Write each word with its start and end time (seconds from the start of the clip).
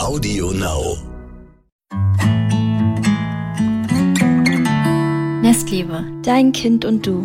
Audio 0.00 0.50
Now. 0.52 0.96
Nestliebe, 5.42 6.04
dein 6.22 6.52
Kind 6.52 6.86
und 6.86 7.06
du. 7.06 7.22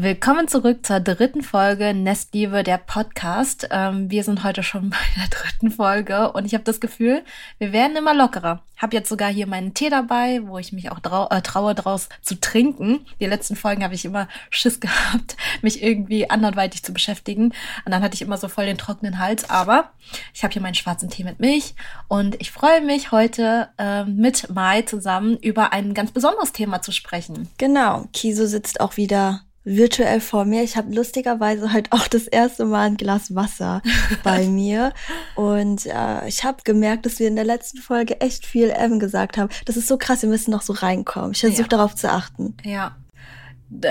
Willkommen 0.00 0.46
zurück 0.46 0.86
zur 0.86 1.00
dritten 1.00 1.42
Folge 1.42 1.92
Nestliebe, 1.92 2.62
der 2.62 2.78
Podcast. 2.78 3.66
Ähm, 3.72 4.08
wir 4.08 4.22
sind 4.22 4.44
heute 4.44 4.62
schon 4.62 4.90
bei 4.90 4.96
der 5.16 5.26
dritten 5.28 5.72
Folge 5.72 6.30
und 6.30 6.44
ich 6.44 6.54
habe 6.54 6.62
das 6.62 6.78
Gefühl, 6.78 7.24
wir 7.58 7.72
werden 7.72 7.96
immer 7.96 8.14
lockerer. 8.14 8.62
Hab 8.76 8.92
jetzt 8.92 9.08
sogar 9.08 9.28
hier 9.28 9.48
meinen 9.48 9.74
Tee 9.74 9.90
dabei, 9.90 10.40
wo 10.46 10.56
ich 10.56 10.72
mich 10.72 10.92
auch 10.92 11.00
trau 11.00 11.28
äh, 11.30 11.42
traue, 11.42 11.74
draus 11.74 12.08
zu 12.22 12.40
trinken. 12.40 13.06
Die 13.18 13.26
letzten 13.26 13.56
Folgen 13.56 13.82
habe 13.82 13.96
ich 13.96 14.04
immer 14.04 14.28
Schiss 14.50 14.78
gehabt, 14.80 15.36
mich 15.62 15.82
irgendwie 15.82 16.30
anderweitig 16.30 16.84
zu 16.84 16.92
beschäftigen. 16.92 17.46
Und 17.84 17.90
dann 17.90 18.00
hatte 18.00 18.14
ich 18.14 18.22
immer 18.22 18.38
so 18.38 18.46
voll 18.46 18.66
den 18.66 18.78
trockenen 18.78 19.18
Hals. 19.18 19.50
Aber 19.50 19.90
ich 20.32 20.44
habe 20.44 20.52
hier 20.52 20.62
meinen 20.62 20.76
schwarzen 20.76 21.10
Tee 21.10 21.24
mit 21.24 21.40
Milch 21.40 21.74
und 22.06 22.40
ich 22.40 22.52
freue 22.52 22.82
mich 22.82 23.10
heute 23.10 23.70
äh, 23.78 24.04
mit 24.04 24.48
Mai 24.48 24.82
zusammen 24.82 25.38
über 25.38 25.72
ein 25.72 25.92
ganz 25.92 26.12
besonderes 26.12 26.52
Thema 26.52 26.82
zu 26.82 26.92
sprechen. 26.92 27.48
Genau, 27.58 28.06
Kiso 28.12 28.46
sitzt 28.46 28.80
auch 28.80 28.96
wieder 28.96 29.40
virtuell 29.68 30.20
vor 30.20 30.44
mir. 30.44 30.62
Ich 30.62 30.76
habe 30.76 30.94
lustigerweise 30.94 31.72
halt 31.72 31.92
auch 31.92 32.08
das 32.08 32.26
erste 32.26 32.64
Mal 32.64 32.86
ein 32.86 32.96
Glas 32.96 33.34
Wasser 33.34 33.82
bei 34.24 34.46
mir. 34.46 34.92
Und 35.34 35.86
äh, 35.86 36.26
ich 36.26 36.44
habe 36.44 36.62
gemerkt, 36.64 37.06
dass 37.06 37.18
wir 37.18 37.28
in 37.28 37.36
der 37.36 37.44
letzten 37.44 37.78
Folge 37.78 38.20
echt 38.20 38.46
viel 38.46 38.70
M 38.70 38.98
gesagt 38.98 39.36
haben. 39.36 39.50
Das 39.66 39.76
ist 39.76 39.88
so 39.88 39.98
krass, 39.98 40.22
wir 40.22 40.28
müssen 40.28 40.50
noch 40.50 40.62
so 40.62 40.72
reinkommen. 40.72 41.32
Ich 41.32 41.40
versuche 41.40 41.62
ja. 41.62 41.68
darauf 41.68 41.94
zu 41.94 42.10
achten. 42.10 42.56
Ja. 42.64 42.96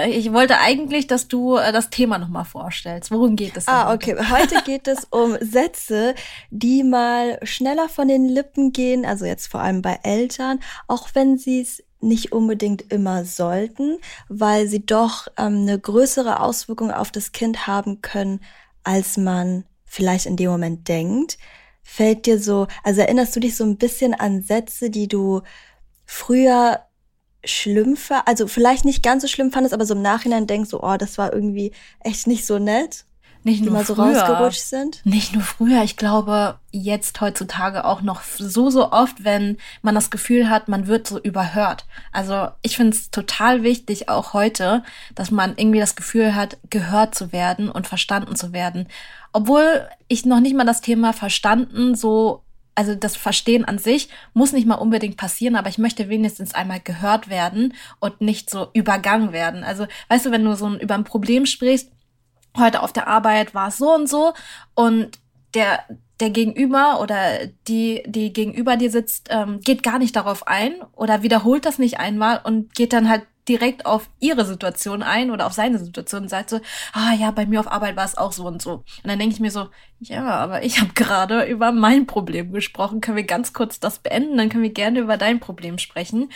Ich 0.09 0.33
wollte 0.33 0.57
eigentlich, 0.57 1.05
dass 1.05 1.27
du 1.27 1.57
äh, 1.57 1.71
das 1.71 1.91
Thema 1.91 2.17
nochmal 2.17 2.45
vorstellst. 2.45 3.11
Worum 3.11 3.35
geht 3.35 3.55
es? 3.57 3.67
Ah, 3.67 3.93
okay. 3.93 4.15
Heute 4.31 4.63
geht 4.65 4.87
es 4.87 5.05
um 5.11 5.37
Sätze, 5.39 6.15
die 6.49 6.83
mal 6.83 7.37
schneller 7.43 7.87
von 7.87 8.07
den 8.07 8.27
Lippen 8.27 8.73
gehen, 8.73 9.05
also 9.05 9.25
jetzt 9.25 9.45
vor 9.45 9.61
allem 9.61 9.83
bei 9.83 9.99
Eltern, 10.01 10.61
auch 10.87 11.09
wenn 11.13 11.37
sie 11.37 11.61
es 11.61 11.83
nicht 11.99 12.31
unbedingt 12.31 12.91
immer 12.91 13.25
sollten, 13.25 13.97
weil 14.29 14.67
sie 14.67 14.85
doch 14.85 15.27
ähm, 15.37 15.61
eine 15.61 15.79
größere 15.79 16.39
Auswirkung 16.41 16.91
auf 16.91 17.11
das 17.11 17.31
Kind 17.31 17.67
haben 17.67 18.01
können, 18.01 18.41
als 18.83 19.17
man 19.17 19.65
vielleicht 19.85 20.25
in 20.25 20.37
dem 20.37 20.51
Moment 20.51 20.87
denkt. 20.87 21.37
Fällt 21.83 22.25
dir 22.25 22.39
so, 22.39 22.67
also 22.83 23.01
erinnerst 23.01 23.35
du 23.35 23.39
dich 23.39 23.55
so 23.55 23.63
ein 23.63 23.77
bisschen 23.77 24.13
an 24.13 24.41
Sätze, 24.41 24.89
die 24.89 25.07
du 25.07 25.41
früher 26.05 26.81
schlimm 27.45 27.97
also 28.25 28.47
vielleicht 28.47 28.85
nicht 28.85 29.03
ganz 29.03 29.21
so 29.21 29.27
schlimm 29.27 29.51
fandest, 29.51 29.73
aber 29.73 29.85
so 29.85 29.93
im 29.93 30.01
Nachhinein 30.01 30.47
denkst 30.47 30.69
so, 30.69 30.83
oh, 30.83 30.97
das 30.97 31.17
war 31.17 31.33
irgendwie 31.33 31.71
echt 32.01 32.27
nicht 32.27 32.45
so 32.45 32.59
nett? 32.59 33.05
Nicht 33.43 33.63
nur 33.63 33.83
so 33.83 33.95
früher, 33.95 34.19
rausgerutscht 34.19 34.61
sind? 34.61 35.01
Nicht 35.05 35.33
nur 35.33 35.43
früher, 35.43 35.83
ich 35.83 35.97
glaube 35.97 36.59
jetzt 36.71 37.19
heutzutage 37.21 37.85
auch 37.85 38.01
noch 38.01 38.21
so, 38.21 38.69
so 38.69 38.91
oft, 38.91 39.23
wenn 39.23 39.57
man 39.81 39.95
das 39.95 40.09
Gefühl 40.09 40.49
hat, 40.49 40.67
man 40.67 40.87
wird 40.87 41.07
so 41.07 41.19
überhört. 41.19 41.85
Also 42.11 42.49
ich 42.61 42.75
finde 42.75 42.95
es 42.95 43.09
total 43.11 43.63
wichtig, 43.63 44.09
auch 44.09 44.33
heute, 44.33 44.83
dass 45.15 45.31
man 45.31 45.53
irgendwie 45.55 45.79
das 45.79 45.95
Gefühl 45.95 46.35
hat, 46.35 46.57
gehört 46.69 47.15
zu 47.15 47.31
werden 47.31 47.69
und 47.69 47.87
verstanden 47.87 48.35
zu 48.35 48.53
werden. 48.53 48.87
Obwohl 49.33 49.87
ich 50.07 50.25
noch 50.25 50.39
nicht 50.39 50.55
mal 50.55 50.65
das 50.65 50.81
Thema 50.81 51.13
verstanden 51.13 51.95
so 51.95 52.43
also 52.77 52.93
das 52.93 53.17
Verstehen 53.17 53.65
an 53.65 53.79
sich 53.79 54.07
muss 54.35 54.53
nicht 54.53 54.67
mal 54.67 54.75
unbedingt 54.75 55.17
passieren, 55.17 55.55
aber 55.55 55.67
ich 55.67 55.79
möchte 55.79 56.09
wenigstens 56.09 56.53
einmal 56.53 56.79
gehört 56.79 57.27
werden 57.27 57.73
und 57.99 58.21
nicht 58.21 58.51
so 58.51 58.67
übergangen 58.73 59.31
werden. 59.31 59.63
Also, 59.63 59.87
weißt 60.09 60.27
du, 60.27 60.31
wenn 60.31 60.45
du 60.45 60.55
so 60.55 60.77
über 60.77 60.93
ein 60.93 61.03
Problem 61.03 61.47
sprichst, 61.47 61.89
heute 62.59 62.81
auf 62.83 62.93
der 62.93 63.07
Arbeit 63.07 63.53
war 63.53 63.69
es 63.69 63.77
so 63.77 63.93
und 63.93 64.07
so 64.07 64.33
und 64.75 65.19
der 65.53 65.83
der 66.19 66.29
Gegenüber 66.31 66.99
oder 66.99 67.47
die, 67.67 68.03
die 68.07 68.33
gegenüber 68.33 68.75
dir 68.75 68.89
sitzt, 68.89 69.27
ähm, 69.29 69.59
geht 69.61 69.83
gar 69.83 69.99
nicht 69.99 70.15
darauf 70.15 70.47
ein 70.47 70.73
oder 70.95 71.21
wiederholt 71.21 71.65
das 71.65 71.77
nicht 71.77 71.99
einmal 71.99 72.41
und 72.43 72.73
geht 72.73 72.93
dann 72.93 73.09
halt 73.09 73.23
direkt 73.47 73.85
auf 73.85 74.09
ihre 74.19 74.45
Situation 74.45 75.03
ein 75.03 75.31
oder 75.31 75.45
auf 75.45 75.53
seine 75.53 75.79
Situation 75.79 76.23
und 76.23 76.29
sagt 76.29 76.49
so, 76.49 76.59
ah 76.93 77.13
ja, 77.13 77.31
bei 77.31 77.45
mir 77.45 77.59
auf 77.59 77.71
Arbeit 77.71 77.95
war 77.95 78.05
es 78.05 78.17
auch 78.17 78.31
so 78.31 78.45
und 78.45 78.61
so. 78.61 78.73
Und 78.73 78.85
dann 79.05 79.19
denke 79.19 79.33
ich 79.33 79.39
mir 79.39 79.51
so, 79.51 79.69
ja, 79.99 80.25
aber 80.25 80.63
ich 80.63 80.79
habe 80.79 80.93
gerade 80.93 81.43
über 81.45 81.71
mein 81.71 82.05
Problem 82.05 82.51
gesprochen. 82.51 83.01
Können 83.01 83.17
wir 83.17 83.23
ganz 83.23 83.53
kurz 83.53 83.79
das 83.79 83.99
beenden? 83.99 84.37
Dann 84.37 84.49
können 84.49 84.63
wir 84.63 84.73
gerne 84.73 84.99
über 84.99 85.17
dein 85.17 85.39
Problem 85.39 85.77
sprechen. 85.79 86.31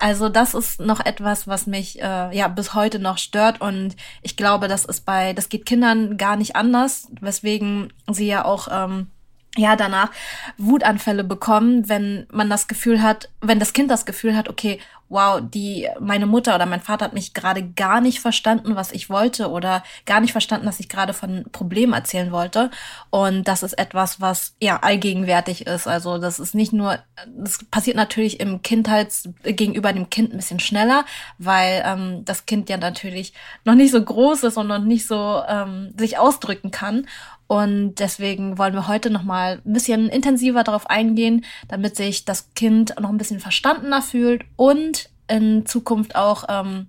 Also 0.00 0.28
das 0.28 0.54
ist 0.54 0.80
noch 0.80 1.04
etwas, 1.04 1.46
was 1.46 1.66
mich 1.66 2.00
äh, 2.00 2.36
ja 2.36 2.48
bis 2.48 2.74
heute 2.74 2.98
noch 2.98 3.18
stört 3.18 3.60
und 3.60 3.96
ich 4.22 4.36
glaube, 4.36 4.68
das 4.68 4.84
ist 4.84 5.04
bei, 5.04 5.32
das 5.32 5.48
geht 5.48 5.66
Kindern 5.66 6.16
gar 6.16 6.36
nicht 6.36 6.56
anders, 6.56 7.08
weswegen 7.20 7.92
sie 8.10 8.26
ja 8.26 8.44
auch 8.44 8.68
ähm, 8.70 9.08
ja 9.56 9.76
danach 9.76 10.10
Wutanfälle 10.58 11.24
bekommen, 11.24 11.88
wenn 11.88 12.26
man 12.32 12.50
das 12.50 12.66
Gefühl 12.66 13.02
hat, 13.02 13.28
wenn 13.40 13.58
das 13.60 13.72
Kind 13.72 13.90
das 13.90 14.06
Gefühl 14.06 14.36
hat, 14.36 14.48
okay, 14.48 14.80
wow, 15.08 15.40
die 15.40 15.88
meine 16.00 16.26
Mutter 16.26 16.54
oder 16.54 16.66
mein 16.66 16.80
Vater 16.80 17.04
hat 17.04 17.12
mich 17.12 17.34
gerade 17.34 17.62
gar 17.62 18.00
nicht 18.00 18.20
verstanden, 18.20 18.74
was 18.74 18.90
ich 18.90 19.10
wollte 19.10 19.50
oder 19.50 19.84
gar 20.06 20.20
nicht 20.20 20.32
verstanden, 20.32 20.66
dass 20.66 20.80
ich 20.80 20.88
gerade 20.88 21.12
von 21.12 21.44
Problemen 21.52 21.92
erzählen 21.92 22.32
wollte 22.32 22.70
und 23.10 23.46
das 23.46 23.62
ist 23.62 23.74
etwas, 23.74 24.20
was 24.20 24.56
ja 24.60 24.80
allgegenwärtig 24.80 25.66
ist. 25.66 25.86
Also, 25.86 26.18
das 26.18 26.38
ist 26.38 26.54
nicht 26.54 26.72
nur 26.72 26.98
das 27.36 27.64
passiert 27.66 27.96
natürlich 27.96 28.40
im 28.40 28.62
Kindheits 28.62 29.28
gegenüber 29.42 29.92
dem 29.92 30.10
Kind 30.10 30.32
ein 30.32 30.38
bisschen 30.38 30.60
schneller, 30.60 31.04
weil 31.38 31.82
ähm, 31.86 32.24
das 32.24 32.46
Kind 32.46 32.68
ja 32.68 32.76
natürlich 32.76 33.34
noch 33.64 33.74
nicht 33.74 33.92
so 33.92 34.02
groß 34.02 34.42
ist 34.44 34.56
und 34.56 34.66
noch 34.66 34.80
nicht 34.80 35.06
so 35.06 35.42
ähm, 35.46 35.94
sich 35.96 36.18
ausdrücken 36.18 36.70
kann 36.70 37.06
und 37.46 37.96
deswegen 37.96 38.58
wollen 38.58 38.74
wir 38.74 38.88
heute 38.88 39.10
noch 39.10 39.22
mal 39.22 39.60
ein 39.64 39.72
bisschen 39.72 40.08
intensiver 40.08 40.64
darauf 40.64 40.88
eingehen, 40.88 41.44
damit 41.68 41.96
sich 41.96 42.24
das 42.24 42.54
Kind 42.54 42.94
noch 43.00 43.10
ein 43.10 43.18
bisschen 43.18 43.40
verstandener 43.40 44.02
fühlt 44.02 44.44
und 44.56 45.10
in 45.28 45.66
Zukunft 45.66 46.16
auch, 46.16 46.44
ähm, 46.48 46.88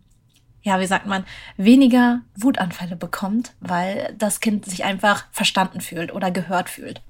ja, 0.61 0.79
wie 0.79 0.87
sagt 0.87 1.07
man, 1.07 1.25
weniger 1.57 2.21
Wutanfälle 2.35 2.95
bekommt, 2.95 3.53
weil 3.59 4.15
das 4.17 4.39
Kind 4.39 4.65
sich 4.65 4.83
einfach 4.83 5.25
verstanden 5.31 5.81
fühlt 5.81 6.13
oder 6.13 6.31
gehört 6.31 6.69
fühlt. 6.69 7.01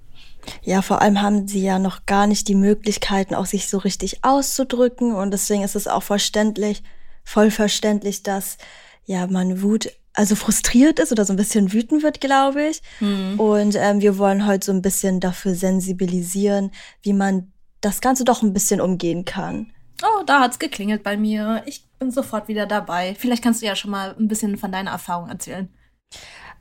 Ja, 0.61 0.81
vor 0.81 1.01
allem 1.01 1.21
haben 1.21 1.47
sie 1.47 1.63
ja 1.63 1.79
noch 1.79 2.05
gar 2.05 2.27
nicht 2.27 2.47
die 2.47 2.55
Möglichkeiten, 2.55 3.35
auch 3.35 3.45
sich 3.45 3.67
so 3.67 3.77
richtig 3.77 4.23
auszudrücken. 4.23 5.15
Und 5.15 5.31
deswegen 5.31 5.63
ist 5.63 5.75
es 5.75 5.87
auch 5.87 6.03
verständlich, 6.03 6.83
voll 7.23 7.49
verständlich, 7.49 8.21
dass 8.21 8.57
ja 9.05 9.25
man 9.27 9.61
Wut 9.61 9.91
also 10.15 10.35
frustriert 10.35 10.99
ist 10.99 11.11
oder 11.11 11.25
so 11.25 11.33
ein 11.33 11.37
bisschen 11.37 11.73
wütend 11.73 12.03
wird, 12.03 12.21
glaube 12.21 12.67
ich. 12.67 12.81
Mhm. 12.99 13.39
Und 13.39 13.75
ähm, 13.75 14.01
wir 14.01 14.17
wollen 14.17 14.45
heute 14.45 14.65
so 14.65 14.71
ein 14.71 14.81
bisschen 14.81 15.19
dafür 15.19 15.55
sensibilisieren, 15.55 16.71
wie 17.01 17.13
man 17.13 17.51
das 17.81 18.01
Ganze 18.01 18.23
doch 18.23 18.41
ein 18.41 18.53
bisschen 18.53 18.81
umgehen 18.81 19.25
kann. 19.25 19.71
Oh, 20.03 20.23
da 20.25 20.41
hat's 20.41 20.59
geklingelt 20.59 21.03
bei 21.03 21.17
mir. 21.17 21.63
Ich 21.65 21.85
bin 21.99 22.11
sofort 22.11 22.47
wieder 22.47 22.65
dabei. 22.65 23.15
Vielleicht 23.17 23.43
kannst 23.43 23.61
du 23.61 23.65
ja 23.65 23.75
schon 23.75 23.91
mal 23.91 24.15
ein 24.17 24.27
bisschen 24.27 24.57
von 24.57 24.71
deiner 24.71 24.91
Erfahrung 24.91 25.29
erzählen. 25.29 25.69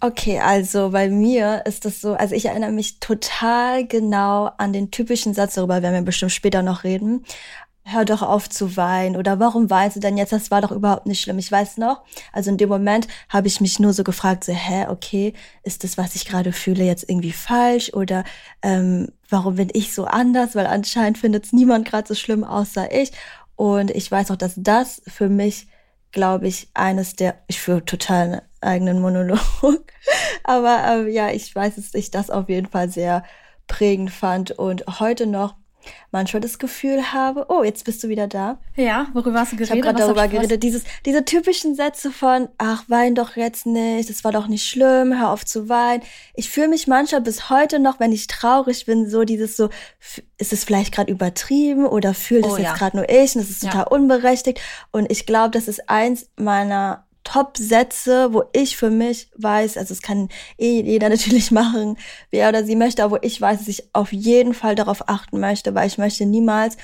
Okay, 0.00 0.40
also 0.40 0.90
bei 0.90 1.08
mir 1.08 1.62
ist 1.66 1.84
das 1.84 2.00
so, 2.00 2.14
also 2.14 2.34
ich 2.34 2.46
erinnere 2.46 2.72
mich 2.72 3.00
total 3.00 3.86
genau 3.86 4.50
an 4.58 4.72
den 4.72 4.90
typischen 4.90 5.34
Satz, 5.34 5.54
darüber 5.54 5.82
werden 5.82 5.94
wir 5.94 6.02
bestimmt 6.02 6.32
später 6.32 6.62
noch 6.62 6.84
reden 6.84 7.24
hör 7.84 8.04
doch 8.04 8.22
auf 8.22 8.48
zu 8.48 8.76
weinen 8.76 9.16
oder 9.16 9.38
warum 9.40 9.68
weinst 9.68 9.96
du 9.96 10.00
denn 10.00 10.16
jetzt? 10.16 10.32
Das 10.32 10.50
war 10.50 10.62
doch 10.62 10.72
überhaupt 10.72 11.06
nicht 11.06 11.20
schlimm. 11.20 11.38
Ich 11.38 11.52
weiß 11.52 11.76
noch, 11.76 12.02
also 12.32 12.50
in 12.50 12.56
dem 12.56 12.70
Moment 12.70 13.06
habe 13.28 13.46
ich 13.46 13.60
mich 13.60 13.78
nur 13.78 13.92
so 13.92 14.04
gefragt, 14.04 14.44
so, 14.44 14.52
hä, 14.52 14.86
okay, 14.88 15.34
ist 15.62 15.84
das, 15.84 15.98
was 15.98 16.14
ich 16.14 16.24
gerade 16.24 16.52
fühle, 16.52 16.84
jetzt 16.84 17.08
irgendwie 17.08 17.32
falsch 17.32 17.92
oder 17.92 18.24
ähm, 18.62 19.08
warum 19.28 19.56
bin 19.56 19.68
ich 19.72 19.92
so 19.92 20.06
anders? 20.06 20.54
Weil 20.54 20.66
anscheinend 20.66 21.18
findet 21.18 21.44
es 21.44 21.52
niemand 21.52 21.86
gerade 21.86 22.08
so 22.08 22.14
schlimm 22.14 22.42
außer 22.42 22.90
ich. 22.92 23.12
Und 23.54 23.90
ich 23.90 24.10
weiß 24.10 24.30
auch, 24.30 24.36
dass 24.36 24.54
das 24.56 25.02
für 25.06 25.28
mich, 25.28 25.68
glaube 26.10 26.48
ich, 26.48 26.68
eines 26.74 27.16
der, 27.16 27.36
ich 27.48 27.60
führe 27.60 27.84
total 27.84 28.22
einen 28.22 28.40
eigenen 28.62 29.00
Monolog, 29.00 29.38
aber 30.44 30.84
ähm, 30.86 31.08
ja, 31.08 31.30
ich 31.30 31.54
weiß, 31.54 31.76
dass 31.76 31.94
ich 31.94 32.10
das 32.10 32.30
auf 32.30 32.48
jeden 32.48 32.66
Fall 32.66 32.88
sehr 32.88 33.24
prägend 33.66 34.10
fand 34.10 34.52
und 34.52 34.84
heute 35.00 35.26
noch 35.26 35.54
manchmal 36.10 36.40
das 36.40 36.58
Gefühl 36.58 37.12
habe, 37.12 37.46
oh, 37.48 37.62
jetzt 37.62 37.84
bist 37.84 38.02
du 38.02 38.08
wieder 38.08 38.26
da. 38.26 38.58
Ja, 38.76 39.08
worüber 39.12 39.40
hast 39.40 39.52
du 39.52 39.56
geredet? 39.56 39.74
Ich 39.76 39.82
habe 39.82 39.96
gerade 39.96 39.98
darüber 39.98 40.28
geredet, 40.28 40.62
dieses, 40.62 40.84
diese 41.04 41.24
typischen 41.24 41.74
Sätze 41.74 42.10
von, 42.10 42.48
ach, 42.58 42.84
wein 42.88 43.14
doch 43.14 43.36
jetzt 43.36 43.66
nicht, 43.66 44.08
das 44.08 44.24
war 44.24 44.32
doch 44.32 44.46
nicht 44.46 44.68
schlimm, 44.68 45.18
hör 45.18 45.30
auf 45.30 45.44
zu 45.44 45.68
weinen. 45.68 46.02
Ich 46.34 46.50
fühle 46.50 46.68
mich 46.68 46.86
manchmal 46.86 47.20
bis 47.20 47.50
heute 47.50 47.78
noch, 47.78 48.00
wenn 48.00 48.12
ich 48.12 48.26
traurig 48.26 48.86
bin, 48.86 49.08
so 49.08 49.24
dieses 49.24 49.56
so, 49.56 49.70
ist 50.38 50.52
es 50.52 50.64
vielleicht 50.64 50.94
gerade 50.94 51.10
übertrieben 51.10 51.86
oder 51.86 52.14
fühlt 52.14 52.46
es 52.46 52.52
oh, 52.52 52.56
jetzt 52.56 52.66
ja. 52.66 52.74
gerade 52.74 52.96
nur 52.96 53.08
ich 53.08 53.34
und 53.34 53.42
das 53.42 53.50
ist 53.50 53.62
total 53.62 53.82
ja. 53.82 53.86
unberechtigt. 53.88 54.60
Und 54.90 55.10
ich 55.10 55.26
glaube, 55.26 55.50
das 55.50 55.68
ist 55.68 55.88
eins 55.88 56.28
meiner 56.36 57.03
Top-Sätze, 57.24 58.32
wo 58.32 58.44
ich 58.52 58.76
für 58.76 58.90
mich 58.90 59.28
weiß, 59.36 59.76
also 59.76 59.92
es 59.92 60.02
kann 60.02 60.28
eh 60.58 60.82
jeder 60.82 61.08
natürlich 61.10 61.50
machen, 61.50 61.96
wie 62.30 62.38
er 62.38 62.50
oder 62.50 62.64
sie 62.64 62.76
möchte, 62.76 63.02
aber 63.02 63.16
wo 63.16 63.18
ich 63.22 63.40
weiß, 63.40 63.58
dass 63.58 63.68
ich 63.68 63.88
auf 63.92 64.12
jeden 64.12 64.54
Fall 64.54 64.74
darauf 64.74 65.08
achten 65.08 65.40
möchte, 65.40 65.74
weil 65.74 65.88
ich 65.88 65.98
möchte 65.98 66.26
niemals, 66.26 66.76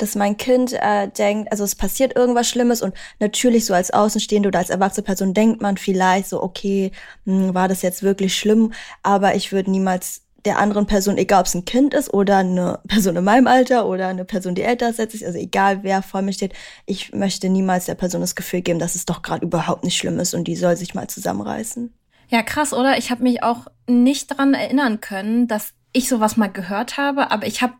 dass 0.00 0.14
mein 0.14 0.36
Kind 0.36 0.72
äh, 0.72 1.08
denkt, 1.08 1.52
also 1.52 1.62
es 1.64 1.74
passiert 1.74 2.16
irgendwas 2.16 2.48
Schlimmes 2.48 2.80
und 2.80 2.94
natürlich 3.18 3.66
so 3.66 3.74
als 3.74 3.90
Außenstehende 3.90 4.48
oder 4.48 4.60
als 4.60 4.70
erwachsene 4.70 5.04
Person 5.04 5.34
denkt 5.34 5.60
man 5.60 5.76
vielleicht 5.76 6.28
so, 6.28 6.42
okay, 6.42 6.92
mh, 7.26 7.48
hm, 7.48 7.54
war 7.54 7.68
das 7.68 7.82
jetzt 7.82 8.02
wirklich 8.02 8.34
schlimm, 8.34 8.72
aber 9.02 9.34
ich 9.34 9.52
würde 9.52 9.70
niemals 9.70 10.22
der 10.44 10.58
anderen 10.58 10.86
Person, 10.86 11.18
egal 11.18 11.40
ob 11.40 11.46
es 11.46 11.54
ein 11.54 11.64
Kind 11.64 11.94
ist 11.94 12.12
oder 12.12 12.38
eine 12.38 12.80
Person 12.88 13.16
in 13.16 13.24
meinem 13.24 13.46
Alter 13.46 13.86
oder 13.86 14.08
eine 14.08 14.24
Person, 14.24 14.54
die 14.54 14.62
älter 14.62 14.88
ist 14.88 15.00
also 15.00 15.38
egal 15.38 15.82
wer 15.82 16.02
vor 16.02 16.22
mir 16.22 16.32
steht, 16.32 16.52
ich 16.86 17.12
möchte 17.12 17.48
niemals 17.48 17.86
der 17.86 17.94
Person 17.94 18.20
das 18.20 18.34
Gefühl 18.34 18.62
geben, 18.62 18.78
dass 18.78 18.94
es 18.94 19.06
doch 19.06 19.22
gerade 19.22 19.44
überhaupt 19.44 19.84
nicht 19.84 19.96
schlimm 19.96 20.18
ist 20.18 20.34
und 20.34 20.44
die 20.44 20.56
soll 20.56 20.76
sich 20.76 20.94
mal 20.94 21.08
zusammenreißen. 21.08 21.92
Ja, 22.28 22.42
krass, 22.42 22.72
oder? 22.72 22.96
Ich 22.96 23.10
habe 23.10 23.24
mich 23.24 23.42
auch 23.42 23.66
nicht 23.88 24.28
dran 24.28 24.54
erinnern 24.54 25.00
können, 25.00 25.48
dass 25.48 25.72
ich 25.92 26.08
sowas 26.08 26.36
mal 26.36 26.46
gehört 26.46 26.96
habe, 26.96 27.30
aber 27.32 27.46
ich 27.46 27.62
habe 27.62 27.74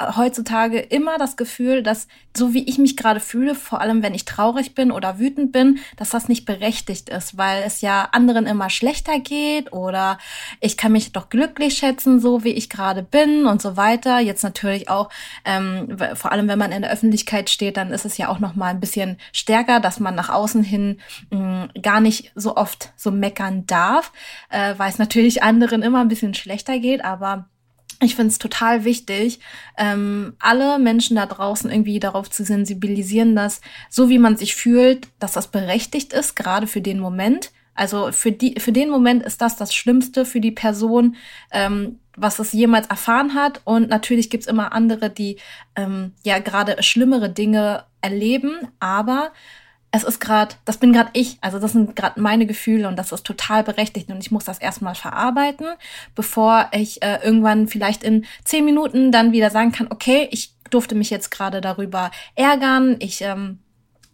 heutzutage 0.00 0.78
immer 0.78 1.18
das 1.18 1.36
Gefühl, 1.36 1.82
dass 1.82 2.08
so 2.36 2.52
wie 2.52 2.64
ich 2.68 2.78
mich 2.78 2.96
gerade 2.96 3.20
fühle, 3.20 3.54
vor 3.54 3.80
allem 3.80 4.02
wenn 4.02 4.14
ich 4.14 4.24
traurig 4.24 4.74
bin 4.74 4.90
oder 4.90 5.18
wütend 5.18 5.52
bin, 5.52 5.78
dass 5.96 6.10
das 6.10 6.28
nicht 6.28 6.44
berechtigt 6.44 7.08
ist, 7.08 7.36
weil 7.38 7.62
es 7.64 7.80
ja 7.80 8.08
anderen 8.12 8.46
immer 8.46 8.70
schlechter 8.70 9.20
geht 9.20 9.72
oder 9.72 10.18
ich 10.60 10.76
kann 10.76 10.92
mich 10.92 11.12
doch 11.12 11.28
glücklich 11.28 11.78
schätzen, 11.78 12.20
so 12.20 12.42
wie 12.42 12.50
ich 12.50 12.68
gerade 12.70 13.02
bin 13.02 13.46
und 13.46 13.62
so 13.62 13.76
weiter. 13.76 14.18
Jetzt 14.18 14.42
natürlich 14.42 14.88
auch, 14.88 15.10
ähm, 15.44 15.96
vor 16.14 16.32
allem 16.32 16.48
wenn 16.48 16.58
man 16.58 16.72
in 16.72 16.82
der 16.82 16.90
Öffentlichkeit 16.90 17.50
steht, 17.50 17.76
dann 17.76 17.92
ist 17.92 18.04
es 18.04 18.18
ja 18.18 18.28
auch 18.28 18.40
noch 18.40 18.56
mal 18.56 18.70
ein 18.70 18.80
bisschen 18.80 19.18
stärker, 19.32 19.78
dass 19.78 20.00
man 20.00 20.14
nach 20.16 20.28
außen 20.28 20.64
hin 20.64 21.00
mh, 21.30 21.68
gar 21.82 22.00
nicht 22.00 22.32
so 22.34 22.56
oft 22.56 22.92
so 22.96 23.12
meckern 23.12 23.64
darf, 23.66 24.12
äh, 24.50 24.74
weil 24.76 24.90
es 24.90 24.98
natürlich 24.98 25.42
anderen 25.42 25.82
immer 25.82 26.00
ein 26.00 26.08
bisschen 26.08 26.34
schlechter 26.34 26.78
geht, 26.80 27.04
aber 27.04 27.48
ich 28.00 28.14
finde 28.16 28.30
es 28.30 28.38
total 28.38 28.84
wichtig, 28.84 29.40
ähm, 29.76 30.34
alle 30.38 30.78
Menschen 30.78 31.16
da 31.16 31.26
draußen 31.26 31.70
irgendwie 31.70 32.00
darauf 32.00 32.30
zu 32.30 32.44
sensibilisieren, 32.44 33.34
dass 33.36 33.60
so 33.90 34.08
wie 34.08 34.18
man 34.18 34.36
sich 34.36 34.54
fühlt, 34.54 35.08
dass 35.18 35.32
das 35.32 35.48
berechtigt 35.48 36.12
ist, 36.12 36.36
gerade 36.36 36.66
für 36.66 36.80
den 36.80 36.98
Moment. 36.98 37.52
Also 37.74 38.12
für 38.12 38.30
die, 38.32 38.60
für 38.60 38.72
den 38.72 38.88
Moment 38.88 39.24
ist 39.24 39.40
das 39.40 39.56
das 39.56 39.74
Schlimmste 39.74 40.24
für 40.24 40.40
die 40.40 40.52
Person, 40.52 41.16
ähm, 41.50 41.98
was 42.16 42.38
es 42.38 42.52
jemals 42.52 42.86
erfahren 42.86 43.34
hat. 43.34 43.60
Und 43.64 43.88
natürlich 43.88 44.30
gibt's 44.30 44.46
immer 44.46 44.72
andere, 44.72 45.10
die 45.10 45.38
ähm, 45.74 46.12
ja 46.22 46.38
gerade 46.38 46.82
schlimmere 46.82 47.30
Dinge 47.30 47.84
erleben, 48.00 48.68
aber 48.78 49.32
es 49.94 50.02
ist 50.02 50.18
gerade, 50.18 50.56
das 50.64 50.78
bin 50.78 50.92
gerade 50.92 51.10
ich, 51.12 51.38
also 51.40 51.60
das 51.60 51.70
sind 51.70 51.94
gerade 51.94 52.20
meine 52.20 52.46
Gefühle 52.46 52.88
und 52.88 52.96
das 52.96 53.12
ist 53.12 53.24
total 53.24 53.62
berechtigt 53.62 54.10
und 54.10 54.18
ich 54.18 54.32
muss 54.32 54.44
das 54.44 54.58
erstmal 54.58 54.96
verarbeiten, 54.96 55.68
bevor 56.16 56.68
ich 56.72 57.00
äh, 57.00 57.20
irgendwann 57.22 57.68
vielleicht 57.68 58.02
in 58.02 58.26
zehn 58.42 58.64
Minuten 58.64 59.12
dann 59.12 59.30
wieder 59.30 59.50
sagen 59.50 59.70
kann, 59.70 59.86
okay, 59.90 60.26
ich 60.32 60.52
durfte 60.68 60.96
mich 60.96 61.10
jetzt 61.10 61.30
gerade 61.30 61.60
darüber 61.60 62.10
ärgern, 62.34 62.96
ich 62.98 63.20
ähm, 63.20 63.60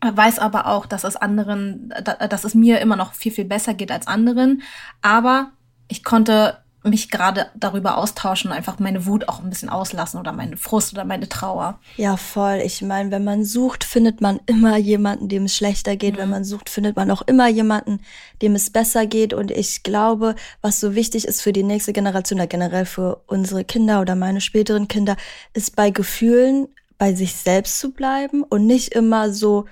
weiß 0.02 0.38
aber 0.38 0.66
auch, 0.66 0.84
dass 0.84 1.02
es 1.04 1.16
anderen, 1.16 1.94
dass 2.28 2.44
es 2.44 2.54
mir 2.54 2.80
immer 2.80 2.96
noch 2.96 3.14
viel, 3.14 3.32
viel 3.32 3.46
besser 3.46 3.72
geht 3.72 3.90
als 3.90 4.06
anderen, 4.06 4.60
aber 5.00 5.52
ich 5.88 6.04
konnte 6.04 6.58
mich 6.82 7.10
gerade 7.10 7.46
darüber 7.54 7.98
austauschen, 7.98 8.52
einfach 8.52 8.78
meine 8.78 9.04
Wut 9.04 9.28
auch 9.28 9.40
ein 9.40 9.50
bisschen 9.50 9.68
auslassen 9.68 10.18
oder 10.18 10.32
meine 10.32 10.56
Frust 10.56 10.92
oder 10.92 11.04
meine 11.04 11.28
Trauer. 11.28 11.78
Ja, 11.96 12.16
voll. 12.16 12.62
Ich 12.64 12.80
meine, 12.80 13.10
wenn 13.10 13.24
man 13.24 13.44
sucht, 13.44 13.84
findet 13.84 14.20
man 14.20 14.40
immer 14.46 14.76
jemanden, 14.78 15.28
dem 15.28 15.44
es 15.44 15.54
schlechter 15.54 15.96
geht. 15.96 16.14
Mhm. 16.14 16.18
Wenn 16.18 16.30
man 16.30 16.44
sucht, 16.44 16.70
findet 16.70 16.96
man 16.96 17.10
auch 17.10 17.22
immer 17.22 17.48
jemanden, 17.48 18.00
dem 18.40 18.54
es 18.54 18.70
besser 18.70 19.06
geht. 19.06 19.34
Und 19.34 19.50
ich 19.50 19.82
glaube, 19.82 20.34
was 20.62 20.80
so 20.80 20.94
wichtig 20.94 21.26
ist 21.26 21.42
für 21.42 21.52
die 21.52 21.62
nächste 21.62 21.92
Generation 21.92 22.38
oder 22.38 22.46
generell 22.46 22.86
für 22.86 23.22
unsere 23.26 23.64
Kinder 23.64 24.00
oder 24.00 24.14
meine 24.14 24.40
späteren 24.40 24.88
Kinder, 24.88 25.16
ist 25.52 25.76
bei 25.76 25.90
Gefühlen 25.90 26.68
bei 26.96 27.14
sich 27.14 27.34
selbst 27.34 27.78
zu 27.78 27.92
bleiben 27.92 28.42
und 28.42 28.66
nicht 28.66 28.94
immer 28.94 29.32
so 29.32 29.66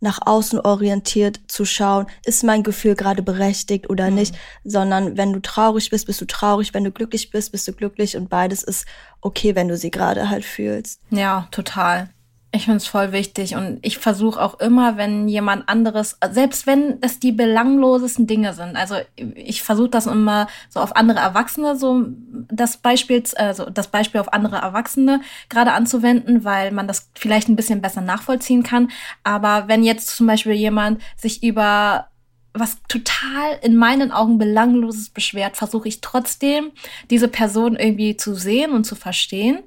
nach 0.00 0.18
außen 0.24 0.60
orientiert 0.60 1.40
zu 1.48 1.64
schauen, 1.64 2.06
ist 2.24 2.44
mein 2.44 2.62
Gefühl 2.62 2.94
gerade 2.94 3.22
berechtigt 3.22 3.88
oder 3.88 4.10
mhm. 4.10 4.16
nicht, 4.16 4.34
sondern 4.64 5.16
wenn 5.16 5.32
du 5.32 5.40
traurig 5.40 5.90
bist, 5.90 6.06
bist 6.06 6.20
du 6.20 6.26
traurig, 6.26 6.74
wenn 6.74 6.84
du 6.84 6.90
glücklich 6.90 7.30
bist, 7.30 7.52
bist 7.52 7.66
du 7.66 7.72
glücklich 7.72 8.16
und 8.16 8.28
beides 8.28 8.62
ist 8.62 8.86
okay, 9.20 9.54
wenn 9.54 9.68
du 9.68 9.76
sie 9.76 9.90
gerade 9.90 10.28
halt 10.28 10.44
fühlst. 10.44 11.00
Ja, 11.10 11.48
total. 11.50 12.10
Ich 12.56 12.64
finde 12.64 12.78
es 12.78 12.86
voll 12.86 13.12
wichtig 13.12 13.54
und 13.54 13.78
ich 13.82 13.98
versuche 13.98 14.40
auch 14.40 14.58
immer, 14.60 14.96
wenn 14.96 15.28
jemand 15.28 15.68
anderes, 15.68 16.18
selbst 16.30 16.66
wenn 16.66 16.96
es 17.02 17.20
die 17.20 17.32
belanglosesten 17.32 18.26
Dinge 18.26 18.54
sind, 18.54 18.76
also 18.76 18.94
ich 19.34 19.62
versuche 19.62 19.90
das 19.90 20.06
immer 20.06 20.46
so 20.70 20.80
auf 20.80 20.96
andere 20.96 21.18
Erwachsene, 21.18 21.76
so 21.76 22.06
das 22.50 22.78
Beispiel, 22.78 23.22
also 23.36 23.68
das 23.68 23.88
Beispiel 23.88 24.22
auf 24.22 24.32
andere 24.32 24.56
Erwachsene 24.56 25.20
gerade 25.50 25.72
anzuwenden, 25.72 26.44
weil 26.44 26.72
man 26.72 26.88
das 26.88 27.10
vielleicht 27.14 27.50
ein 27.50 27.56
bisschen 27.56 27.82
besser 27.82 28.00
nachvollziehen 28.00 28.62
kann. 28.62 28.90
Aber 29.22 29.68
wenn 29.68 29.84
jetzt 29.84 30.08
zum 30.08 30.26
Beispiel 30.26 30.52
jemand 30.52 31.02
sich 31.16 31.42
über 31.42 32.08
was 32.54 32.78
total 32.88 33.58
in 33.60 33.76
meinen 33.76 34.12
Augen 34.12 34.38
belangloses 34.38 35.10
beschwert, 35.10 35.58
versuche 35.58 35.88
ich 35.88 36.00
trotzdem, 36.00 36.72
diese 37.10 37.28
Person 37.28 37.76
irgendwie 37.76 38.16
zu 38.16 38.34
sehen 38.34 38.72
und 38.72 38.84
zu 38.84 38.94
verstehen. 38.94 39.58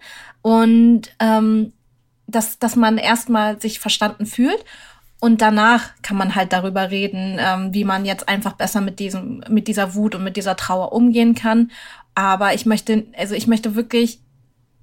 Und 0.41 1.11
ähm, 1.19 1.73
dass, 2.31 2.59
dass 2.59 2.75
man 2.75 2.97
erstmal 2.97 3.59
sich 3.61 3.79
verstanden 3.79 4.25
fühlt 4.25 4.63
und 5.19 5.41
danach 5.41 5.89
kann 6.01 6.17
man 6.17 6.35
halt 6.35 6.53
darüber 6.53 6.91
reden, 6.91 7.37
ähm, 7.39 7.73
wie 7.73 7.83
man 7.83 8.05
jetzt 8.05 8.29
einfach 8.29 8.53
besser 8.53 8.79
mit 8.81 8.99
diesem, 8.99 9.43
mit 9.49 9.67
dieser 9.67 9.93
Wut 9.95 10.15
und 10.15 10.23
mit 10.23 10.37
dieser 10.37 10.55
Trauer 10.55 10.93
umgehen 10.93 11.35
kann. 11.35 11.71
Aber 12.15 12.53
ich 12.53 12.65
möchte, 12.65 13.05
also 13.17 13.35
ich 13.35 13.47
möchte 13.47 13.75
wirklich 13.75 14.21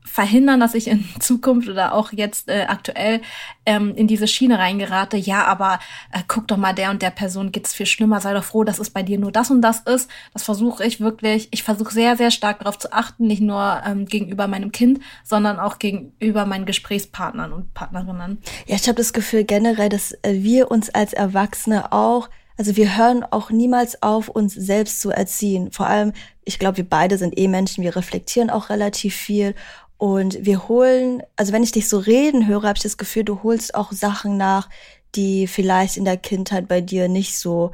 verhindern, 0.07 0.61
dass 0.61 0.75
ich 0.75 0.89
in 0.89 1.05
Zukunft 1.21 1.69
oder 1.69 1.93
auch 1.93 2.13
jetzt 2.13 2.49
äh, 2.49 2.65
aktuell 2.69 3.21
ähm, 3.67 3.95
in 3.95 4.07
diese 4.07 4.29
Schiene 4.29 4.59
reingerate. 4.59 5.17
Ja, 5.17 5.45
aber 5.45 5.81
äh, 6.13 6.21
guck 6.27 6.49
doch 6.49 6.57
mal, 6.57 6.73
der 6.73 6.91
und 6.91 7.03
der 7.03 7.11
Person 7.11 7.53
geht's 7.53 7.75
viel 7.75 7.87
schlimmer. 7.87 8.21
Sei 8.21 8.33
doch 8.33 8.45
froh, 8.45 8.65
dass 8.65 8.79
es 8.79 8.91
bei 8.91 9.03
dir 9.03 9.19
nur 9.19 9.33
das 9.33 9.51
und 9.51 9.61
das 9.61 9.81
ist. 9.81 10.11
Das 10.33 10.45
versuche 10.45 10.85
ich 10.85 11.01
wirklich. 11.01 11.49
Ich 11.51 11.63
versuche 11.63 11.93
sehr, 11.93 12.17
sehr 12.17 12.31
stark 12.31 12.61
darauf 12.61 12.79
zu 12.79 12.93
achten, 12.93 13.27
nicht 13.27 13.43
nur 13.43 13.83
ähm, 13.85 14.07
gegenüber 14.07 14.47
meinem 14.47 14.73
Kind, 14.73 15.01
sondern 15.25 15.59
auch 15.59 15.79
gegenüber 15.79 16.47
meinen 16.47 16.67
Gesprächspartnern 16.67 17.53
und 17.53 17.75
Partnerinnen. 17.75 18.39
Ja, 18.67 18.77
ich 18.77 18.87
habe 18.89 18.97
das 18.97 19.13
Gefühl 19.13 19.45
generell, 19.45 19.89
dass 19.89 20.13
äh, 20.23 20.35
wir 20.35 20.71
uns 20.71 20.89
als 20.91 21.13
Erwachsene 21.13 21.93
auch 21.93 22.29
also 22.59 22.77
wir 22.77 22.97
hören 22.97 23.23
auch 23.23 23.51
niemals 23.51 24.03
auf, 24.03 24.29
uns 24.29 24.55
selbst 24.55 25.01
zu 25.01 25.11
erziehen. 25.11 25.71
Vor 25.73 25.87
allem, 25.87 26.13
ich 26.45 26.59
glaube, 26.59 26.79
wir 26.79 26.89
beide 26.89 27.19
sind 27.19 27.39
eh 27.39 27.49
Menschen, 27.49 27.85
wir 27.85 27.97
reflektieren 27.97 28.51
auch 28.51 28.71
relativ 28.71 29.15
viel 29.15 29.55
und 29.99 30.45
wir 30.45 30.69
holen, 30.69 31.23
also 31.37 31.53
wenn 31.53 31.63
ich 31.63 31.73
dich 31.73 31.89
so 31.89 31.99
reden 31.99 32.47
höre, 32.47 32.65
habe 32.65 32.77
ich 32.77 32.83
das 32.83 32.99
Gefühl, 32.99 33.25
du 33.25 33.43
holst 33.43 33.75
auch 33.75 33.93
Sachen 33.93 34.37
nach, 34.37 34.69
die 35.15 35.47
vielleicht 35.47 35.97
in 35.97 36.05
der 36.05 36.19
Kindheit 36.19 36.69
bei 36.69 36.83
dir 36.83 37.09
nicht 37.09 37.39
so, 37.39 37.71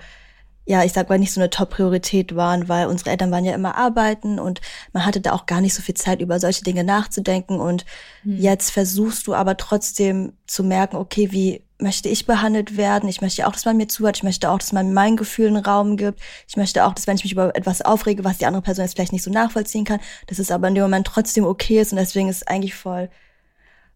ja, 0.64 0.84
ich 0.84 0.92
sag 0.92 1.08
mal, 1.08 1.19
nicht 1.19 1.32
so 1.32 1.40
eine 1.40 1.50
Top-Priorität 1.50 2.36
waren, 2.36 2.69
weil 2.69 2.86
unsere 2.86 3.10
Eltern 3.10 3.32
waren 3.32 3.44
ja 3.44 3.54
immer 3.54 3.76
arbeiten 3.76 4.38
und 4.38 4.60
man 4.93 5.05
hatte 5.05 5.20
da 5.20 5.32
auch 5.32 5.46
gar 5.46 5.60
nicht 5.60 5.74
so 5.74 5.82
viel 5.82 5.96
Zeit, 5.96 6.20
über 6.20 6.38
solche 6.38 6.62
Dinge 6.62 6.84
nachzudenken. 6.84 7.60
Und 7.60 7.84
hm. 8.22 8.38
jetzt 8.38 8.70
versuchst 8.70 9.26
du 9.26 9.34
aber 9.34 9.56
trotzdem 9.56 10.34
zu 10.46 10.62
merken, 10.62 10.96
okay, 10.96 11.32
wie 11.32 11.64
möchte 11.82 12.08
ich 12.08 12.27
behandelt 12.27 12.77
werden. 12.77 13.08
Ich 13.08 13.20
möchte 13.20 13.46
auch, 13.46 13.53
dass 13.53 13.65
man 13.65 13.77
mir 13.77 13.89
zuhört. 13.89 14.19
Ich 14.19 14.22
möchte 14.22 14.51
auch, 14.51 14.58
dass 14.58 14.72
man 14.72 14.93
meinen 14.93 15.17
Gefühlen 15.17 15.56
Raum 15.56 15.96
gibt. 15.96 16.20
Ich 16.48 16.56
möchte 16.56 16.84
auch, 16.84 16.94
dass 16.94 17.06
wenn 17.06 17.17
ich 17.17 17.24
mich 17.24 17.32
über 17.32 17.55
etwas 17.55 17.82
aufrege, 17.82 18.24
was 18.24 18.39
die 18.39 18.46
andere 18.46 18.62
Person 18.62 18.84
jetzt 18.84 18.94
vielleicht 18.94 19.12
nicht 19.12 19.24
so 19.24 19.31
nachvollziehen 19.31 19.84
kann, 19.84 20.01
dass 20.27 20.39
es 20.39 20.51
aber 20.51 20.69
in 20.69 20.74
dem 20.74 20.84
Moment 20.84 21.06
trotzdem 21.06 21.44
okay 21.44 21.81
ist. 21.81 21.93
Und 21.93 21.98
deswegen 21.98 22.29
ist 22.29 22.36
es 22.36 22.46
eigentlich 22.46 22.74
voll, 22.74 23.10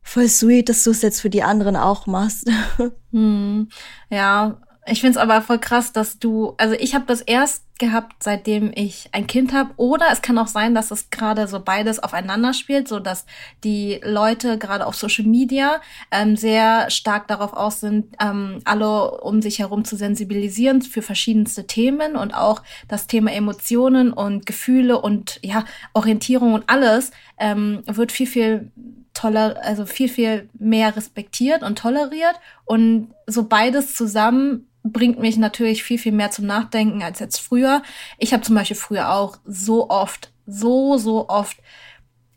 voll 0.03 0.29
sweet, 0.29 0.69
dass 0.69 0.85
du 0.85 0.91
es 0.91 1.03
jetzt 1.03 1.21
für 1.21 1.31
die 1.31 1.43
anderen 1.43 1.77
auch 1.77 2.07
machst. 2.07 2.51
Hm. 3.13 3.71
Ja, 4.11 4.61
ich 4.89 5.01
find's 5.01 5.17
aber 5.17 5.43
voll 5.43 5.59
krass, 5.59 5.93
dass 5.93 6.19
du, 6.19 6.55
also 6.59 6.75
ich 6.75 6.95
habe 6.95 7.05
das 7.07 7.21
erst 7.21 7.65
gehabt, 7.79 8.23
seitdem 8.23 8.71
ich 8.75 9.09
ein 9.13 9.27
Kind 9.27 9.53
habe. 9.53 9.71
Oder 9.77 10.07
es 10.11 10.23
kann 10.23 10.39
auch 10.39 10.47
sein, 10.47 10.75
dass 10.75 10.91
es 10.91 11.11
gerade 11.11 11.47
so 11.49 11.61
beides 11.61 11.99
aufeinander 11.99 12.55
spielt, 12.55 12.89
so 12.89 13.01
dass 13.01 13.27
die 13.65 14.01
Leute 14.03 14.59
gerade 14.59 14.87
auf 14.87 14.95
Social 14.95 15.27
Media 15.27 15.81
ähm, 16.11 16.37
sehr 16.37 16.91
stark 16.91 17.29
darauf 17.29 17.53
aus 17.53 17.81
sind, 17.81 18.17
ähm, 18.21 18.61
alle 18.65 19.21
um 19.21 19.43
sich 19.43 19.59
herum 19.59 19.85
zu 19.85 19.97
sensibilisieren 19.97 20.83
für 20.83 21.03
verschiedenste 21.03 21.67
Themen 21.67 22.17
und 22.17 22.33
auch 22.33 22.63
das 22.89 23.07
Thema 23.07 23.33
Emotionen 23.33 24.13
und 24.13 24.47
Gefühle 24.47 25.01
und 25.01 25.39
ja 25.43 25.65
Orientierung 25.93 26.55
und 26.55 26.65
alles 26.69 27.11
ähm, 27.39 27.83
wird 27.87 28.13
viel 28.13 28.27
viel 28.27 28.71
toller, 29.13 29.57
also 29.63 29.87
viel 29.87 30.09
viel 30.09 30.49
mehr 30.59 30.97
respektiert 30.97 31.63
und 31.63 31.79
toleriert 31.79 32.37
und 32.65 33.09
so 33.27 33.45
beides 33.45 33.95
zusammen 33.95 34.69
bringt 34.93 35.19
mich 35.19 35.37
natürlich 35.37 35.83
viel, 35.83 35.99
viel 35.99 36.13
mehr 36.13 36.31
zum 36.31 36.47
Nachdenken 36.47 37.03
als 37.03 37.21
jetzt 37.21 37.41
früher. 37.41 37.83
Ich 38.19 38.33
habe 38.33 38.43
zum 38.43 38.55
Beispiel 38.55 38.77
früher 38.77 39.13
auch 39.13 39.39
so 39.45 39.91
oft, 39.91 40.33
so, 40.47 40.99
so 40.99 41.29
oft 41.29 41.59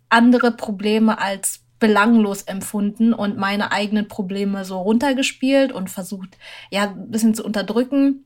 andere 0.09 0.51
Probleme 0.51 1.19
als 1.19 1.61
belanglos 1.79 2.43
empfunden 2.43 3.13
und 3.13 3.37
meine 3.37 3.71
eigenen 3.71 4.07
Probleme 4.07 4.65
so 4.65 4.79
runtergespielt 4.81 5.71
und 5.71 5.89
versucht, 5.89 6.37
ja, 6.69 6.89
ein 6.89 7.09
bisschen 7.09 7.33
zu 7.33 7.43
unterdrücken, 7.43 8.25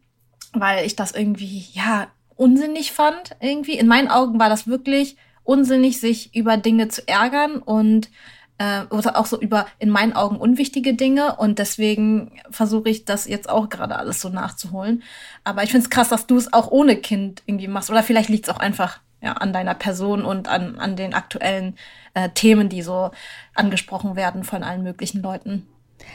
weil 0.53 0.86
ich 0.86 0.96
das 0.96 1.12
irgendwie, 1.12 1.65
ja, 1.74 2.08
unsinnig 2.36 2.92
fand 2.92 3.36
irgendwie. 3.39 3.77
In 3.77 3.88
meinen 3.88 4.10
Augen 4.10 4.39
war 4.39 4.50
das 4.50 4.68
wirklich 4.68 5.18
unsinnig, 5.44 6.00
sich 6.00 6.36
über 6.36 6.58
Dinge 6.58 6.88
zu 6.88 7.08
ärgern 7.08 7.58
und 7.58 8.10
äh, 8.57 8.83
oder 8.89 9.17
auch 9.17 9.25
so 9.25 9.39
über 9.39 9.65
in 9.79 9.89
meinen 9.89 10.13
Augen 10.13 10.38
unwichtige 10.38 10.93
Dinge 10.93 11.36
und 11.36 11.60
deswegen 11.60 12.31
versuche 12.50 12.89
ich 12.89 13.05
das 13.05 13.27
jetzt 13.27 13.50
auch 13.50 13.69
gerade 13.69 13.95
alles 13.95 14.22
so 14.22 14.29
nachzuholen. 14.29 15.03
Aber 15.43 15.63
ich 15.63 15.72
finde 15.72 15.86
es 15.86 15.89
krass, 15.89 16.10
dass 16.10 16.27
du 16.27 16.38
es 16.38 16.53
auch 16.53 16.72
ohne 16.72 16.95
Kind 16.95 17.43
irgendwie 17.45 17.67
machst. 17.67 17.89
Oder 17.89 18.03
vielleicht 18.03 18.29
liegt 18.29 18.48
es 18.48 18.53
auch 18.53 18.60
einfach 18.60 19.00
ja, 19.22 19.33
an 19.33 19.53
deiner 19.53 19.74
Person 19.74 20.25
und 20.25 20.48
an, 20.48 20.77
an 20.77 20.95
den 20.95 21.13
aktuellen 21.13 21.77
äh, 22.13 22.29
Themen, 22.29 22.69
die 22.69 22.81
so 22.81 23.12
angesprochen 23.55 24.15
werden 24.15 24.43
von 24.43 24.63
allen 24.63 24.83
möglichen 24.83 25.22
Leuten. 25.22 25.67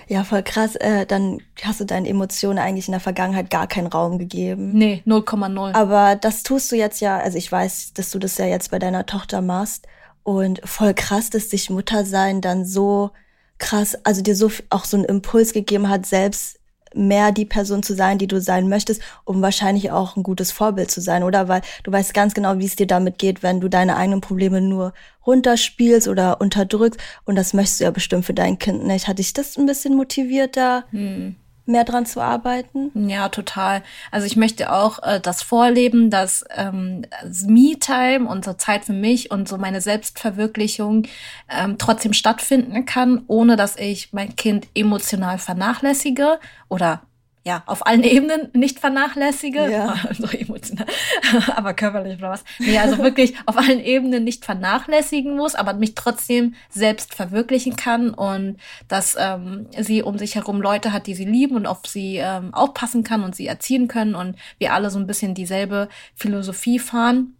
Ja, 0.06 0.24
voll 0.24 0.42
krass. 0.42 0.76
Äh, 0.76 1.06
dann 1.06 1.40
hast 1.62 1.80
du 1.80 1.84
deinen 1.84 2.06
Emotionen 2.06 2.58
eigentlich 2.58 2.88
in 2.88 2.92
der 2.92 3.00
Vergangenheit 3.00 3.50
gar 3.50 3.66
keinen 3.66 3.86
Raum 3.86 4.18
gegeben. 4.18 4.72
Nee, 4.72 5.02
0,0. 5.06 5.74
Aber 5.74 6.16
das 6.16 6.42
tust 6.42 6.70
du 6.70 6.76
jetzt 6.76 7.00
ja, 7.00 7.18
also 7.18 7.38
ich 7.38 7.50
weiß, 7.50 7.94
dass 7.94 8.10
du 8.10 8.18
das 8.18 8.36
ja 8.38 8.46
jetzt 8.46 8.70
bei 8.70 8.78
deiner 8.78 9.06
Tochter 9.06 9.40
machst. 9.40 9.86
Und 10.28 10.60
voll 10.62 10.92
krass, 10.92 11.30
dass 11.30 11.48
dich 11.48 11.70
Muttersein 11.70 12.42
dann 12.42 12.66
so 12.66 13.12
krass, 13.56 13.96
also 14.04 14.20
dir 14.20 14.36
so 14.36 14.50
auch 14.68 14.84
so 14.84 14.98
einen 14.98 15.06
Impuls 15.06 15.54
gegeben 15.54 15.88
hat, 15.88 16.04
selbst 16.04 16.60
mehr 16.94 17.32
die 17.32 17.46
Person 17.46 17.82
zu 17.82 17.94
sein, 17.94 18.18
die 18.18 18.26
du 18.26 18.38
sein 18.38 18.68
möchtest, 18.68 19.00
um 19.24 19.40
wahrscheinlich 19.40 19.90
auch 19.90 20.16
ein 20.16 20.22
gutes 20.22 20.52
Vorbild 20.52 20.90
zu 20.90 21.00
sein, 21.00 21.22
oder? 21.22 21.48
Weil 21.48 21.62
du 21.82 21.90
weißt 21.92 22.12
ganz 22.12 22.34
genau, 22.34 22.58
wie 22.58 22.66
es 22.66 22.76
dir 22.76 22.86
damit 22.86 23.16
geht, 23.18 23.42
wenn 23.42 23.60
du 23.60 23.70
deine 23.70 23.96
eigenen 23.96 24.20
Probleme 24.20 24.60
nur 24.60 24.92
runterspielst 25.24 26.08
oder 26.08 26.42
unterdrückst. 26.42 27.00
Und 27.24 27.36
das 27.36 27.54
möchtest 27.54 27.80
du 27.80 27.84
ja 27.84 27.90
bestimmt 27.90 28.26
für 28.26 28.34
dein 28.34 28.58
Kind 28.58 28.84
nicht. 28.84 29.08
Hat 29.08 29.20
dich 29.20 29.32
das 29.32 29.56
ein 29.56 29.64
bisschen 29.64 29.96
motiviert, 29.96 30.58
da 30.58 30.84
hm. 30.90 31.36
Mehr 31.68 31.84
dran 31.84 32.06
zu 32.06 32.20
arbeiten? 32.20 33.08
Ja, 33.08 33.28
total. 33.28 33.82
Also 34.10 34.26
ich 34.26 34.36
möchte 34.36 34.72
auch 34.72 35.02
äh, 35.02 35.20
das 35.20 35.42
vorleben, 35.42 36.10
dass 36.10 36.44
ähm, 36.56 37.02
Me-Time 37.46 38.28
und 38.28 38.44
so 38.44 38.54
Zeit 38.54 38.84
für 38.84 38.92
mich 38.92 39.30
und 39.30 39.48
so 39.48 39.58
meine 39.58 39.80
Selbstverwirklichung 39.80 41.06
ähm, 41.48 41.76
trotzdem 41.78 42.12
stattfinden 42.12 42.86
kann, 42.86 43.22
ohne 43.26 43.56
dass 43.56 43.76
ich 43.76 44.12
mein 44.12 44.36
Kind 44.36 44.66
emotional 44.74 45.38
vernachlässige 45.38 46.38
oder 46.68 47.02
ja, 47.48 47.62
auf 47.64 47.86
allen 47.86 48.02
Ebenen 48.02 48.50
nicht 48.52 48.78
vernachlässige, 48.78 49.70
ja. 49.70 49.94
so 50.18 50.26
emotional, 50.26 50.86
aber 51.56 51.72
körperlich 51.72 52.18
oder 52.18 52.28
was. 52.28 52.44
Nee, 52.58 52.76
also 52.76 52.98
wirklich 52.98 53.36
auf 53.46 53.56
allen 53.56 53.80
Ebenen 53.80 54.22
nicht 54.22 54.44
vernachlässigen 54.44 55.34
muss, 55.34 55.54
aber 55.54 55.72
mich 55.72 55.94
trotzdem 55.94 56.54
selbst 56.68 57.14
verwirklichen 57.14 57.74
kann 57.74 58.10
und 58.10 58.58
dass 58.86 59.16
ähm, 59.18 59.66
sie 59.78 60.02
um 60.02 60.18
sich 60.18 60.34
herum 60.34 60.60
Leute 60.60 60.92
hat, 60.92 61.06
die 61.06 61.14
sie 61.14 61.24
lieben 61.24 61.56
und 61.56 61.66
auf 61.66 61.86
sie 61.86 62.18
ähm, 62.18 62.52
aufpassen 62.52 63.02
kann 63.02 63.24
und 63.24 63.34
sie 63.34 63.46
erziehen 63.46 63.88
können 63.88 64.14
und 64.14 64.36
wir 64.58 64.74
alle 64.74 64.90
so 64.90 64.98
ein 64.98 65.06
bisschen 65.06 65.34
dieselbe 65.34 65.88
Philosophie 66.14 66.78
fahren. 66.78 67.34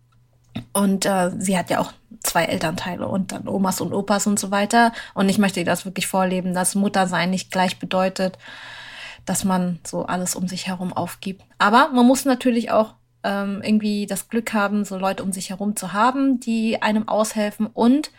Und 0.73 1.05
äh, 1.05 1.33
sie 1.39 1.59
hat 1.59 1.69
ja 1.69 1.81
auch 1.81 1.93
zwei 2.23 2.45
Elternteile 2.45 3.07
und 3.07 3.33
dann 3.33 3.47
Omas 3.47 3.83
und 3.83 3.93
Opas 3.93 4.27
und 4.27 4.41
so 4.41 4.51
weiter. 4.51 4.93
Und 5.13 5.29
ich 5.29 5.37
möchte 5.37 5.63
das 5.65 5.85
wirklich 5.85 6.07
vorleben, 6.07 6.55
dass 6.55 6.75
Muttersein 6.75 7.29
nicht 7.29 7.53
gleich 7.53 7.79
bedeutet, 7.79 8.39
dass 9.29 9.45
man 9.45 9.79
so 9.85 10.07
alles 10.07 10.35
um 10.35 10.49
sich 10.49 10.67
herum 10.67 10.93
aufgibt. 10.93 11.45
Aber 11.59 11.91
man 11.91 12.07
muss 12.07 12.25
natürlich 12.25 12.71
auch 12.71 12.95
ähm, 13.25 13.61
irgendwie 13.63 14.07
das 14.07 14.29
Glück 14.29 14.53
haben, 14.55 14.85
so 14.85 14.97
Leute 14.97 15.23
um 15.23 15.33
sich 15.33 15.51
herum 15.51 15.77
zu 15.77 15.93
haben, 15.93 16.41
die 16.41 16.81
einem 16.81 17.09
aushelfen 17.09 17.67
und 17.67 18.11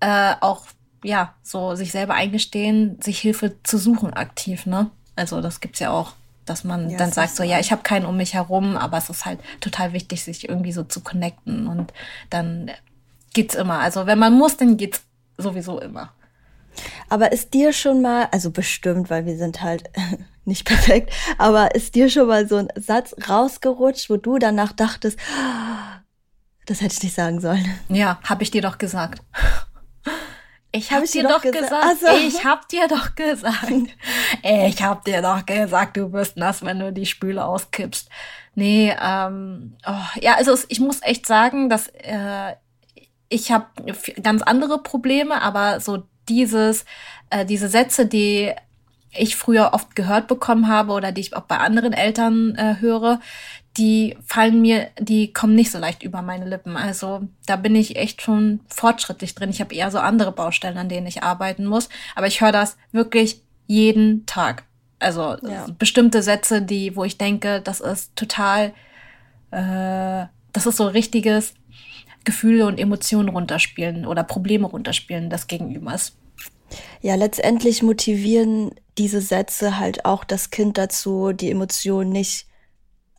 äh, 0.00 0.34
auch 0.40 0.66
ja 1.04 1.34
so 1.42 1.74
sich 1.74 1.92
selber 1.92 2.14
eingestehen, 2.14 3.00
sich 3.02 3.18
Hilfe 3.18 3.62
zu 3.62 3.76
suchen 3.76 4.14
aktiv. 4.14 4.64
Ne? 4.66 4.90
Also 5.16 5.40
das 5.40 5.60
gibt's 5.60 5.80
ja 5.80 5.90
auch 5.90 6.12
dass 6.44 6.64
man 6.64 6.90
ja, 6.90 6.98
dann 6.98 7.12
sagt 7.12 7.36
so, 7.36 7.44
ja, 7.44 7.60
ich 7.60 7.70
habe 7.70 7.82
keinen 7.82 8.04
um 8.04 8.16
mich 8.16 8.34
herum, 8.34 8.76
aber 8.76 8.98
es 8.98 9.08
ist 9.08 9.24
halt 9.24 9.38
total 9.60 9.92
wichtig, 9.92 10.24
sich 10.24 10.48
irgendwie 10.48 10.72
so 10.72 10.82
zu 10.82 11.00
connecten 11.00 11.68
und 11.68 11.92
dann 12.30 12.70
geht's 13.32 13.54
immer. 13.54 13.78
Also 13.78 14.06
wenn 14.06 14.18
man 14.18 14.32
muss, 14.32 14.56
dann 14.56 14.76
geht's 14.76 15.02
sowieso 15.38 15.80
immer. 15.80 16.12
Aber 17.08 17.32
ist 17.32 17.54
dir 17.54 17.72
schon 17.72 18.02
mal, 18.02 18.28
also 18.32 18.50
bestimmt, 18.50 19.10
weil 19.10 19.26
wir 19.26 19.36
sind 19.36 19.62
halt 19.62 19.90
nicht 20.44 20.64
perfekt, 20.64 21.12
aber 21.38 21.74
ist 21.74 21.94
dir 21.94 22.10
schon 22.10 22.28
mal 22.28 22.48
so 22.48 22.56
ein 22.56 22.68
Satz 22.76 23.14
rausgerutscht, 23.28 24.10
wo 24.10 24.16
du 24.16 24.38
danach 24.38 24.72
dachtest, 24.72 25.18
das 26.66 26.80
hätte 26.80 26.94
ich 26.94 27.02
nicht 27.02 27.14
sagen 27.14 27.40
sollen? 27.40 27.64
Ja, 27.88 28.20
habe 28.24 28.42
ich 28.42 28.50
dir 28.50 28.62
doch 28.62 28.78
gesagt. 28.78 29.22
Ich 30.74 30.90
hab, 30.90 30.98
hab 30.98 31.04
ich 31.04 31.10
dir 31.10 31.24
doch 31.24 31.42
gesagt, 31.42 31.58
gesagt 31.60 31.84
also. 31.84 32.26
ich 32.26 32.44
hab 32.46 32.68
dir 32.68 32.88
doch 32.88 33.14
gesagt, 33.14 33.72
ich 34.42 34.82
hab 34.82 35.04
dir 35.04 35.20
doch 35.20 35.44
gesagt, 35.44 35.98
du 35.98 36.12
wirst 36.12 36.38
nass, 36.38 36.64
wenn 36.64 36.78
du 36.78 36.92
die 36.92 37.04
Spüle 37.04 37.44
auskippst. 37.44 38.08
Nee, 38.54 38.94
ähm, 39.00 39.76
oh, 39.86 40.20
ja, 40.20 40.36
also 40.36 40.56
ich 40.68 40.80
muss 40.80 41.02
echt 41.02 41.26
sagen, 41.26 41.68
dass 41.68 41.88
äh, 41.88 42.54
ich 43.28 43.50
habe 43.50 43.66
ganz 44.22 44.42
andere 44.42 44.82
Probleme, 44.82 45.42
aber 45.42 45.80
so 45.80 46.04
dieses, 46.28 46.84
äh, 47.30 47.44
diese 47.44 47.68
Sätze, 47.68 48.06
die 48.06 48.52
ich 49.14 49.36
früher 49.36 49.70
oft 49.74 49.94
gehört 49.94 50.26
bekommen 50.26 50.68
habe 50.68 50.92
oder 50.92 51.12
die 51.12 51.20
ich 51.20 51.36
auch 51.36 51.42
bei 51.42 51.58
anderen 51.58 51.92
Eltern 51.92 52.54
äh, 52.56 52.76
höre, 52.80 53.20
die 53.76 54.16
fallen 54.24 54.60
mir, 54.60 54.88
die 54.98 55.32
kommen 55.32 55.54
nicht 55.54 55.70
so 55.70 55.78
leicht 55.78 56.02
über 56.02 56.22
meine 56.22 56.46
Lippen. 56.46 56.76
Also 56.76 57.22
da 57.46 57.56
bin 57.56 57.74
ich 57.74 57.96
echt 57.96 58.20
schon 58.20 58.60
fortschrittlich 58.68 59.34
drin. 59.34 59.50
Ich 59.50 59.60
habe 59.60 59.74
eher 59.74 59.90
so 59.90 59.98
andere 59.98 60.32
Baustellen, 60.32 60.76
an 60.76 60.88
denen 60.88 61.06
ich 61.06 61.22
arbeiten 61.22 61.64
muss. 61.64 61.88
Aber 62.14 62.26
ich 62.26 62.40
höre 62.40 62.52
das 62.52 62.76
wirklich 62.92 63.42
jeden 63.66 64.26
Tag. 64.26 64.64
Also 64.98 65.36
ja. 65.42 65.66
bestimmte 65.78 66.22
Sätze, 66.22 66.62
die, 66.62 66.96
wo 66.96 67.04
ich 67.04 67.18
denke, 67.18 67.60
das 67.62 67.80
ist 67.80 68.14
total, 68.14 68.72
äh, 69.50 70.26
das 70.52 70.66
ist 70.66 70.76
so 70.76 70.86
richtiges 70.86 71.54
Gefühle 72.24 72.66
und 72.66 72.78
Emotionen 72.78 73.28
runterspielen 73.28 74.06
oder 74.06 74.24
Probleme 74.24 74.66
runterspielen 74.66 75.30
des 75.30 75.46
Gegenübers. 75.46 76.16
Ja, 77.00 77.14
letztendlich 77.16 77.82
motivieren 77.82 78.70
diese 78.98 79.20
Sätze 79.20 79.78
halt 79.78 80.04
auch 80.04 80.24
das 80.24 80.50
Kind 80.50 80.78
dazu, 80.78 81.32
die 81.32 81.50
Emotionen 81.50 82.10
nicht 82.10 82.46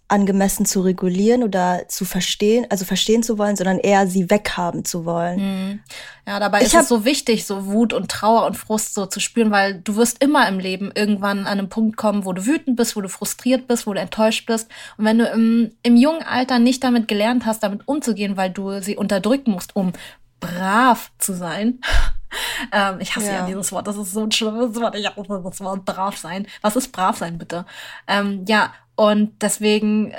angemessen 0.07 0.65
zu 0.65 0.81
regulieren 0.81 1.43
oder 1.43 1.87
zu 1.87 2.05
verstehen, 2.05 2.67
also 2.69 2.85
verstehen 2.85 3.23
zu 3.23 3.37
wollen, 3.37 3.55
sondern 3.55 3.79
eher 3.79 4.07
sie 4.07 4.29
weghaben 4.29 4.85
zu 4.85 5.05
wollen. 5.05 5.39
Mhm. 5.39 5.79
Ja, 6.27 6.39
dabei 6.39 6.59
ich 6.59 6.67
ist 6.67 6.75
es 6.75 6.87
so 6.87 7.03
wichtig, 7.05 7.45
so 7.45 7.65
Wut 7.65 7.93
und 7.93 8.11
Trauer 8.11 8.45
und 8.45 8.55
Frust 8.55 8.93
so 8.93 9.05
zu 9.05 9.19
spüren, 9.19 9.51
weil 9.51 9.81
du 9.81 9.95
wirst 9.95 10.23
immer 10.23 10.47
im 10.47 10.59
Leben 10.59 10.91
irgendwann 10.93 11.39
an 11.39 11.59
einen 11.59 11.69
Punkt 11.69 11.97
kommen, 11.97 12.25
wo 12.25 12.33
du 12.33 12.45
wütend 12.45 12.75
bist, 12.75 12.95
wo 12.95 13.01
du 13.01 13.09
frustriert 13.09 13.67
bist, 13.67 13.87
wo 13.87 13.93
du 13.93 13.99
enttäuscht 13.99 14.45
bist. 14.45 14.69
Und 14.97 15.05
wenn 15.05 15.17
du 15.17 15.25
im, 15.25 15.71
im 15.83 15.95
jungen 15.95 16.23
Alter 16.23 16.59
nicht 16.59 16.83
damit 16.83 17.07
gelernt 17.07 17.45
hast, 17.45 17.63
damit 17.63 17.87
umzugehen, 17.87 18.37
weil 18.37 18.51
du 18.51 18.81
sie 18.81 18.97
unterdrücken 18.97 19.51
musst, 19.51 19.75
um 19.75 19.93
brav 20.39 21.11
zu 21.17 21.33
sein, 21.33 21.79
ähm, 22.71 22.97
ich 22.99 23.15
hasse 23.15 23.27
ja. 23.27 23.33
ja. 23.33 23.45
dieses 23.45 23.71
Wort, 23.71 23.87
das 23.87 23.97
ist 23.97 24.11
so 24.11 24.23
ein 24.23 24.31
schlimmes 24.31 24.75
Wort. 24.79 24.95
Ich 24.95 25.07
hasse 25.07 25.41
das 25.43 25.61
Wort 25.61 25.85
brav 25.85 26.17
sein. 26.17 26.47
Was 26.61 26.75
ist 26.75 26.91
brav 26.91 27.17
sein, 27.17 27.37
bitte? 27.37 27.65
Ähm, 28.07 28.45
ja, 28.47 28.73
und 28.95 29.41
deswegen 29.41 30.11
äh, 30.11 30.17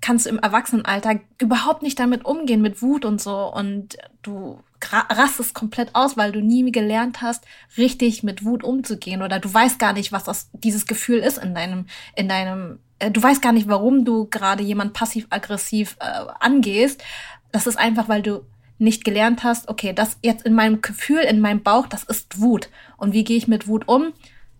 kannst 0.00 0.26
du 0.26 0.30
im 0.30 0.38
Erwachsenenalter 0.38 1.20
überhaupt 1.40 1.82
nicht 1.82 1.98
damit 1.98 2.24
umgehen, 2.26 2.60
mit 2.60 2.82
Wut 2.82 3.04
und 3.06 3.22
so. 3.22 3.50
Und 3.52 3.96
du 4.22 4.62
rastest 4.92 5.54
komplett 5.54 5.94
aus, 5.94 6.18
weil 6.18 6.30
du 6.30 6.40
nie 6.40 6.70
gelernt 6.70 7.22
hast, 7.22 7.44
richtig 7.78 8.22
mit 8.22 8.44
Wut 8.44 8.62
umzugehen. 8.62 9.22
Oder 9.22 9.38
du 9.38 9.52
weißt 9.52 9.78
gar 9.78 9.94
nicht, 9.94 10.12
was 10.12 10.24
das, 10.24 10.50
dieses 10.52 10.86
Gefühl 10.86 11.20
ist 11.20 11.38
in 11.38 11.54
deinem, 11.54 11.86
in 12.14 12.28
deinem, 12.28 12.80
äh, 12.98 13.10
du 13.10 13.22
weißt 13.22 13.40
gar 13.40 13.52
nicht, 13.52 13.66
warum 13.68 14.04
du 14.04 14.26
gerade 14.26 14.62
jemand 14.62 14.92
passiv-aggressiv 14.92 15.96
äh, 16.00 16.26
angehst. 16.38 17.02
Das 17.50 17.66
ist 17.66 17.78
einfach, 17.78 18.06
weil 18.06 18.20
du 18.20 18.44
nicht 18.78 19.04
gelernt 19.04 19.42
hast, 19.42 19.68
okay, 19.68 19.94
das 19.94 20.18
jetzt 20.22 20.44
in 20.44 20.52
meinem 20.52 20.82
Gefühl, 20.82 21.20
in 21.20 21.40
meinem 21.40 21.62
Bauch, 21.62 21.86
das 21.86 22.04
ist 22.04 22.40
Wut. 22.40 22.68
Und 22.98 23.14
wie 23.14 23.24
gehe 23.24 23.38
ich 23.38 23.48
mit 23.48 23.68
Wut 23.68 23.88
um? 23.88 24.12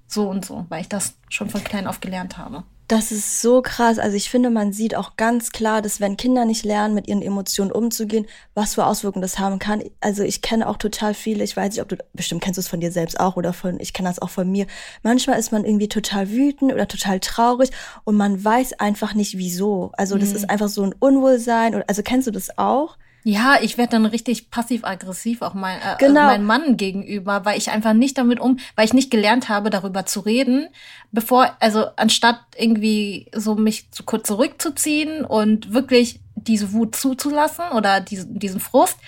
So 0.06 0.28
und 0.28 0.44
so, 0.44 0.64
weil 0.70 0.80
ich 0.80 0.88
das 0.88 1.18
schon 1.28 1.50
von 1.50 1.62
klein 1.64 1.86
auf 1.86 2.00
gelernt 2.00 2.38
habe. 2.38 2.64
Das 2.86 3.12
ist 3.12 3.40
so 3.40 3.62
krass. 3.62 3.98
Also 3.98 4.14
ich 4.16 4.28
finde, 4.28 4.50
man 4.50 4.74
sieht 4.74 4.94
auch 4.94 5.16
ganz 5.16 5.52
klar, 5.52 5.80
dass 5.80 6.00
wenn 6.00 6.18
Kinder 6.18 6.44
nicht 6.44 6.64
lernen, 6.64 6.94
mit 6.94 7.08
ihren 7.08 7.22
Emotionen 7.22 7.72
umzugehen, 7.72 8.26
was 8.52 8.74
für 8.74 8.84
Auswirkungen 8.84 9.22
das 9.22 9.38
haben 9.38 9.58
kann. 9.58 9.82
Also 10.00 10.22
ich 10.22 10.42
kenne 10.42 10.68
auch 10.68 10.76
total 10.76 11.14
viele, 11.14 11.44
ich 11.44 11.56
weiß 11.56 11.70
nicht, 11.70 11.80
ob 11.80 11.88
du, 11.88 11.96
bestimmt 12.12 12.42
kennst 12.42 12.58
du 12.58 12.60
es 12.60 12.68
von 12.68 12.80
dir 12.80 12.92
selbst 12.92 13.18
auch 13.18 13.36
oder 13.36 13.54
von, 13.54 13.80
ich 13.80 13.94
kenne 13.94 14.10
das 14.10 14.20
auch 14.20 14.28
von 14.28 14.50
mir. 14.50 14.66
Manchmal 15.02 15.38
ist 15.38 15.50
man 15.50 15.64
irgendwie 15.64 15.88
total 15.88 16.30
wütend 16.30 16.72
oder 16.74 16.86
total 16.86 17.20
traurig 17.20 17.70
und 18.04 18.16
man 18.16 18.44
weiß 18.44 18.74
einfach 18.74 19.14
nicht 19.14 19.38
wieso. 19.38 19.92
Also 19.96 20.18
das 20.18 20.30
mhm. 20.30 20.36
ist 20.36 20.50
einfach 20.50 20.68
so 20.68 20.82
ein 20.82 20.94
Unwohlsein. 20.98 21.82
Also 21.88 22.02
kennst 22.02 22.26
du 22.26 22.32
das 22.32 22.58
auch? 22.58 22.98
Ja, 23.26 23.56
ich 23.62 23.78
werde 23.78 23.92
dann 23.92 24.04
richtig 24.04 24.50
passiv-aggressiv 24.50 25.40
auch 25.40 25.54
mein, 25.54 25.78
äh, 25.78 25.96
genau. 25.98 26.26
meinem 26.26 26.44
Mann 26.44 26.76
gegenüber, 26.76 27.46
weil 27.46 27.56
ich 27.56 27.70
einfach 27.70 27.94
nicht 27.94 28.18
damit 28.18 28.38
um, 28.38 28.58
weil 28.76 28.84
ich 28.84 28.92
nicht 28.92 29.10
gelernt 29.10 29.48
habe, 29.48 29.70
darüber 29.70 30.04
zu 30.04 30.20
reden, 30.20 30.68
bevor, 31.10 31.56
also 31.58 31.86
anstatt 31.96 32.38
irgendwie 32.54 33.30
so 33.34 33.54
mich 33.54 33.90
zu 33.92 34.04
kurz 34.04 34.28
zurückzuziehen 34.28 35.24
und 35.24 35.72
wirklich 35.72 36.20
diese 36.34 36.74
Wut 36.74 36.96
zuzulassen 36.96 37.64
oder 37.74 38.02
diesen, 38.02 38.38
diesen 38.38 38.60
Frust, 38.60 38.98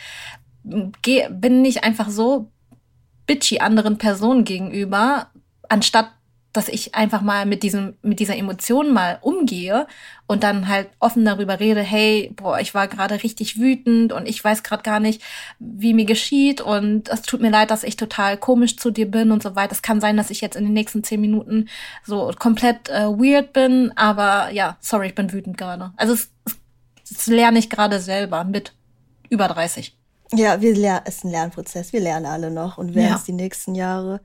geh, 1.02 1.28
bin 1.28 1.62
ich 1.66 1.84
einfach 1.84 2.08
so 2.08 2.50
bitchy 3.26 3.58
anderen 3.58 3.98
Personen 3.98 4.44
gegenüber, 4.44 5.30
anstatt 5.68 6.08
dass 6.56 6.68
ich 6.68 6.94
einfach 6.94 7.20
mal 7.20 7.46
mit 7.46 7.62
diesem, 7.62 7.96
mit 8.02 8.20
dieser 8.20 8.36
Emotion 8.36 8.92
mal 8.92 9.18
umgehe 9.20 9.86
und 10.26 10.42
dann 10.42 10.68
halt 10.68 10.88
offen 10.98 11.24
darüber 11.24 11.60
rede, 11.60 11.82
hey, 11.82 12.32
boah, 12.34 12.58
ich 12.58 12.74
war 12.74 12.88
gerade 12.88 13.22
richtig 13.22 13.58
wütend 13.58 14.12
und 14.12 14.26
ich 14.26 14.42
weiß 14.42 14.62
gerade 14.62 14.82
gar 14.82 15.00
nicht, 15.00 15.22
wie 15.58 15.94
mir 15.94 16.04
geschieht 16.04 16.60
und 16.60 17.08
es 17.08 17.22
tut 17.22 17.40
mir 17.40 17.50
leid, 17.50 17.70
dass 17.70 17.84
ich 17.84 17.96
total 17.96 18.36
komisch 18.36 18.76
zu 18.76 18.90
dir 18.90 19.10
bin 19.10 19.30
und 19.30 19.42
so 19.42 19.54
weiter. 19.54 19.72
Es 19.72 19.82
kann 19.82 20.00
sein, 20.00 20.16
dass 20.16 20.30
ich 20.30 20.40
jetzt 20.40 20.56
in 20.56 20.64
den 20.64 20.72
nächsten 20.72 21.04
zehn 21.04 21.20
Minuten 21.20 21.68
so 22.04 22.32
komplett 22.38 22.88
äh, 22.88 23.06
weird 23.06 23.52
bin, 23.52 23.92
aber 23.96 24.50
ja, 24.52 24.76
sorry, 24.80 25.08
ich 25.08 25.14
bin 25.14 25.32
wütend 25.32 25.58
gerade. 25.58 25.92
Also 25.96 26.14
es, 26.14 26.30
es, 26.44 26.56
das 27.08 27.26
lerne 27.26 27.58
ich 27.58 27.70
gerade 27.70 28.00
selber 28.00 28.44
mit 28.44 28.72
über 29.28 29.48
30. 29.48 29.96
Ja, 30.32 30.60
wir 30.60 30.74
lernen, 30.74 31.02
es 31.04 31.16
ist 31.16 31.24
ein 31.24 31.30
Lernprozess. 31.30 31.92
Wir 31.92 32.00
lernen 32.00 32.26
alle 32.26 32.50
noch 32.50 32.78
und 32.78 32.94
werden 32.94 33.10
ja. 33.10 33.16
es 33.16 33.24
die 33.24 33.32
nächsten 33.32 33.74
Jahre. 33.74 34.20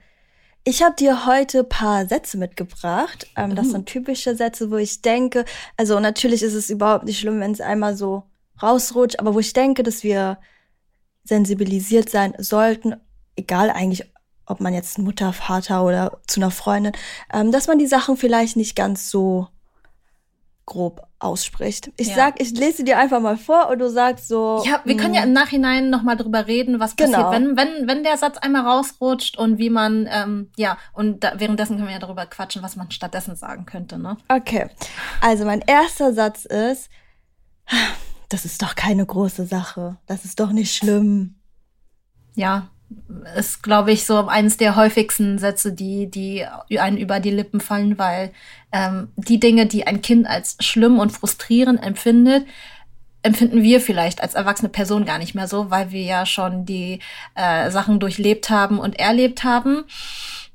Ich 0.64 0.84
habe 0.84 0.96
dir 0.96 1.26
heute 1.26 1.64
paar 1.64 2.06
Sätze 2.06 2.38
mitgebracht. 2.38 3.28
Ähm, 3.36 3.56
das 3.56 3.68
mhm. 3.68 3.72
sind 3.72 3.86
typische 3.88 4.36
Sätze, 4.36 4.70
wo 4.70 4.78
ich 4.78 5.02
denke, 5.02 5.46
also 5.76 6.00
natürlich 6.00 6.44
ist 6.44 6.54
es 6.54 6.70
überhaupt 6.70 7.06
nicht 7.06 7.20
schlimm, 7.20 7.40
wenn 7.40 7.52
es 7.52 7.62
einmal 7.62 7.98
so 7.98 8.24
rausrutscht, 8.62 9.20
aber 9.20 9.34
wo 9.34 9.40
ich 9.40 9.54
denke, 9.54 9.82
dass 9.82 10.04
wir 10.04 10.38
sensibilisiert 11.24 12.10
sein 12.10 12.34
sollten, 12.38 12.96
egal 13.36 13.72
eigentlich, 13.72 14.12
ob 14.46 14.60
man 14.60 14.74
jetzt 14.74 15.00
Mutter, 15.00 15.34
Vater 15.34 15.84
oder 15.84 16.20
zu 16.28 16.40
einer 16.40 16.52
Freundin, 16.52 16.94
ähm, 17.34 17.52
dass 17.52 17.68
man 17.68 17.80
die 17.80 17.88
Sachen 17.88 18.18
vielleicht 18.18 18.56
nicht 18.56 18.76
ganz 18.76 19.10
so 19.10 19.48
grob 20.66 21.08
ausspricht. 21.20 21.92
Ich 21.98 22.08
ja. 22.08 22.16
sag, 22.16 22.42
ich 22.42 22.52
lese 22.52 22.84
dir 22.84 22.98
einfach 22.98 23.20
mal 23.20 23.38
vor 23.38 23.70
und 23.70 23.80
du 23.80 23.90
sagst 23.90 24.28
so. 24.28 24.64
Ja, 24.66 24.82
wir 24.86 24.96
können 24.96 25.14
ja 25.14 25.22
mm. 25.22 25.28
im 25.28 25.34
Nachhinein 25.34 25.90
noch 25.90 26.04
mal 26.04 26.16
drüber 26.16 26.48
reden, 26.48 26.80
was 26.80 26.96
genau. 26.96 27.24
passiert, 27.24 27.32
wenn 27.32 27.58
wenn 27.58 27.88
wenn 27.88 28.04
der 28.04 28.18
Satz 28.18 28.38
einmal 28.38 28.66
rausrutscht 28.66 29.38
und 29.38 29.58
wie 29.58 29.70
man 29.70 30.08
ähm, 30.10 30.52
ja 30.58 30.78
und 30.94 31.24
da, 31.24 31.34
währenddessen 31.38 31.76
können 31.76 31.88
wir 31.88 31.94
ja 31.94 32.00
darüber 32.00 32.26
quatschen, 32.26 32.64
was 32.64 32.76
man 32.76 32.90
stattdessen 32.92 33.36
sagen 33.36 33.66
könnte, 33.66 33.98
ne? 33.98 34.18
Okay. 34.28 34.70
Also 35.20 35.46
mein 35.46 35.62
erster 35.62 36.14
Satz 36.14 36.46
ist, 36.46 36.90
das 38.30 38.46
ist 38.46 38.62
doch 38.62 38.76
keine 38.76 39.06
große 39.06 39.46
Sache. 39.46 39.98
Das 40.06 40.26
ist 40.26 40.40
doch 40.40 40.52
nicht 40.52 40.76
schlimm. 40.76 41.36
Ja, 42.34 42.70
ist, 43.38 43.64
glaube 43.64 43.92
ich, 43.92 44.06
so 44.06 44.28
eines 44.28 44.58
der 44.58 44.76
häufigsten 44.76 45.38
Sätze, 45.38 45.74
die, 45.74 46.10
die 46.10 46.46
einen 46.80 46.98
über 46.98 47.20
die 47.20 47.32
Lippen 47.32 47.60
fallen, 47.60 47.98
weil 47.98 48.32
ähm, 48.72 49.10
die 49.16 49.40
Dinge, 49.40 49.66
die 49.66 49.88
ein 49.88 50.02
Kind 50.02 50.28
als 50.28 50.58
schlimm 50.60 51.00
und 51.00 51.12
frustrierend 51.12 51.84
empfindet, 51.84 52.46
empfinden 53.24 53.62
wir 53.62 53.82
vielleicht 53.82 54.22
als 54.22 54.34
erwachsene 54.34 54.70
Person 54.70 55.06
gar 55.06 55.20
nicht 55.20 55.36
mehr 55.36 55.48
so, 55.48 55.70
weil 55.70 55.92
wir 55.92 56.02
ja 56.02 56.26
schon 56.26 56.66
die 56.66 57.00
äh, 57.36 57.70
Sachen 57.70 58.00
durchlebt 58.00 58.50
haben 58.50 58.80
und 58.80 59.00
erlebt 59.00 59.44
haben. 59.44 59.84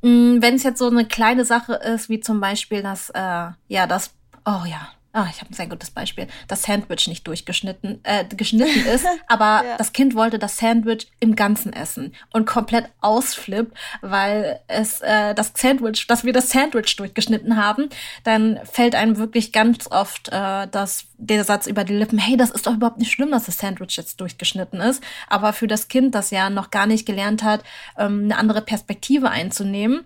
Mm, 0.02 0.42
Wenn 0.42 0.56
es 0.56 0.62
jetzt 0.62 0.78
so 0.78 0.88
eine 0.88 1.04
kleine 1.06 1.44
Sache 1.44 1.74
ist, 1.74 2.08
wie 2.08 2.20
zum 2.20 2.40
Beispiel 2.40 2.82
das, 2.82 3.10
äh, 3.10 3.50
ja, 3.68 3.86
das, 3.86 4.14
oh 4.44 4.64
ja, 4.66 4.88
ah, 5.16 5.28
ich 5.30 5.40
habe 5.40 5.50
ein 5.50 5.54
sehr 5.54 5.66
gutes 5.66 5.90
Beispiel, 5.90 6.26
das 6.46 6.62
Sandwich 6.62 7.08
nicht 7.08 7.26
durchgeschnitten 7.26 8.00
äh, 8.04 8.24
geschnitten 8.36 8.86
ist, 8.86 9.06
aber 9.26 9.64
ja. 9.64 9.76
das 9.78 9.92
Kind 9.92 10.14
wollte 10.14 10.38
das 10.38 10.58
Sandwich 10.58 11.08
im 11.20 11.34
Ganzen 11.34 11.72
essen 11.72 12.14
und 12.32 12.46
komplett 12.46 12.90
ausflippt, 13.00 13.76
weil 14.02 14.60
es 14.68 15.00
äh, 15.00 15.34
das 15.34 15.52
Sandwich, 15.56 16.06
dass 16.06 16.24
wir 16.24 16.34
das 16.34 16.50
Sandwich 16.50 16.94
durchgeschnitten 16.96 17.56
haben, 17.56 17.88
dann 18.24 18.60
fällt 18.64 18.94
einem 18.94 19.16
wirklich 19.16 19.52
ganz 19.52 19.90
oft 19.90 20.28
äh, 20.28 20.68
das 20.70 21.06
der 21.18 21.44
Satz 21.44 21.66
über 21.66 21.84
die 21.84 21.94
Lippen, 21.94 22.18
hey, 22.18 22.36
das 22.36 22.50
ist 22.50 22.66
doch 22.66 22.74
überhaupt 22.74 22.98
nicht 22.98 23.10
schlimm, 23.10 23.30
dass 23.30 23.46
das 23.46 23.56
Sandwich 23.56 23.96
jetzt 23.96 24.20
durchgeschnitten 24.20 24.80
ist. 24.80 25.02
Aber 25.28 25.54
für 25.54 25.66
das 25.66 25.88
Kind, 25.88 26.14
das 26.14 26.30
ja 26.30 26.50
noch 26.50 26.70
gar 26.70 26.86
nicht 26.86 27.06
gelernt 27.06 27.42
hat, 27.42 27.62
ähm, 27.96 28.24
eine 28.24 28.36
andere 28.36 28.60
Perspektive 28.60 29.30
einzunehmen, 29.30 30.04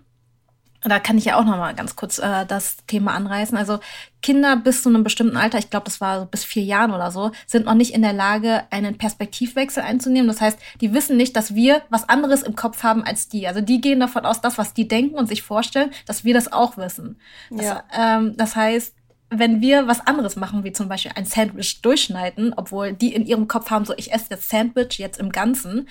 da 0.83 0.99
kann 0.99 1.17
ich 1.17 1.25
ja 1.25 1.37
auch 1.37 1.45
noch 1.45 1.57
mal 1.57 1.75
ganz 1.75 1.95
kurz 1.95 2.17
äh, 2.17 2.45
das 2.45 2.77
Thema 2.87 3.13
anreißen. 3.13 3.57
Also 3.57 3.79
Kinder 4.21 4.55
bis 4.55 4.81
zu 4.81 4.89
einem 4.89 5.03
bestimmten 5.03 5.37
Alter, 5.37 5.59
ich 5.59 5.69
glaube, 5.69 5.85
das 5.85 6.01
war 6.01 6.19
so 6.19 6.25
bis 6.25 6.43
vier 6.43 6.63
Jahren 6.63 6.91
oder 6.91 7.11
so, 7.11 7.31
sind 7.45 7.65
noch 7.65 7.75
nicht 7.75 7.93
in 7.93 8.01
der 8.01 8.13
Lage, 8.13 8.63
einen 8.71 8.97
Perspektivwechsel 8.97 9.83
einzunehmen. 9.83 10.27
Das 10.27 10.41
heißt, 10.41 10.59
die 10.81 10.93
wissen 10.93 11.17
nicht, 11.17 11.35
dass 11.35 11.53
wir 11.53 11.83
was 11.89 12.09
anderes 12.09 12.41
im 12.41 12.55
Kopf 12.55 12.83
haben 12.83 13.03
als 13.03 13.29
die. 13.29 13.47
Also 13.47 13.61
die 13.61 13.79
gehen 13.79 13.99
davon 13.99 14.25
aus, 14.25 14.41
das, 14.41 14.57
was 14.57 14.73
die 14.73 14.87
denken 14.87 15.15
und 15.15 15.27
sich 15.27 15.43
vorstellen, 15.43 15.91
dass 16.07 16.23
wir 16.23 16.33
das 16.33 16.51
auch 16.51 16.77
wissen. 16.77 17.19
Das, 17.51 17.65
ja. 17.65 17.83
ähm, 17.95 18.35
das 18.37 18.55
heißt, 18.55 18.95
wenn 19.29 19.61
wir 19.61 19.87
was 19.87 20.05
anderes 20.05 20.35
machen, 20.35 20.63
wie 20.63 20.73
zum 20.73 20.89
Beispiel 20.89 21.13
ein 21.15 21.25
Sandwich 21.25 21.81
durchschneiden, 21.81 22.53
obwohl 22.57 22.91
die 22.93 23.13
in 23.13 23.25
ihrem 23.25 23.47
Kopf 23.47 23.69
haben, 23.69 23.85
so 23.85 23.93
ich 23.95 24.11
esse 24.11 24.25
das 24.29 24.49
Sandwich 24.49 24.97
jetzt 24.97 25.19
im 25.19 25.31
Ganzen, 25.31 25.87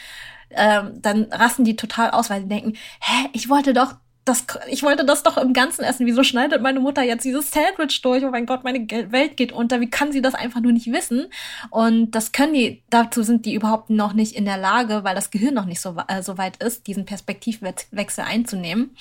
ähm, 0.51 1.01
dann 1.01 1.25
rasten 1.31 1.65
die 1.65 1.77
total 1.77 2.11
aus, 2.11 2.29
weil 2.29 2.43
die 2.43 2.49
denken, 2.49 2.75
hä, 3.01 3.29
ich 3.33 3.49
wollte 3.49 3.73
doch 3.73 3.95
das, 4.25 4.47
ich 4.69 4.83
wollte 4.83 5.05
das 5.05 5.23
doch 5.23 5.39
im 5.39 5.53
Ganzen 5.53 5.83
essen. 5.83 6.07
Wieso 6.07 6.23
schneidet 6.23 6.61
meine 6.63 6.79
Mutter 6.79 7.03
jetzt 7.03 7.25
dieses 7.25 7.51
Sandwich 7.51 8.03
durch? 8.03 8.25
Oh 8.25 8.31
mein 8.31 8.47
Gott, 8.47 8.65
meine 8.65 8.87
Welt 9.11 9.37
geht 9.37 9.51
unter. 9.51 9.81
Wie 9.81 9.89
kann 9.89 10.13
sie 10.13 10.21
das 10.21 10.35
einfach 10.35 10.61
nur 10.61 10.73
nicht 10.73 10.93
wissen? 10.93 11.29
Und 11.71 12.13
das 12.13 12.33
können 12.33 12.53
die, 12.53 12.83
dazu 12.91 13.23
sind 13.23 13.47
die 13.47 13.55
überhaupt 13.55 13.89
noch 13.91 14.13
nicht 14.13 14.37
in 14.37 14.45
der 14.45 14.59
Lage, 14.59 15.05
weil 15.05 15.15
das 15.15 15.31
Gehirn 15.31 15.55
noch 15.55 15.65
nicht 15.65 15.81
so, 15.81 15.97
äh, 16.09 16.23
so 16.23 16.37
weit 16.37 16.63
ist, 16.63 16.87
diesen 16.87 17.07
Perspektivwechsel 17.07 18.25
einzunehmen. 18.25 18.95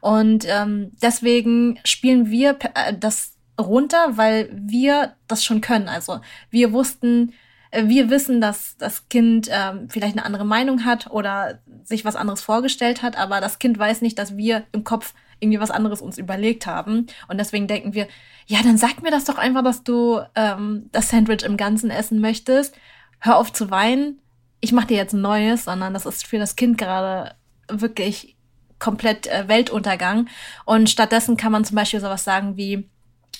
Und 0.00 0.46
ähm, 0.48 0.92
deswegen 1.02 1.78
spielen 1.84 2.30
wir 2.30 2.58
äh, 2.74 2.94
das 2.98 3.34
runter, 3.60 4.16
weil 4.16 4.50
wir 4.52 5.14
das 5.28 5.44
schon 5.44 5.60
können. 5.60 5.88
Also 5.88 6.20
wir 6.50 6.72
wussten, 6.72 7.34
wir 7.82 8.10
wissen, 8.10 8.40
dass 8.40 8.76
das 8.76 9.08
Kind 9.08 9.48
ähm, 9.50 9.88
vielleicht 9.88 10.16
eine 10.16 10.24
andere 10.24 10.44
Meinung 10.44 10.84
hat 10.84 11.10
oder 11.10 11.60
sich 11.82 12.04
was 12.04 12.16
anderes 12.16 12.42
vorgestellt 12.42 13.02
hat, 13.02 13.16
aber 13.18 13.40
das 13.40 13.58
Kind 13.58 13.78
weiß 13.78 14.02
nicht, 14.02 14.18
dass 14.18 14.36
wir 14.36 14.64
im 14.72 14.84
Kopf 14.84 15.14
irgendwie 15.40 15.60
was 15.60 15.70
anderes 15.70 16.00
uns 16.00 16.18
überlegt 16.18 16.66
haben. 16.66 17.06
Und 17.28 17.38
deswegen 17.38 17.66
denken 17.66 17.94
wir, 17.94 18.08
ja, 18.46 18.60
dann 18.62 18.78
sag 18.78 19.02
mir 19.02 19.10
das 19.10 19.24
doch 19.24 19.38
einfach, 19.38 19.62
dass 19.62 19.82
du 19.82 20.20
ähm, 20.34 20.88
das 20.92 21.08
Sandwich 21.08 21.44
im 21.44 21.56
Ganzen 21.56 21.90
essen 21.90 22.20
möchtest. 22.20 22.76
Hör 23.20 23.36
auf 23.36 23.52
zu 23.52 23.70
weinen. 23.70 24.20
Ich 24.60 24.72
mache 24.72 24.88
dir 24.88 24.96
jetzt 24.96 25.12
ein 25.12 25.20
neues, 25.20 25.64
sondern 25.64 25.94
das 25.94 26.06
ist 26.06 26.26
für 26.26 26.38
das 26.38 26.56
Kind 26.56 26.78
gerade 26.78 27.34
wirklich 27.68 28.36
komplett 28.78 29.26
äh, 29.26 29.48
Weltuntergang. 29.48 30.28
Und 30.64 30.90
stattdessen 30.90 31.36
kann 31.36 31.52
man 31.52 31.64
zum 31.64 31.76
Beispiel 31.76 32.00
sowas 32.00 32.24
sagen 32.24 32.56
wie, 32.56 32.88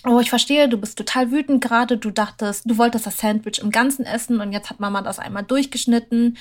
Oh, 0.06 0.20
ich 0.20 0.28
verstehe, 0.28 0.68
du 0.68 0.76
bist 0.76 0.98
total 0.98 1.30
wütend 1.30 1.62
gerade. 1.62 1.96
Du 1.96 2.10
dachtest, 2.10 2.68
du 2.68 2.76
wolltest 2.76 3.06
das 3.06 3.16
Sandwich 3.16 3.60
im 3.60 3.70
Ganzen 3.70 4.04
essen 4.04 4.40
und 4.40 4.52
jetzt 4.52 4.68
hat 4.68 4.78
Mama 4.78 5.00
das 5.00 5.18
einmal 5.18 5.44
durchgeschnitten. 5.44 6.36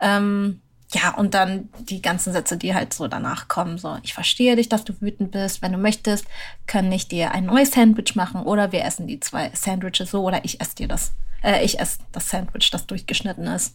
Ähm, 0.00 0.60
ja, 0.94 1.14
und 1.14 1.34
dann 1.34 1.68
die 1.80 2.02
ganzen 2.02 2.32
Sätze, 2.32 2.56
die 2.56 2.74
halt 2.74 2.92
so 2.94 3.08
danach 3.08 3.48
kommen. 3.48 3.78
So, 3.78 3.98
ich 4.02 4.14
verstehe 4.14 4.56
dich, 4.56 4.68
dass 4.68 4.84
du 4.84 4.98
wütend 5.00 5.30
bist. 5.30 5.62
Wenn 5.62 5.72
du 5.72 5.78
möchtest, 5.78 6.26
kann 6.66 6.90
ich 6.90 7.08
dir 7.08 7.32
ein 7.32 7.46
neues 7.46 7.72
Sandwich 7.72 8.14
machen 8.14 8.42
oder 8.42 8.72
wir 8.72 8.84
essen 8.84 9.06
die 9.06 9.20
zwei 9.20 9.50
Sandwiches 9.54 10.10
so 10.10 10.22
oder 10.22 10.44
ich 10.44 10.60
esse 10.60 10.74
dir 10.76 10.88
das. 10.88 11.12
Äh, 11.42 11.64
ich 11.64 11.80
esse 11.80 11.98
das 12.12 12.30
Sandwich, 12.30 12.70
das 12.70 12.86
durchgeschnitten 12.86 13.46
ist. 13.46 13.74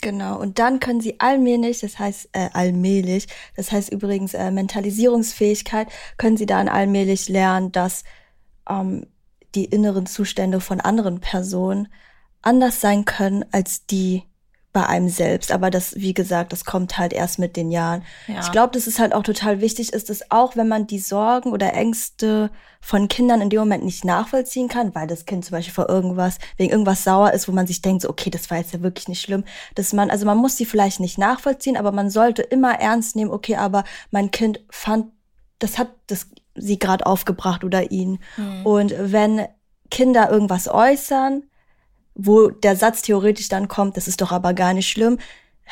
Genau, 0.00 0.38
und 0.38 0.58
dann 0.58 0.80
können 0.80 1.00
sie 1.00 1.20
allmählich, 1.20 1.80
das 1.80 1.98
heißt 1.98 2.28
äh, 2.32 2.50
allmählich, 2.52 3.26
das 3.56 3.72
heißt 3.72 3.90
übrigens 3.90 4.34
äh, 4.34 4.50
Mentalisierungsfähigkeit, 4.50 5.88
können 6.18 6.36
sie 6.36 6.44
dann 6.46 6.68
allmählich 6.68 7.30
lernen, 7.30 7.72
dass 7.72 8.04
ähm, 8.68 9.06
die 9.54 9.64
inneren 9.64 10.06
Zustände 10.06 10.60
von 10.60 10.80
anderen 10.80 11.20
Personen 11.20 11.88
anders 12.42 12.80
sein 12.80 13.04
können 13.04 13.44
als 13.52 13.86
die 13.86 14.24
bei 14.74 14.86
einem 14.86 15.08
selbst. 15.08 15.52
Aber 15.52 15.70
das, 15.70 15.94
wie 15.94 16.12
gesagt, 16.12 16.52
das 16.52 16.64
kommt 16.64 16.98
halt 16.98 17.12
erst 17.12 17.38
mit 17.38 17.56
den 17.56 17.70
Jahren. 17.70 18.02
Ja. 18.26 18.40
Ich 18.40 18.50
glaube, 18.50 18.72
dass 18.72 18.88
es 18.88 18.98
halt 18.98 19.14
auch 19.14 19.22
total 19.22 19.60
wichtig 19.60 19.92
ist, 19.92 20.10
dass 20.10 20.32
auch 20.32 20.56
wenn 20.56 20.66
man 20.66 20.88
die 20.88 20.98
Sorgen 20.98 21.52
oder 21.52 21.72
Ängste 21.72 22.50
von 22.80 23.06
Kindern 23.06 23.40
in 23.40 23.50
dem 23.50 23.60
Moment 23.60 23.84
nicht 23.84 24.04
nachvollziehen 24.04 24.68
kann, 24.68 24.92
weil 24.94 25.06
das 25.06 25.26
Kind 25.26 25.44
zum 25.44 25.52
Beispiel 25.52 25.72
vor 25.72 25.88
irgendwas, 25.88 26.38
wegen 26.56 26.72
irgendwas 26.72 27.04
sauer 27.04 27.32
ist, 27.32 27.46
wo 27.46 27.52
man 27.52 27.68
sich 27.68 27.82
denkt, 27.82 28.02
so, 28.02 28.10
okay, 28.10 28.30
das 28.30 28.50
war 28.50 28.58
jetzt 28.58 28.74
ja 28.74 28.82
wirklich 28.82 29.06
nicht 29.06 29.22
schlimm, 29.22 29.44
dass 29.76 29.92
man, 29.92 30.10
also 30.10 30.26
man 30.26 30.38
muss 30.38 30.56
die 30.56 30.66
vielleicht 30.66 30.98
nicht 30.98 31.18
nachvollziehen, 31.18 31.76
aber 31.76 31.92
man 31.92 32.10
sollte 32.10 32.42
immer 32.42 32.80
ernst 32.80 33.14
nehmen, 33.14 33.30
okay, 33.30 33.54
aber 33.54 33.84
mein 34.10 34.32
Kind 34.32 34.60
fand, 34.70 35.06
das 35.60 35.78
hat 35.78 35.88
das 36.08 36.26
sie 36.54 36.78
gerade 36.78 37.06
aufgebracht 37.06 37.64
oder 37.64 37.90
ihn. 37.90 38.18
Mhm. 38.36 38.66
Und 38.66 38.94
wenn 38.98 39.46
Kinder 39.90 40.30
irgendwas 40.30 40.68
äußern, 40.68 41.44
wo 42.14 42.48
der 42.48 42.76
Satz 42.76 43.02
theoretisch 43.02 43.48
dann 43.48 43.68
kommt, 43.68 43.96
das 43.96 44.08
ist 44.08 44.20
doch 44.20 44.32
aber 44.32 44.54
gar 44.54 44.72
nicht 44.72 44.88
schlimm, 44.88 45.18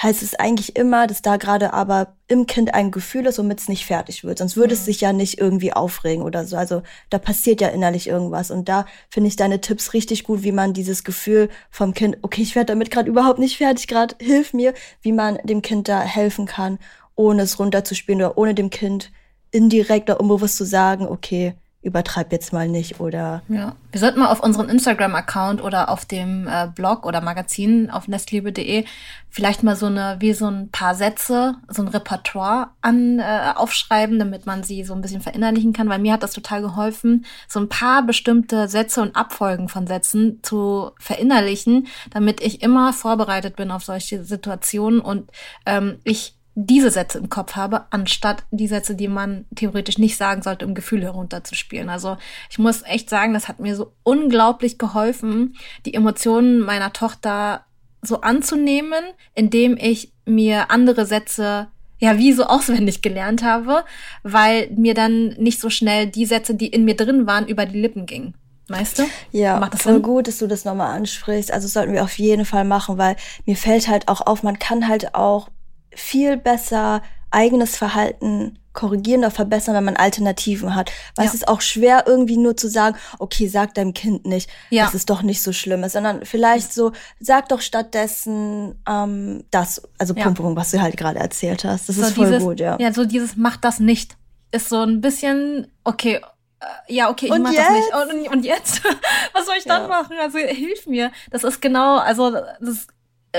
heißt 0.00 0.22
es 0.22 0.34
eigentlich 0.34 0.76
immer, 0.76 1.06
dass 1.06 1.22
da 1.22 1.36
gerade 1.36 1.72
aber 1.72 2.16
im 2.26 2.46
Kind 2.46 2.72
ein 2.74 2.90
Gefühl 2.90 3.26
ist, 3.26 3.38
womit 3.38 3.60
es 3.60 3.68
nicht 3.68 3.84
fertig 3.84 4.24
wird. 4.24 4.38
Sonst 4.38 4.56
würde 4.56 4.74
mhm. 4.74 4.80
es 4.80 4.84
sich 4.86 5.00
ja 5.00 5.12
nicht 5.12 5.38
irgendwie 5.38 5.72
aufregen 5.72 6.24
oder 6.24 6.46
so. 6.46 6.56
Also 6.56 6.82
da 7.10 7.18
passiert 7.18 7.60
ja 7.60 7.68
innerlich 7.68 8.08
irgendwas. 8.08 8.50
Und 8.50 8.68
da 8.68 8.86
finde 9.10 9.28
ich 9.28 9.36
deine 9.36 9.60
Tipps 9.60 9.92
richtig 9.92 10.24
gut, 10.24 10.42
wie 10.42 10.52
man 10.52 10.72
dieses 10.72 11.04
Gefühl 11.04 11.50
vom 11.70 11.92
Kind, 11.94 12.16
okay, 12.22 12.42
ich 12.42 12.54
werde 12.54 12.72
damit 12.72 12.90
gerade 12.90 13.08
überhaupt 13.08 13.38
nicht 13.38 13.58
fertig, 13.58 13.86
gerade 13.86 14.16
hilf 14.20 14.54
mir, 14.54 14.72
wie 15.02 15.12
man 15.12 15.38
dem 15.44 15.62
Kind 15.62 15.88
da 15.88 16.00
helfen 16.00 16.46
kann, 16.46 16.78
ohne 17.14 17.42
es 17.42 17.58
runterzuspielen 17.58 18.22
oder 18.22 18.38
ohne 18.38 18.54
dem 18.54 18.70
Kind 18.70 19.12
indirekt 19.52 20.10
oder 20.10 20.20
unbewusst 20.20 20.56
zu 20.56 20.64
sagen, 20.64 21.06
okay, 21.06 21.54
übertreib 21.82 22.30
jetzt 22.30 22.52
mal 22.52 22.68
nicht 22.68 23.00
oder. 23.00 23.42
Ja, 23.48 23.74
wir 23.90 24.00
sollten 24.00 24.20
mal 24.20 24.30
auf 24.30 24.40
unseren 24.40 24.68
Instagram-Account 24.68 25.62
oder 25.62 25.88
auf 25.88 26.04
dem 26.04 26.46
äh, 26.46 26.68
Blog 26.72 27.04
oder 27.04 27.20
Magazin 27.20 27.90
auf 27.90 28.06
nestliebe.de 28.06 28.84
vielleicht 29.28 29.62
mal 29.64 29.74
so 29.74 29.86
eine, 29.86 30.16
wie 30.20 30.32
so 30.32 30.46
ein 30.46 30.70
paar 30.70 30.94
Sätze, 30.94 31.56
so 31.68 31.82
ein 31.82 31.88
Repertoire 31.88 32.68
an 32.82 33.18
äh, 33.18 33.52
aufschreiben, 33.56 34.18
damit 34.18 34.46
man 34.46 34.62
sie 34.62 34.84
so 34.84 34.94
ein 34.94 35.00
bisschen 35.00 35.22
verinnerlichen 35.22 35.72
kann, 35.72 35.88
weil 35.88 35.98
mir 35.98 36.12
hat 36.12 36.22
das 36.22 36.32
total 36.32 36.62
geholfen, 36.62 37.24
so 37.48 37.58
ein 37.58 37.68
paar 37.68 38.04
bestimmte 38.04 38.68
Sätze 38.68 39.02
und 39.02 39.16
Abfolgen 39.16 39.68
von 39.68 39.88
Sätzen 39.88 40.38
zu 40.42 40.92
verinnerlichen, 41.00 41.88
damit 42.10 42.40
ich 42.40 42.62
immer 42.62 42.92
vorbereitet 42.92 43.56
bin 43.56 43.72
auf 43.72 43.82
solche 43.82 44.22
Situationen 44.22 45.00
und 45.00 45.30
ähm, 45.66 45.98
ich 46.04 46.36
diese 46.54 46.90
Sätze 46.90 47.18
im 47.18 47.30
Kopf 47.30 47.56
habe, 47.56 47.86
anstatt 47.90 48.44
die 48.50 48.66
Sätze, 48.68 48.94
die 48.94 49.08
man 49.08 49.46
theoretisch 49.54 49.98
nicht 49.98 50.16
sagen 50.16 50.42
sollte, 50.42 50.66
um 50.66 50.74
Gefühle 50.74 51.04
herunterzuspielen. 51.04 51.88
Also 51.88 52.18
ich 52.50 52.58
muss 52.58 52.82
echt 52.82 53.08
sagen, 53.08 53.32
das 53.32 53.48
hat 53.48 53.58
mir 53.58 53.74
so 53.74 53.92
unglaublich 54.02 54.78
geholfen, 54.78 55.56
die 55.86 55.94
Emotionen 55.94 56.60
meiner 56.60 56.92
Tochter 56.92 57.64
so 58.02 58.20
anzunehmen, 58.20 59.02
indem 59.34 59.76
ich 59.78 60.12
mir 60.26 60.70
andere 60.70 61.06
Sätze 61.06 61.68
ja 61.98 62.18
wie 62.18 62.32
so 62.32 62.44
auswendig 62.44 63.00
gelernt 63.00 63.42
habe, 63.42 63.84
weil 64.24 64.70
mir 64.76 64.92
dann 64.94 65.28
nicht 65.38 65.60
so 65.60 65.70
schnell 65.70 66.08
die 66.08 66.26
Sätze, 66.26 66.54
die 66.54 66.66
in 66.66 66.84
mir 66.84 66.96
drin 66.96 67.26
waren, 67.26 67.46
über 67.46 67.64
die 67.64 67.80
Lippen 67.80 68.06
gingen. 68.06 68.34
Weißt 68.68 68.98
du? 68.98 69.04
Ja, 69.30 69.58
Macht 69.58 69.74
das 69.74 69.82
voll 69.82 69.94
Sinn? 69.94 70.02
gut, 70.02 70.28
dass 70.28 70.38
du 70.38 70.46
das 70.46 70.64
nochmal 70.64 70.96
ansprichst. 70.96 71.52
Also 71.52 71.68
sollten 71.68 71.92
wir 71.92 72.02
auf 72.04 72.18
jeden 72.18 72.44
Fall 72.44 72.64
machen, 72.64 72.98
weil 72.98 73.16
mir 73.46 73.56
fällt 73.56 73.88
halt 73.88 74.08
auch 74.08 74.20
auf, 74.20 74.42
man 74.42 74.58
kann 74.58 74.88
halt 74.88 75.14
auch 75.14 75.48
viel 75.94 76.36
besser 76.36 77.02
eigenes 77.30 77.76
Verhalten 77.76 78.58
korrigieren 78.72 79.20
oder 79.20 79.30
verbessern, 79.30 79.74
wenn 79.74 79.84
man 79.84 79.96
Alternativen 79.96 80.74
hat. 80.74 80.90
Weil 81.16 81.26
ja. 81.26 81.30
es 81.30 81.34
ist 81.34 81.48
auch 81.48 81.60
schwer, 81.60 82.04
irgendwie 82.06 82.36
nur 82.36 82.56
zu 82.56 82.68
sagen, 82.68 82.96
okay, 83.18 83.46
sag 83.48 83.74
deinem 83.74 83.92
Kind 83.92 84.24
nicht, 84.24 84.48
ja. 84.70 84.84
dass 84.84 84.94
es 84.94 85.06
doch 85.06 85.22
nicht 85.22 85.42
so 85.42 85.52
schlimm 85.52 85.84
ist, 85.84 85.92
sondern 85.92 86.24
vielleicht 86.24 86.72
so, 86.72 86.92
sag 87.20 87.48
doch 87.48 87.60
stattdessen 87.60 88.80
ähm, 88.88 89.44
das, 89.50 89.82
also 89.98 90.14
ja. 90.14 90.24
Punkt, 90.24 90.40
Punkt, 90.40 90.58
was 90.58 90.70
du 90.70 90.80
halt 90.80 90.96
gerade 90.96 91.18
erzählt 91.18 91.64
hast. 91.64 91.88
Das 91.88 91.96
so 91.96 92.02
ist 92.02 92.14
voll 92.14 92.26
dieses, 92.26 92.42
gut, 92.42 92.60
ja. 92.60 92.78
Ja, 92.80 92.92
so 92.92 93.04
dieses, 93.04 93.36
mach 93.36 93.56
das 93.56 93.78
nicht, 93.78 94.16
ist 94.52 94.68
so 94.68 94.80
ein 94.82 95.00
bisschen, 95.00 95.70
okay, 95.84 96.20
äh, 96.60 96.94
ja, 96.94 97.10
okay, 97.10 97.26
ich 97.26 97.32
und 97.32 97.42
mach 97.42 97.52
jetzt? 97.52 97.68
das 97.68 98.14
nicht. 98.14 98.28
Und, 98.28 98.36
und 98.36 98.44
jetzt? 98.44 98.82
was 99.34 99.46
soll 99.46 99.56
ich 99.58 99.64
dann 99.64 99.88
machen? 99.88 100.16
Also 100.20 100.38
hilf 100.38 100.86
mir. 100.86 101.10
Das 101.30 101.44
ist 101.44 101.60
genau, 101.60 101.98
also 101.98 102.30
das 102.60 102.86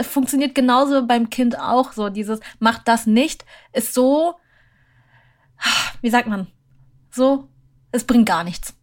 funktioniert 0.01 0.55
genauso 0.55 1.05
beim 1.05 1.29
Kind 1.29 1.59
auch 1.59 1.93
so. 1.93 2.09
Dieses 2.09 2.39
macht 2.59 2.87
das 2.87 3.05
nicht 3.05 3.45
ist 3.73 3.93
so, 3.93 4.35
wie 6.01 6.09
sagt 6.09 6.27
man, 6.27 6.47
so, 7.11 7.47
es 7.91 8.03
bringt 8.03 8.27
gar 8.27 8.43
nichts. 8.43 8.73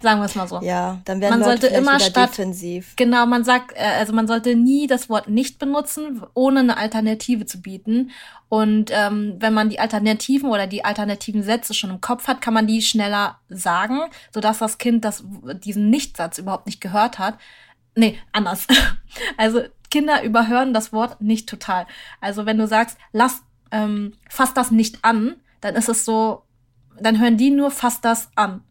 Sagen 0.00 0.20
wir 0.20 0.26
es 0.26 0.36
mal 0.36 0.46
so. 0.46 0.60
Ja, 0.62 1.00
dann 1.06 1.20
werden 1.20 1.40
man 1.40 1.44
sollte 1.48 1.66
immer 1.66 1.98
statt 1.98 2.30
defensiv. 2.30 2.94
Genau, 2.94 3.26
man 3.26 3.42
sagt, 3.42 3.72
äh, 3.74 3.80
also 3.98 4.12
man 4.12 4.28
sollte 4.28 4.54
nie 4.54 4.86
das 4.86 5.10
Wort 5.10 5.28
nicht 5.28 5.58
benutzen, 5.58 6.22
ohne 6.34 6.60
eine 6.60 6.76
Alternative 6.76 7.46
zu 7.46 7.60
bieten. 7.60 8.12
Und 8.48 8.92
ähm, 8.94 9.34
wenn 9.40 9.54
man 9.54 9.70
die 9.70 9.80
Alternativen 9.80 10.50
oder 10.50 10.68
die 10.68 10.84
alternativen 10.84 11.42
Sätze 11.42 11.74
schon 11.74 11.90
im 11.90 12.00
Kopf 12.00 12.28
hat, 12.28 12.40
kann 12.40 12.54
man 12.54 12.68
die 12.68 12.80
schneller 12.80 13.40
sagen, 13.48 13.98
sodass 14.32 14.58
das 14.58 14.78
Kind 14.78 15.04
das, 15.04 15.24
diesen 15.64 15.90
Nichtsatz 15.90 16.38
überhaupt 16.38 16.66
nicht 16.66 16.80
gehört 16.80 17.18
hat. 17.18 17.36
Nee, 17.96 18.18
anders. 18.32 18.66
Also 19.36 19.62
Kinder 19.90 20.22
überhören 20.22 20.74
das 20.74 20.92
Wort 20.92 21.20
nicht 21.20 21.48
total. 21.48 21.86
Also 22.20 22.46
wenn 22.46 22.58
du 22.58 22.66
sagst, 22.66 22.98
lass, 23.12 23.42
ähm, 23.70 24.14
fass 24.28 24.54
das 24.54 24.70
nicht 24.70 25.04
an, 25.04 25.36
dann 25.60 25.74
ist 25.74 25.88
es 25.88 26.04
so, 26.04 26.42
dann 27.00 27.20
hören 27.20 27.36
die 27.36 27.50
nur 27.50 27.70
fass 27.70 28.00
das 28.00 28.30
an. 28.34 28.62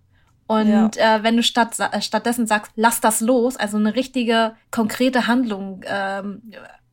Und 0.48 0.96
ja. 0.96 1.18
äh, 1.18 1.24
wenn 1.24 1.36
du 1.36 1.44
statt, 1.44 1.78
äh, 1.80 2.02
stattdessen 2.02 2.48
sagst, 2.48 2.72
lass 2.76 3.02
das 3.02 3.20
los, 3.20 3.58
also 3.58 3.78
eine 3.78 3.96
richtige, 3.96 4.56
konkrete 4.72 5.28
Handlung 5.28 5.84
ähm, 5.86 6.42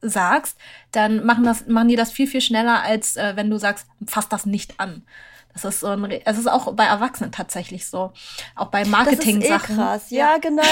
sagst, 0.00 0.58
dann 0.90 1.24
machen, 1.24 1.44
das, 1.44 1.66
machen 1.66 1.88
die 1.88 1.96
das 1.96 2.10
viel, 2.10 2.26
viel 2.26 2.40
schneller, 2.40 2.82
als 2.82 3.16
äh, 3.16 3.32
wenn 3.36 3.50
du 3.50 3.58
sagst, 3.58 3.86
fass 4.06 4.28
das 4.28 4.44
nicht 4.44 4.80
an. 4.80 5.02
Das 5.54 5.64
ist 5.64 5.80
so 5.80 5.86
ein, 5.86 6.10
es 6.10 6.38
ist 6.38 6.48
auch 6.48 6.72
bei 6.72 6.84
Erwachsenen 6.84 7.30
tatsächlich 7.30 7.86
so. 7.86 8.12
Auch 8.56 8.66
bei 8.66 8.84
Marketing-Sachen. 8.84 9.76
Eh 9.76 9.78
krass. 9.78 10.10
Ja, 10.10 10.32
ja 10.32 10.38
genau. 10.38 10.62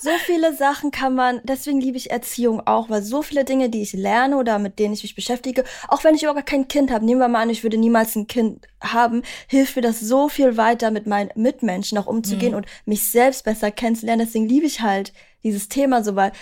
so 0.00 0.10
viele 0.26 0.54
Sachen 0.54 0.90
kann 0.90 1.14
man, 1.14 1.40
deswegen 1.44 1.80
liebe 1.80 1.96
ich 1.96 2.10
Erziehung 2.10 2.66
auch, 2.66 2.90
weil 2.90 3.02
so 3.02 3.22
viele 3.22 3.44
Dinge, 3.44 3.70
die 3.70 3.82
ich 3.82 3.92
lerne 3.92 4.36
oder 4.36 4.58
mit 4.58 4.78
denen 4.78 4.94
ich 4.94 5.04
mich 5.04 5.14
beschäftige, 5.14 5.64
auch 5.88 6.02
wenn 6.02 6.16
ich 6.16 6.24
überhaupt 6.24 6.46
kein 6.46 6.66
Kind 6.66 6.90
habe, 6.90 7.04
nehmen 7.04 7.20
wir 7.20 7.28
mal 7.28 7.42
an, 7.42 7.50
ich 7.50 7.62
würde 7.62 7.78
niemals 7.78 8.16
ein 8.16 8.26
Kind 8.26 8.66
haben, 8.82 9.22
hilft 9.46 9.76
mir 9.76 9.82
das 9.82 10.00
so 10.00 10.28
viel 10.28 10.56
weiter, 10.56 10.90
mit 10.90 11.06
meinen 11.06 11.30
Mitmenschen 11.36 11.96
auch 11.98 12.06
umzugehen 12.06 12.52
mhm. 12.52 12.58
und 12.58 12.66
mich 12.84 13.10
selbst 13.10 13.44
besser 13.44 13.70
kennenzulernen. 13.70 14.26
Deswegen 14.26 14.48
liebe 14.48 14.66
ich 14.66 14.80
halt 14.80 15.12
dieses 15.44 15.68
Thema 15.68 16.02
so, 16.02 16.16
weil 16.16 16.32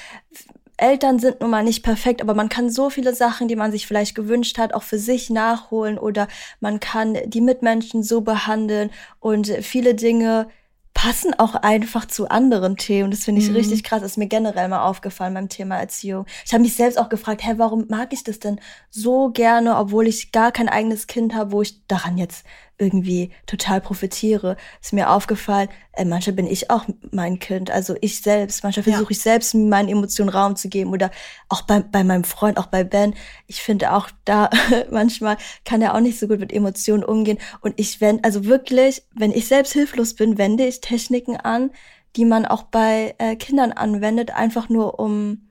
Eltern 0.81 1.19
sind 1.19 1.41
nun 1.41 1.51
mal 1.51 1.63
nicht 1.63 1.83
perfekt, 1.83 2.23
aber 2.23 2.35
man 2.35 2.49
kann 2.49 2.71
so 2.71 2.91
viele 2.91 3.15
Sachen, 3.15 3.49
die 3.49 3.57
man 3.57 3.73
sich 3.73 3.87
vielleicht 3.87 4.15
gewünscht 4.15 4.59
hat, 4.59 4.75
auch 4.75 4.83
für 4.83 4.99
sich 4.99 5.31
nachholen 5.31 5.99
oder 5.99 6.29
man 6.61 6.81
kann 6.81 7.17
die 7.27 7.41
Mitmenschen 7.41 8.03
so 8.03 8.23
behandeln 8.23 8.91
und 9.21 9.49
viele 9.63 9.95
Dinge 9.95 10.49
passen 10.95 11.33
auch 11.39 11.55
einfach 11.55 12.05
zu 12.05 12.29
anderen 12.29 12.77
Themen. 12.77 13.11
Das 13.11 13.25
finde 13.25 13.41
ich 13.41 13.49
mhm. 13.49 13.57
richtig 13.57 13.85
krass. 13.85 14.03
Das 14.03 14.13
ist 14.13 14.17
mir 14.17 14.27
generell 14.27 14.69
mal 14.69 14.85
aufgefallen 14.85 15.33
beim 15.33 15.49
Thema 15.49 15.79
Erziehung. 15.79 16.27
Ich 16.45 16.53
habe 16.53 16.63
mich 16.63 16.75
selbst 16.75 16.99
auch 16.99 17.09
gefragt, 17.09 17.43
hä, 17.43 17.55
warum 17.57 17.87
mag 17.89 18.13
ich 18.13 18.23
das 18.23 18.39
denn 18.39 18.61
so 18.91 19.31
gerne, 19.31 19.79
obwohl 19.79 20.07
ich 20.07 20.31
gar 20.33 20.53
kein 20.53 20.69
eigenes 20.69 21.07
Kind 21.07 21.35
habe, 21.35 21.53
wo 21.53 21.63
ich 21.63 21.87
daran 21.87 22.19
jetzt 22.19 22.45
irgendwie 22.81 23.31
total 23.47 23.81
profitiere. 23.81 24.57
Ist 24.81 24.93
mir 24.93 25.11
aufgefallen, 25.11 25.69
äh, 25.93 26.05
manchmal 26.05 26.35
bin 26.35 26.47
ich 26.47 26.71
auch 26.71 26.87
mein 27.13 27.39
Kind, 27.39 27.71
also 27.71 27.95
ich 28.01 28.21
selbst. 28.21 28.65
Manchmal 28.65 28.85
versuche 28.85 29.05
ja. 29.05 29.11
ich 29.11 29.21
selbst 29.21 29.55
meinen 29.55 29.89
Emotionen 29.89 30.31
Raum 30.31 30.57
zu 30.57 30.69
geben 30.69 30.91
oder 30.91 31.11
auch 31.49 31.63
bei, 31.63 31.81
bei 31.81 32.03
meinem 32.03 32.25
Freund, 32.25 32.59
auch 32.59 32.67
bei 32.67 32.83
Ben. 32.83 33.15
Ich 33.47 33.63
finde 33.63 33.93
auch 33.93 34.09
da 34.25 34.51
manchmal 34.91 35.37
kann 35.65 35.83
er 35.83 35.95
auch 35.95 36.01
nicht 36.01 36.19
so 36.19 36.27
gut 36.27 36.41
mit 36.41 36.53
Emotionen 36.53 37.05
umgehen. 37.05 37.39
Und 37.61 37.75
ich 37.77 38.01
wende, 38.01 38.25
also 38.25 38.47
wirklich, 38.47 39.03
wenn 39.15 39.33
ich 39.33 39.47
selbst 39.47 39.73
hilflos 39.73 40.15
bin, 40.15 40.39
wende 40.39 40.67
ich 40.67 40.81
Techniken 40.81 41.37
an, 41.37 41.71
die 42.17 42.25
man 42.25 42.47
auch 42.47 42.65
bei 42.65 43.15
äh, 43.19 43.37
Kindern 43.37 43.73
anwendet, 43.73 44.31
einfach 44.35 44.69
nur 44.69 44.99
um, 44.99 45.50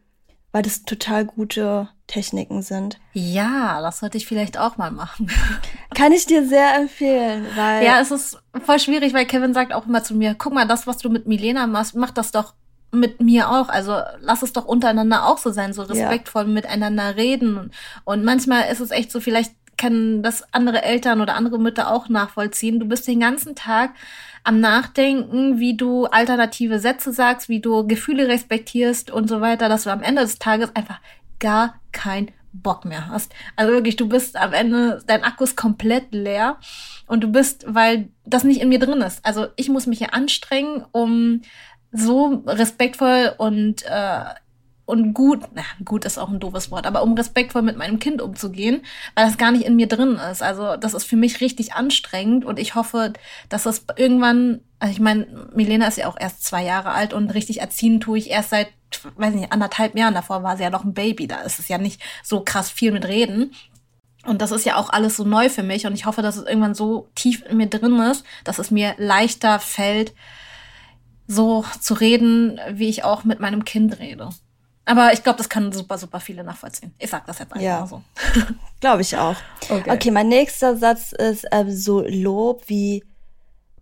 weil 0.51 0.63
das 0.63 0.83
total 0.83 1.25
gute 1.25 1.89
Techniken 2.07 2.61
sind. 2.61 2.99
Ja, 3.13 3.81
das 3.81 3.99
sollte 3.99 4.17
ich 4.17 4.25
vielleicht 4.25 4.57
auch 4.57 4.77
mal 4.77 4.91
machen. 4.91 5.29
Kann 5.93 6.11
ich 6.11 6.25
dir 6.25 6.47
sehr 6.47 6.75
empfehlen, 6.75 7.45
weil. 7.55 7.85
Ja, 7.85 8.01
es 8.01 8.11
ist 8.11 8.37
voll 8.65 8.79
schwierig, 8.79 9.13
weil 9.13 9.25
Kevin 9.25 9.53
sagt 9.53 9.73
auch 9.73 9.85
immer 9.85 10.03
zu 10.03 10.15
mir, 10.15 10.35
guck 10.35 10.53
mal, 10.53 10.67
das, 10.67 10.87
was 10.87 10.97
du 10.97 11.09
mit 11.09 11.27
Milena 11.27 11.67
machst, 11.67 11.95
mach 11.95 12.11
das 12.11 12.31
doch 12.31 12.53
mit 12.91 13.21
mir 13.21 13.49
auch. 13.49 13.69
Also 13.69 13.97
lass 14.19 14.41
es 14.41 14.53
doch 14.53 14.65
untereinander 14.65 15.27
auch 15.27 15.37
so 15.37 15.51
sein, 15.51 15.73
so 15.73 15.83
respektvoll 15.83 16.43
ja. 16.43 16.49
miteinander 16.49 17.15
reden. 17.15 17.71
Und 18.03 18.23
manchmal 18.23 18.71
ist 18.71 18.79
es 18.79 18.91
echt 18.91 19.11
so, 19.11 19.19
vielleicht 19.19 19.53
können 19.79 20.21
das 20.21 20.43
andere 20.53 20.83
Eltern 20.83 21.21
oder 21.21 21.35
andere 21.35 21.57
Mütter 21.57 21.91
auch 21.91 22.09
nachvollziehen. 22.09 22.79
Du 22.79 22.87
bist 22.87 23.07
den 23.07 23.19
ganzen 23.19 23.55
Tag 23.55 23.93
am 24.43 24.59
Nachdenken, 24.59 25.59
wie 25.59 25.75
du 25.75 26.05
alternative 26.05 26.79
Sätze 26.79 27.11
sagst, 27.11 27.49
wie 27.49 27.61
du 27.61 27.87
Gefühle 27.87 28.27
respektierst 28.27 29.09
und 29.09 29.27
so 29.27 29.41
weiter, 29.41 29.69
dass 29.69 29.85
du 29.85 29.89
am 29.89 30.03
Ende 30.03 30.21
des 30.21 30.37
Tages 30.37 30.75
einfach 30.75 30.99
gar 31.39 31.79
kein 31.91 32.31
Bock 32.51 32.85
mehr 32.85 33.07
hast. 33.07 33.33
Also 33.55 33.73
wirklich, 33.73 33.95
du 33.95 34.07
bist 34.07 34.35
am 34.35 34.53
Ende, 34.53 35.01
dein 35.07 35.23
Akku 35.23 35.43
ist 35.43 35.55
komplett 35.55 36.13
leer 36.13 36.57
und 37.07 37.21
du 37.23 37.27
bist, 37.27 37.65
weil 37.67 38.09
das 38.25 38.43
nicht 38.43 38.61
in 38.61 38.69
mir 38.69 38.79
drin 38.79 39.01
ist. 39.01 39.25
Also 39.25 39.47
ich 39.55 39.69
muss 39.69 39.87
mich 39.87 39.99
ja 39.99 40.09
anstrengen, 40.09 40.85
um 40.91 41.41
so 41.91 42.43
respektvoll 42.45 43.33
und 43.37 43.85
äh, 43.85 44.23
und 44.89 45.13
gut, 45.13 45.41
na, 45.53 45.61
gut 45.85 46.03
ist 46.03 46.17
auch 46.17 46.29
ein 46.29 46.39
doofes 46.39 46.71
Wort, 46.71 46.87
aber 46.87 47.03
um 47.03 47.13
respektvoll 47.13 47.61
mit 47.61 47.77
meinem 47.77 47.99
Kind 47.99 48.21
umzugehen, 48.21 48.81
weil 49.15 49.27
das 49.27 49.37
gar 49.37 49.51
nicht 49.51 49.65
in 49.65 49.75
mir 49.75 49.87
drin 49.87 50.19
ist. 50.31 50.41
Also 50.41 50.75
das 50.77 50.93
ist 50.93 51.05
für 51.05 51.15
mich 51.15 51.41
richtig 51.41 51.73
anstrengend 51.73 52.43
und 52.43 52.57
ich 52.57 52.75
hoffe, 52.75 53.13
dass 53.49 53.63
das 53.63 53.85
irgendwann, 53.97 54.61
also 54.79 54.91
ich 54.91 54.99
meine, 54.99 55.27
Milena 55.53 55.87
ist 55.87 55.97
ja 55.97 56.07
auch 56.07 56.17
erst 56.19 56.43
zwei 56.43 56.63
Jahre 56.63 56.91
alt 56.91 57.13
und 57.13 57.29
richtig 57.29 57.61
erziehen 57.61 57.99
tue 57.99 58.17
ich 58.17 58.31
erst 58.31 58.49
seit, 58.49 58.69
weiß 59.15 59.35
nicht, 59.35 59.53
anderthalb 59.53 59.95
Jahren. 59.95 60.15
Davor 60.15 60.41
war 60.41 60.57
sie 60.57 60.63
ja 60.63 60.71
noch 60.71 60.83
ein 60.83 60.93
Baby, 60.93 61.27
da 61.27 61.41
ist 61.41 61.59
es 61.59 61.67
ja 61.67 61.77
nicht 61.77 62.01
so 62.23 62.41
krass 62.41 62.71
viel 62.71 62.91
mit 62.91 63.05
Reden. 63.05 63.51
Und 64.25 64.41
das 64.41 64.51
ist 64.51 64.65
ja 64.65 64.75
auch 64.75 64.89
alles 64.89 65.15
so 65.15 65.23
neu 65.23 65.49
für 65.49 65.63
mich 65.63 65.85
und 65.85 65.93
ich 65.93 66.05
hoffe, 66.05 66.21
dass 66.21 66.35
es 66.35 66.45
irgendwann 66.45 66.75
so 66.75 67.09
tief 67.15 67.43
in 67.47 67.57
mir 67.57 67.67
drin 67.67 67.99
ist, 67.99 68.25
dass 68.43 68.59
es 68.59 68.69
mir 68.69 68.95
leichter 68.97 69.59
fällt, 69.59 70.13
so 71.27 71.63
zu 71.79 71.93
reden, 71.93 72.59
wie 72.71 72.89
ich 72.89 73.03
auch 73.03 73.23
mit 73.23 73.39
meinem 73.39 73.63
Kind 73.63 73.99
rede. 73.99 74.29
Aber 74.85 75.13
ich 75.13 75.23
glaube, 75.23 75.37
das 75.37 75.49
kann 75.49 75.71
super, 75.71 75.97
super 75.97 76.19
viele 76.19 76.43
nachvollziehen. 76.43 76.93
Ich 76.97 77.09
sag 77.09 77.25
das 77.25 77.39
jetzt 77.39 77.53
einfach 77.53 77.63
ja. 77.63 77.85
so. 77.85 78.01
glaube 78.79 79.01
ich 79.01 79.15
auch. 79.17 79.35
Okay. 79.69 79.91
okay, 79.91 80.11
mein 80.11 80.29
nächster 80.29 80.75
Satz 80.75 81.11
ist 81.11 81.45
äh, 81.51 81.65
so 81.69 82.01
Lob 82.01 82.63
wie 82.67 83.03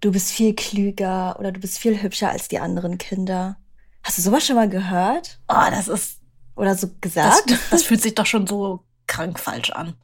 du 0.01 0.12
bist 0.12 0.31
viel 0.31 0.53
klüger 0.53 1.38
oder 1.39 1.51
du 1.51 1.60
bist 1.60 1.79
viel 1.79 2.01
hübscher 2.01 2.29
als 2.29 2.47
die 2.47 2.60
anderen 2.60 2.97
Kinder. 2.97 3.57
Hast 4.03 4.17
du 4.17 4.21
sowas 4.21 4.45
schon 4.45 4.55
mal 4.55 4.69
gehört? 4.69 5.39
Oh, 5.47 5.69
das 5.69 5.88
ist. 5.88 6.19
Oder 6.55 6.75
so 6.75 6.89
gesagt? 7.01 7.51
Das, 7.51 7.69
das 7.69 7.83
fühlt 7.83 8.01
sich 8.01 8.15
doch 8.15 8.25
schon 8.25 8.47
so 8.47 8.83
krank 9.05 9.39
falsch 9.39 9.69
an. 9.69 9.95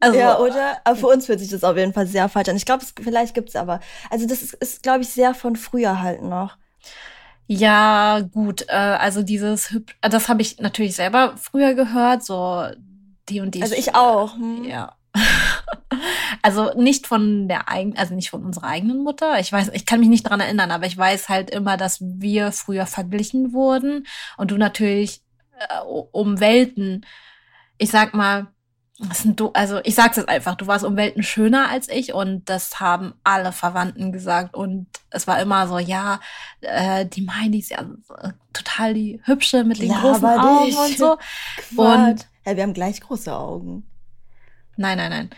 Also, 0.00 0.18
ja, 0.18 0.38
oder? 0.38 0.78
Aber 0.84 0.96
für 0.96 1.08
uns 1.08 1.26
fühlt 1.26 1.40
sich 1.40 1.50
das 1.50 1.64
auf 1.64 1.76
jeden 1.76 1.92
Fall 1.92 2.06
sehr 2.06 2.28
falsch 2.28 2.48
an. 2.48 2.56
Ich 2.56 2.64
glaube, 2.64 2.84
vielleicht 3.02 3.34
gibt's 3.34 3.56
aber. 3.56 3.80
Also 4.10 4.26
das 4.26 4.42
ist, 4.42 4.54
ist 4.54 4.82
glaube 4.82 5.02
ich, 5.02 5.08
sehr 5.08 5.34
von 5.34 5.56
früher 5.56 6.00
halt 6.00 6.22
noch. 6.22 6.56
Ja, 7.48 8.20
gut. 8.20 8.66
Äh, 8.68 8.74
also 8.74 9.22
dieses, 9.22 9.74
äh, 9.74 10.10
das 10.10 10.28
habe 10.28 10.42
ich 10.42 10.58
natürlich 10.58 10.94
selber 10.94 11.34
früher 11.38 11.74
gehört, 11.74 12.22
so 12.22 12.66
die 13.28 13.40
und 13.40 13.54
die. 13.54 13.62
Also 13.62 13.74
ich 13.74 13.94
auch. 13.94 14.34
Hm. 14.36 14.64
Ja. 14.64 14.96
also 16.42 16.72
nicht 16.74 17.06
von 17.06 17.48
der 17.48 17.68
eigenen, 17.70 17.96
also 17.96 18.14
nicht 18.14 18.28
von 18.28 18.44
unserer 18.44 18.68
eigenen 18.68 19.02
Mutter. 19.02 19.40
Ich 19.40 19.50
weiß, 19.50 19.70
ich 19.72 19.86
kann 19.86 20.00
mich 20.00 20.10
nicht 20.10 20.28
dran 20.28 20.40
erinnern, 20.40 20.70
aber 20.70 20.86
ich 20.86 20.96
weiß 20.96 21.30
halt 21.30 21.48
immer, 21.48 21.78
dass 21.78 21.98
wir 22.02 22.52
früher 22.52 22.84
verglichen 22.84 23.54
wurden 23.54 24.06
und 24.36 24.50
du 24.50 24.58
natürlich 24.58 25.22
äh, 25.58 25.80
um 25.80 26.40
Welten, 26.40 27.06
ich 27.78 27.90
sag 27.90 28.12
mal, 28.12 28.48
du, 29.24 29.50
also 29.52 29.80
ich 29.84 29.94
sag's 29.94 30.16
jetzt 30.16 30.28
einfach, 30.28 30.56
du 30.56 30.66
warst 30.66 30.84
um 30.84 30.96
Welten 30.96 31.22
schöner 31.22 31.68
als 31.68 31.88
ich 31.88 32.12
und 32.12 32.48
das 32.48 32.80
haben 32.80 33.14
alle 33.22 33.52
Verwandten 33.52 34.12
gesagt 34.12 34.54
und 34.54 34.86
es 35.10 35.26
war 35.26 35.40
immer 35.40 35.68
so, 35.68 35.78
ja, 35.78 36.20
äh, 36.60 37.06
die 37.06 37.22
Miley 37.22 37.58
ist 37.58 37.70
ja 37.70 37.84
total 38.52 38.94
die 38.94 39.20
hübsche 39.24 39.64
mit 39.64 39.80
den 39.80 39.90
ja, 39.90 40.00
großen 40.00 40.24
Augen 40.24 40.74
und 40.74 40.98
so. 40.98 41.16
Quatsch. 41.74 41.78
Und 41.78 42.26
ja, 42.44 42.56
wir 42.56 42.62
haben 42.62 42.74
gleich 42.74 43.00
große 43.00 43.34
Augen. 43.34 43.84
Nein, 44.76 44.98
nein, 44.98 45.10
nein 45.10 45.30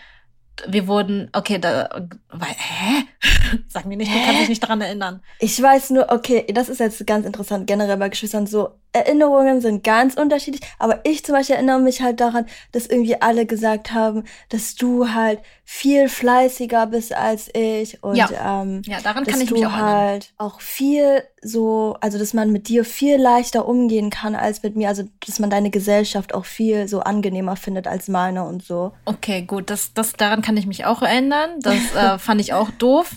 wir 0.69 0.87
wurden, 0.87 1.31
okay, 1.33 1.59
da, 1.59 1.89
weil, 2.31 2.55
hä? 2.57 3.05
Sag 3.69 3.87
mir 3.87 3.97
nicht, 3.97 4.11
hä? 4.11 4.19
du 4.19 4.25
kannst 4.25 4.41
dich 4.43 4.49
nicht 4.49 4.63
daran 4.63 4.81
erinnern. 4.81 5.23
Ich 5.39 5.61
weiß 5.61 5.91
nur, 5.91 6.11
okay, 6.11 6.47
das 6.53 6.69
ist 6.69 6.81
jetzt 6.81 7.07
ganz 7.07 7.27
interessant, 7.27 7.67
generell 7.67 7.97
bei 7.97 8.09
Geschwistern 8.09 8.47
so, 8.47 8.71
Erinnerungen 8.93 9.61
sind 9.61 9.85
ganz 9.85 10.15
unterschiedlich, 10.15 10.63
aber 10.79 11.01
ich 11.05 11.25
zum 11.25 11.35
Beispiel 11.35 11.57
erinnere 11.57 11.81
mich 11.81 12.03
halt 12.03 12.21
daran, 12.21 12.47
dass 12.73 12.87
irgendwie 12.87 13.21
alle 13.21 13.47
gesagt 13.47 13.93
haben, 13.93 14.25
dass 14.49 14.75
du 14.75 15.13
halt 15.13 15.41
viel 15.65 16.09
fleißiger 16.09 16.87
bist 16.87 17.15
als 17.15 17.49
ich 17.55 18.03
und 18.03 18.17
ja, 18.17 18.63
ähm, 18.63 18.83
ja 18.87 19.01
daran 19.01 19.25
kann 19.25 19.41
ich 19.41 19.51
mich 19.53 19.67
auch 19.67 19.73
halt 19.73 20.33
auch 20.37 20.61
viel 20.61 21.23
so, 21.43 21.97
also 22.01 22.19
dass 22.19 22.35
man 22.35 22.51
mit 22.51 22.69
dir 22.69 22.85
viel 22.85 23.17
leichter 23.17 23.67
umgehen 23.67 24.11
kann 24.11 24.35
als 24.35 24.63
mit 24.63 24.77
mir, 24.77 24.89
also 24.89 25.05
dass 25.27 25.39
man 25.39 25.49
deine 25.49 25.71
Gesellschaft 25.71 26.35
auch 26.35 26.45
viel 26.45 26.89
so 26.89 27.01
angenehmer 27.01 27.57
findet 27.57 27.87
als 27.87 28.09
meine 28.09 28.45
und 28.45 28.63
so. 28.65 28.93
Okay, 29.05 29.43
gut, 29.43 29.71
das, 29.71 29.95
das 29.95 30.13
daran 30.13 30.43
kann 30.43 30.57
ich 30.57 30.67
mich 30.67 30.85
auch 30.85 31.03
erinnern. 31.03 31.61
Das 31.61 31.95
äh, 31.95 32.19
fand 32.19 32.41
ich 32.41 32.53
auch 32.53 32.71
doof. 32.73 33.17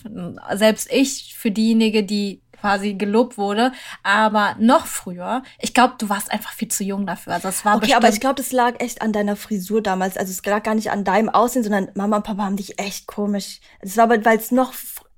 Selbst 0.53 0.89
ich 0.91 1.35
für 1.35 1.51
diejenige, 1.51 2.03
die 2.03 2.42
quasi 2.63 2.93
gelobt 2.93 3.37
wurde. 3.37 3.73
Aber 4.03 4.55
noch 4.57 4.87
früher, 4.87 5.43
ich 5.59 5.73
glaube, 5.73 5.95
du 5.97 6.07
warst 6.07 6.31
einfach 6.31 6.53
viel 6.53 6.69
zu 6.69 6.85
jung 6.85 7.05
dafür. 7.05 7.33
Also 7.33 7.49
es 7.49 7.65
war 7.65 7.75
okay, 7.75 7.93
aber 7.93 8.07
ich 8.07 8.21
glaube, 8.21 8.35
das 8.35 8.53
lag 8.53 8.79
echt 8.79 9.01
an 9.01 9.11
deiner 9.11 9.35
Frisur 9.35 9.81
damals. 9.81 10.15
Also 10.15 10.31
es 10.31 10.45
lag 10.45 10.63
gar 10.63 10.73
nicht 10.73 10.89
an 10.89 11.03
deinem 11.03 11.27
Aussehen, 11.27 11.63
sondern 11.63 11.89
Mama 11.93 12.17
und 12.17 12.23
Papa 12.23 12.43
haben 12.43 12.55
dich 12.55 12.79
echt 12.79 13.05
komisch. 13.05 13.59
Es 13.81 13.97
war 13.97 14.05
aber, 14.05 14.23
weil 14.23 14.37
es 14.37 14.51
noch 14.51 14.73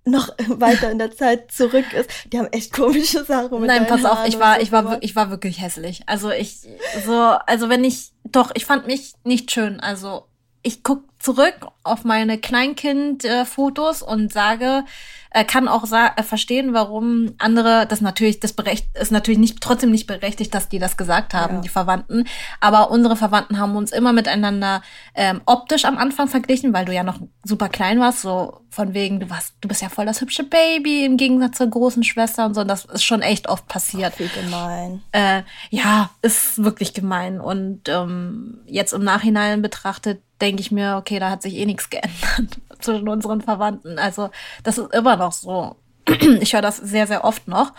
noch 0.05 0.29
weiter 0.47 0.89
in 0.89 0.97
der 0.97 1.15
Zeit 1.15 1.51
zurück 1.51 1.93
ist. 1.93 2.09
Die 2.33 2.39
haben 2.39 2.47
echt 2.51 2.73
komische 2.73 3.23
Sachen 3.25 3.59
mit 3.59 3.67
Nein, 3.67 3.85
pass 3.85 4.03
Haaren 4.03 4.17
auf, 4.17 4.27
ich 4.27 4.39
war, 4.39 4.55
so 4.55 4.61
ich 4.61 4.71
war, 4.71 5.03
ich 5.03 5.15
war 5.15 5.29
wirklich 5.29 5.61
hässlich. 5.61 6.01
Also 6.07 6.31
ich, 6.31 6.61
so, 7.05 7.13
also 7.13 7.69
wenn 7.69 7.83
ich, 7.83 8.11
doch, 8.23 8.51
ich 8.55 8.65
fand 8.65 8.87
mich 8.87 9.13
nicht 9.23 9.51
schön. 9.51 9.79
Also 9.79 10.25
ich 10.65 10.81
guck 10.83 11.03
zurück 11.19 11.67
auf 11.83 12.03
meine 12.03 12.37
Kleinkind-Fotos 12.37 14.01
und 14.01 14.33
sage, 14.33 14.83
äh, 15.29 15.43
kann 15.43 15.67
auch 15.67 15.83
äh, 15.91 16.23
verstehen, 16.23 16.73
warum 16.73 17.35
andere 17.39 17.85
das 17.87 17.99
natürlich, 18.01 18.39
das 18.39 18.53
berecht, 18.53 18.87
ist 18.97 19.11
natürlich 19.11 19.37
nicht, 19.37 19.59
trotzdem 19.61 19.91
nicht 19.91 20.07
berechtigt, 20.07 20.53
dass 20.55 20.69
die 20.69 20.79
das 20.79 20.97
gesagt 20.97 21.33
haben, 21.33 21.55
ja. 21.55 21.61
die 21.61 21.69
Verwandten. 21.69 22.25
Aber 22.61 22.89
unsere 22.89 23.15
Verwandten 23.15 23.59
haben 23.59 23.75
uns 23.75 23.91
immer 23.91 24.13
miteinander 24.13 24.81
ähm, 25.13 25.41
optisch 25.45 25.85
am 25.85 25.97
Anfang 25.97 26.29
verglichen, 26.29 26.73
weil 26.73 26.85
du 26.85 26.93
ja 26.93 27.03
noch 27.03 27.19
super 27.43 27.69
klein 27.69 27.99
warst, 27.99 28.21
so 28.21 28.61
von 28.69 28.93
wegen, 28.93 29.19
du 29.19 29.29
warst, 29.29 29.55
du 29.61 29.67
bist 29.67 29.81
ja 29.81 29.89
voll 29.89 30.05
das 30.05 30.21
hübsche 30.21 30.43
Baby 30.43 31.05
im 31.05 31.17
Gegensatz 31.17 31.57
zur 31.57 31.67
großen 31.67 32.03
Schwester 32.03 32.45
und 32.45 32.53
so. 32.53 32.61
Und 32.61 32.67
das 32.67 32.85
ist 32.85 33.03
schon 33.03 33.21
echt 33.21 33.49
oft 33.49 33.67
passiert. 33.67 34.13
Ach, 34.15 34.19
wie 34.19 34.41
gemein. 34.41 35.01
Äh, 35.11 35.43
ja, 35.69 36.11
ist 36.21 36.63
wirklich 36.63 36.93
gemein. 36.93 37.41
Und 37.41 37.89
ähm, 37.89 38.59
jetzt 38.65 38.93
im 38.93 39.03
Nachhinein 39.03 39.61
betrachtet, 39.61 40.21
denke 40.45 40.61
ich 40.61 40.71
mir, 40.71 40.97
okay, 40.97 41.19
da 41.19 41.29
hat 41.31 41.41
sich 41.41 41.55
eh 41.55 41.65
nichts 41.65 41.89
geändert 41.89 42.59
zwischen 42.79 43.09
unseren 43.09 43.41
Verwandten. 43.41 43.97
Also 43.97 44.29
das 44.63 44.77
ist 44.77 44.93
immer 44.93 45.17
noch 45.17 45.31
so. 45.31 45.75
Ich 46.39 46.53
höre 46.53 46.61
das 46.61 46.77
sehr, 46.77 47.07
sehr 47.07 47.23
oft 47.25 47.47
noch. 47.47 47.73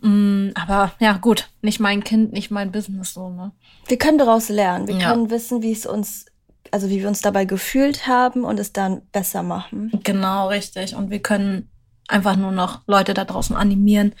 Mm, 0.00 0.50
aber 0.54 0.92
ja, 0.98 1.14
gut, 1.14 1.48
nicht 1.62 1.80
mein 1.80 2.04
Kind, 2.04 2.32
nicht 2.32 2.50
mein 2.50 2.70
Business 2.70 3.14
so, 3.14 3.30
ne? 3.30 3.52
Wir 3.86 3.96
können 3.96 4.18
daraus 4.18 4.50
lernen. 4.50 4.86
Wir 4.86 4.96
ja. 4.96 5.10
können 5.10 5.30
wissen, 5.30 5.62
wie 5.62 5.72
es 5.72 5.86
uns, 5.86 6.26
also 6.70 6.90
wie 6.90 7.00
wir 7.00 7.08
uns 7.08 7.22
dabei 7.22 7.46
gefühlt 7.46 8.06
haben 8.06 8.44
und 8.44 8.60
es 8.60 8.74
dann 8.74 9.02
besser 9.12 9.42
machen. 9.42 9.90
Genau, 10.04 10.48
richtig. 10.48 10.94
Und 10.94 11.10
wir 11.10 11.20
können 11.20 11.70
einfach 12.12 12.36
nur 12.36 12.52
noch 12.52 12.80
Leute 12.86 13.14
da 13.14 13.24
draußen 13.24 13.56
animieren, 13.56 14.14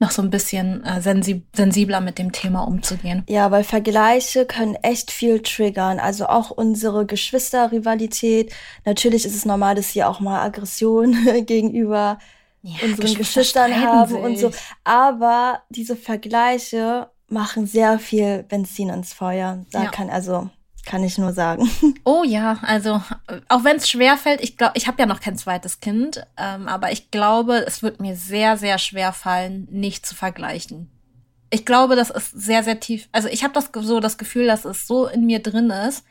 noch 0.00 0.10
so 0.10 0.22
ein 0.22 0.30
bisschen 0.30 0.84
äh, 0.84 1.00
sensib 1.00 1.44
sensibler 1.54 2.00
mit 2.00 2.18
dem 2.18 2.32
Thema 2.32 2.66
umzugehen. 2.66 3.22
Ja, 3.28 3.50
weil 3.50 3.64
Vergleiche 3.64 4.46
können 4.46 4.74
echt 4.76 5.10
viel 5.10 5.40
triggern. 5.40 6.00
Also 6.00 6.26
auch 6.26 6.50
unsere 6.50 7.06
Geschwisterrivalität. 7.06 8.52
Natürlich 8.84 9.24
ist 9.24 9.36
es 9.36 9.44
normal, 9.44 9.74
dass 9.74 9.88
hier 9.88 10.08
auch 10.08 10.20
mal 10.20 10.42
Aggression 10.42 11.16
gegenüber 11.46 12.18
ja, 12.62 12.76
unseren 12.82 13.14
Geschwistern 13.14 13.74
haben 13.80 14.10
sich. 14.10 14.18
und 14.18 14.38
so. 14.38 14.50
Aber 14.84 15.60
diese 15.68 15.96
Vergleiche 15.96 17.10
machen 17.28 17.66
sehr 17.66 17.98
viel 17.98 18.42
Benzin 18.42 18.88
ins 18.88 19.12
Feuer. 19.12 19.64
Da 19.70 19.84
ja. 19.84 19.90
kann 19.90 20.08
also 20.08 20.48
kann 20.84 21.04
ich 21.04 21.18
nur 21.18 21.32
sagen. 21.32 21.68
Oh 22.04 22.22
ja, 22.24 22.58
also 22.62 23.02
auch 23.48 23.64
wenn 23.64 23.76
es 23.76 23.88
schwer 23.88 24.16
fällt, 24.16 24.42
ich 24.42 24.56
glaube, 24.56 24.72
ich 24.76 24.86
habe 24.86 25.00
ja 25.00 25.06
noch 25.06 25.20
kein 25.20 25.38
zweites 25.38 25.80
Kind, 25.80 26.26
ähm, 26.36 26.68
aber 26.68 26.92
ich 26.92 27.10
glaube, 27.10 27.64
es 27.66 27.82
wird 27.82 28.00
mir 28.00 28.14
sehr, 28.16 28.56
sehr 28.56 28.78
schwer 28.78 29.12
fallen, 29.12 29.66
nicht 29.70 30.04
zu 30.04 30.14
vergleichen. 30.14 30.90
Ich 31.50 31.64
glaube, 31.64 31.96
das 31.96 32.10
ist 32.10 32.30
sehr, 32.32 32.62
sehr 32.62 32.80
tief. 32.80 33.08
Also 33.12 33.28
ich 33.28 33.42
habe 33.44 33.54
das 33.54 33.70
so 33.74 34.00
das 34.00 34.18
Gefühl, 34.18 34.46
dass 34.46 34.64
es 34.64 34.86
so 34.86 35.06
in 35.06 35.24
mir 35.24 35.40
drin 35.40 35.70
ist 35.70 36.04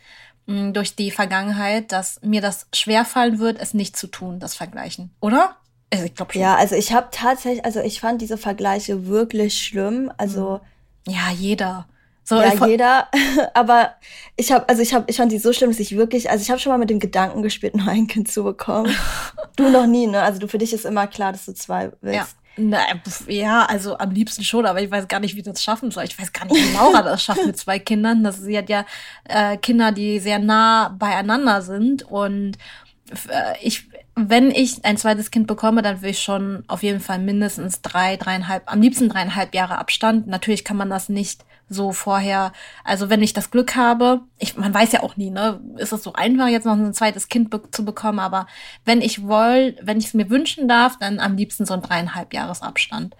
mh, 0.46 0.72
durch 0.72 0.96
die 0.96 1.12
Vergangenheit, 1.12 1.92
dass 1.92 2.20
mir 2.22 2.42
das 2.42 2.68
schwer 2.74 3.06
fallen 3.06 3.40
wird, 3.40 3.60
es 3.60 3.74
nicht 3.74 3.98
zu 3.98 4.08
tun, 4.08 4.40
das 4.40 4.56
Vergleichen, 4.56 5.12
oder? 5.20 5.56
Also 5.92 6.06
ich 6.06 6.16
glaube 6.16 6.38
Ja, 6.38 6.56
also 6.56 6.76
ich 6.76 6.92
habe 6.94 7.10
tatsächlich, 7.12 7.66
also 7.66 7.80
ich 7.82 8.00
fand 8.00 8.22
diese 8.22 8.38
Vergleiche 8.38 9.06
wirklich 9.06 9.64
schlimm. 9.64 10.12
Also 10.18 10.60
ja, 11.08 11.30
jeder. 11.38 11.88
So, 12.24 12.36
ja, 12.36 12.66
jeder. 12.66 13.08
Aber 13.54 13.96
ich 14.36 14.52
habe, 14.52 14.68
also 14.70 14.82
ich 14.82 14.94
habe, 14.94 15.06
ich 15.08 15.18
fand 15.18 15.32
die 15.32 15.40
so 15.40 15.54
schlimm, 15.54 15.72
dass 15.72 15.80
ich 15.80 15.96
wirklich, 15.96 16.30
also 16.30 16.42
ich 16.42 16.50
habe 16.50 16.60
schon 16.60 16.72
mal 16.72 16.78
mit 16.78 16.90
dem 16.90 17.00
Gedanken 17.00 17.42
gespielt, 17.42 17.76
noch 17.76 17.88
ein 17.88 18.08
Kind 18.08 18.32
zu 18.32 18.44
bekommen. 18.44 18.96
du 19.56 19.70
noch 19.70 19.88
nie, 19.88 20.08
ne? 20.08 20.22
Also 20.22 20.40
du 20.40 20.48
für 20.48 20.58
dich 20.58 20.74
ist 20.74 20.86
immer 20.86 21.08
klar, 21.08 21.32
dass 21.32 21.46
du 21.46 21.54
zwei 21.54 21.92
willst. 22.02 22.16
Ja. 22.16 22.28
Na, 22.56 22.82
ja, 23.28 23.66
also 23.66 23.98
am 23.98 24.12
liebsten 24.12 24.44
schon, 24.44 24.68
aber 24.68 24.80
ich 24.80 24.92
weiß 24.92 25.08
gar 25.08 25.20
nicht, 25.20 25.36
wie 25.36 25.42
das 25.42 25.64
schaffen 25.64 25.90
soll. 25.90 26.04
Ich 26.04 26.20
weiß 26.20 26.32
gar 26.34 26.46
nicht, 26.46 26.56
wie 26.56 26.76
Laura 26.76 27.02
das 27.02 27.24
schafft 27.24 27.48
mit 27.48 27.58
zwei 27.58 27.80
Kindern. 27.80 28.24
Das, 28.24 28.40
sie 28.42 28.56
hat 28.56 28.70
ja 28.70 28.86
äh, 29.24 29.58
Kinder, 29.58 29.92
die 29.92 30.20
sehr 30.20 30.38
nah 30.38 30.90
beieinander 30.90 31.64
sind. 31.64 32.04
Und 32.04 32.60
äh, 33.28 33.56
ich, 33.60 33.90
wenn 34.16 34.52
ich 34.52 34.86
ein 34.86 34.98
zweites 34.98 35.32
Kind 35.32 35.48
bekomme, 35.48 35.82
dann 35.82 36.04
will 36.04 36.12
ich 36.12 36.22
schon 36.22 36.64
auf 36.68 36.84
jeden 36.84 37.00
Fall 37.00 37.18
mindestens 37.18 37.82
drei, 37.82 38.18
dreieinhalb, 38.18 38.72
am 38.72 38.82
liebsten 38.82 39.10
dreieinhalb 39.10 39.56
Jahre 39.56 39.80
Abstand. 39.80 40.28
Natürlich 40.28 40.64
kann 40.64 40.78
man 40.78 40.92
das 40.92 41.10
nicht 41.10 41.44
so 41.74 41.92
vorher. 41.92 42.54
Also 42.84 43.10
wenn 43.10 43.22
ich 43.22 43.34
das 43.34 43.52
Glück 43.52 43.76
habe, 43.76 44.22
ich, 44.40 44.56
man 44.58 44.74
weiß 44.74 44.92
ja 44.94 45.04
auch 45.04 45.18
nie, 45.18 45.30
ne, 45.30 45.60
ist 45.78 45.94
es 45.94 46.04
so 46.04 46.14
einfach 46.14 46.48
jetzt 46.48 46.66
noch 46.66 46.74
ein 46.74 46.94
zweites 46.94 47.28
Kind 47.28 47.50
be 47.50 47.62
zu 47.72 47.84
bekommen, 47.86 48.20
aber 48.20 48.48
wenn 48.86 49.02
ich 49.02 49.28
woll, 49.28 49.76
wenn 49.82 49.98
ich 49.98 50.08
es 50.08 50.14
mir 50.14 50.30
wünschen 50.30 50.68
darf, 50.68 50.98
dann 51.00 51.20
am 51.20 51.36
liebsten 51.36 51.66
so 51.66 51.74
ein 51.74 51.82
dreieinhalb 51.82 52.34
Jahresabstand 52.34 53.16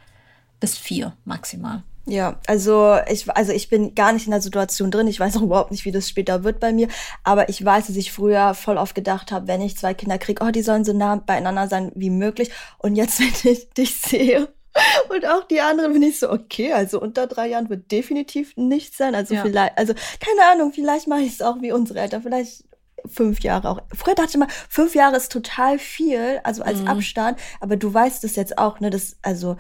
bis 0.60 0.78
vier 0.78 1.14
maximal. 1.26 1.84
Ja, 2.06 2.38
also 2.48 2.98
ich, 3.10 3.30
also 3.32 3.54
ich 3.54 3.70
bin 3.70 3.96
gar 3.96 4.12
nicht 4.12 4.26
in 4.26 4.32
der 4.32 4.42
Situation 4.42 4.92
drin. 4.92 5.08
Ich 5.08 5.20
weiß 5.20 5.38
auch 5.38 5.42
überhaupt 5.42 5.72
nicht, 5.72 5.86
wie 5.86 5.92
das 5.92 6.10
später 6.10 6.44
wird 6.44 6.60
bei 6.60 6.74
mir. 6.74 6.90
Aber 7.24 7.48
ich 7.48 7.64
weiß, 7.64 7.88
dass 7.88 7.96
ich 7.96 8.12
früher 8.12 8.54
voll 8.56 8.78
oft 8.78 8.94
gedacht 8.94 9.32
habe, 9.32 9.48
wenn 9.48 9.62
ich 9.62 9.78
zwei 9.78 9.94
Kinder 9.94 10.18
kriege, 10.18 10.44
oh, 10.44 10.52
die 10.52 10.64
sollen 10.64 10.84
so 10.84 10.92
nah 10.92 11.16
beieinander 11.16 11.70
sein 11.70 11.92
wie 11.96 12.10
möglich. 12.10 12.52
Und 12.78 12.96
jetzt, 12.96 13.20
wenn 13.46 13.52
ich 13.52 13.70
dich 13.70 13.96
sehe, 13.96 14.50
und 15.10 15.26
auch 15.26 15.44
die 15.46 15.62
anderen 15.62 15.94
bin 15.94 16.04
ich 16.04 16.20
so, 16.20 16.32
okay, 16.32 16.74
also 16.74 17.00
unter 17.00 17.28
drei 17.28 17.50
Jahren 17.50 17.70
wird 17.70 17.92
definitiv 17.92 18.56
nichts 18.56 18.98
sein. 18.98 19.16
Also 19.16 19.36
ja. 19.36 19.42
vielleicht, 19.44 19.78
also 19.78 19.94
keine 19.94 20.52
Ahnung, 20.52 20.74
vielleicht 20.74 21.08
mache 21.08 21.22
ich 21.22 21.34
es 21.34 21.42
auch 21.42 21.62
wie 21.62 21.72
unsere 21.72 22.00
Eltern, 22.00 22.24
vielleicht 22.24 22.64
fünf 23.06 23.42
Jahre 23.42 23.70
auch. 23.70 23.82
Früher 23.94 24.16
dachte 24.16 24.30
ich 24.30 24.36
immer, 24.36 24.48
fünf 24.70 24.96
Jahre 24.96 25.18
ist 25.18 25.32
total 25.32 25.78
viel, 25.80 26.40
also 26.44 26.64
als 26.64 26.80
mhm. 26.80 26.88
Abstand, 26.88 27.40
aber 27.60 27.76
du 27.76 27.94
weißt 27.94 28.24
es 28.24 28.36
jetzt 28.36 28.58
auch, 28.58 28.80
ne, 28.80 28.90
das, 28.90 29.18
also, 29.22 29.58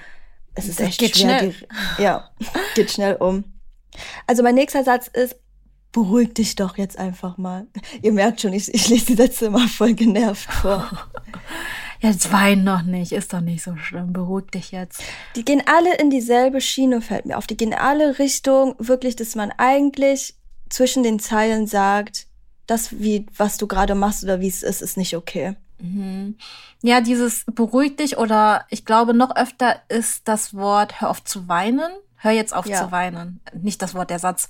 es 0.55 0.67
ist 0.67 0.79
das 0.79 0.87
echt 0.87 0.99
geht 0.99 1.17
schwer. 1.17 1.39
Schnell. 1.39 1.55
Die, 1.97 2.03
ja, 2.03 2.29
geht 2.75 2.91
schnell 2.91 3.15
um. 3.15 3.43
Also 4.27 4.43
mein 4.43 4.55
nächster 4.55 4.83
Satz 4.83 5.07
ist, 5.07 5.35
beruhig 5.91 6.33
dich 6.33 6.55
doch 6.55 6.77
jetzt 6.77 6.97
einfach 6.97 7.37
mal. 7.37 7.67
Ihr 8.01 8.13
merkt 8.13 8.41
schon, 8.41 8.53
ich, 8.53 8.73
ich 8.73 8.89
lese 8.89 9.07
die 9.07 9.15
Sätze 9.15 9.45
immer 9.45 9.67
voll 9.67 9.93
genervt 9.93 10.51
vor. 10.51 10.89
Jetzt 12.03 12.33
wein 12.33 12.65
noch 12.65 12.81
nicht, 12.81 13.13
ist 13.13 13.31
doch 13.31 13.39
nicht 13.39 13.63
so 13.63 13.77
schlimm, 13.77 14.11
beruhig 14.11 14.51
dich 14.51 14.71
jetzt. 14.71 15.01
Die 15.37 15.45
gehen 15.45 15.63
alle 15.65 15.95
in 15.95 16.09
dieselbe 16.09 16.59
Schiene, 16.59 17.01
fällt 17.01 17.25
mir 17.25 17.37
auf. 17.37 17.47
Die 17.47 17.55
gehen 17.55 17.73
alle 17.73 18.19
Richtung, 18.19 18.75
wirklich, 18.77 19.15
dass 19.15 19.35
man 19.35 19.53
eigentlich 19.57 20.35
zwischen 20.69 21.03
den 21.03 21.19
Zeilen 21.19 21.65
sagt, 21.65 22.27
das, 22.67 22.99
wie, 22.99 23.25
was 23.37 23.57
du 23.57 23.67
gerade 23.67 23.95
machst 23.95 24.21
oder 24.23 24.41
wie 24.41 24.49
es 24.49 24.63
ist, 24.63 24.81
ist 24.81 24.97
nicht 24.97 25.15
okay. 25.15 25.55
Mhm. 25.79 26.35
Ja, 26.81 26.99
dieses 26.99 27.45
beruhig 27.45 27.95
dich 27.95 28.17
oder 28.17 28.65
ich 28.69 28.83
glaube 28.83 29.13
noch 29.13 29.35
öfter 29.37 29.81
ist 29.87 30.27
das 30.27 30.53
Wort 30.53 30.99
hör 30.99 31.09
auf 31.09 31.23
zu 31.23 31.47
weinen. 31.47 31.91
Hör 32.23 32.31
jetzt 32.31 32.55
auf 32.55 32.65
ja. 32.65 32.79
zu 32.79 32.93
weinen. 32.93 33.41
Nicht 33.53 33.81
das 33.81 33.95
Wort, 33.95 34.09
der 34.09 34.17
Satz. 34.17 34.47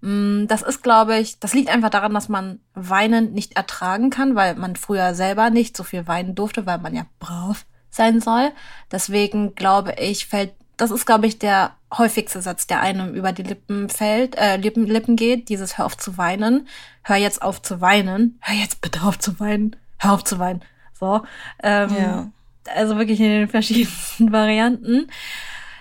Mm, 0.00 0.46
das 0.46 0.62
ist, 0.62 0.84
glaube 0.84 1.18
ich, 1.18 1.40
das 1.40 1.54
liegt 1.54 1.70
einfach 1.70 1.90
daran, 1.90 2.14
dass 2.14 2.28
man 2.28 2.60
Weinen 2.74 3.32
nicht 3.32 3.56
ertragen 3.56 4.10
kann, 4.10 4.36
weil 4.36 4.54
man 4.54 4.76
früher 4.76 5.12
selber 5.12 5.50
nicht 5.50 5.76
so 5.76 5.82
viel 5.82 6.06
weinen 6.06 6.36
durfte, 6.36 6.66
weil 6.66 6.78
man 6.78 6.94
ja 6.94 7.04
brav 7.18 7.66
sein 7.90 8.20
soll. 8.20 8.52
Deswegen 8.92 9.56
glaube 9.56 9.96
ich, 9.98 10.26
fällt, 10.26 10.52
das 10.76 10.92
ist, 10.92 11.04
glaube 11.04 11.26
ich, 11.26 11.40
der 11.40 11.72
häufigste 11.92 12.40
Satz, 12.42 12.68
der 12.68 12.80
einem 12.80 13.12
über 13.12 13.32
die 13.32 13.42
Lippen 13.42 13.88
fällt, 13.88 14.36
äh, 14.36 14.56
Lippen, 14.56 14.86
Lippen 14.86 15.16
geht, 15.16 15.48
dieses 15.48 15.78
Hör 15.78 15.86
auf 15.86 15.96
zu 15.96 16.16
weinen. 16.16 16.68
Hör 17.02 17.16
jetzt 17.16 17.42
auf 17.42 17.60
zu 17.60 17.80
weinen. 17.80 18.38
Hör 18.40 18.54
jetzt 18.54 18.80
bitte 18.82 19.02
auf 19.02 19.18
zu 19.18 19.40
weinen. 19.40 19.74
Hör 19.98 20.12
auf 20.12 20.22
zu 20.22 20.38
weinen. 20.38 20.62
So. 20.92 21.22
Ähm, 21.60 21.90
ja. 21.98 22.30
Also 22.72 22.96
wirklich 22.96 23.18
in 23.18 23.30
den 23.30 23.48
verschiedensten 23.48 24.30
Varianten. 24.32 25.08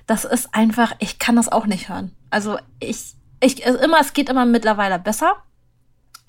Das 0.07 0.25
ist 0.25 0.53
einfach, 0.53 0.93
ich 0.99 1.19
kann 1.19 1.35
das 1.35 1.51
auch 1.51 1.65
nicht 1.65 1.89
hören. 1.89 2.11
Also 2.29 2.57
ich, 2.79 3.15
ich, 3.39 3.65
immer, 3.65 3.99
es 3.99 4.13
geht 4.13 4.29
immer 4.29 4.45
mittlerweile 4.45 4.99
besser. 4.99 5.35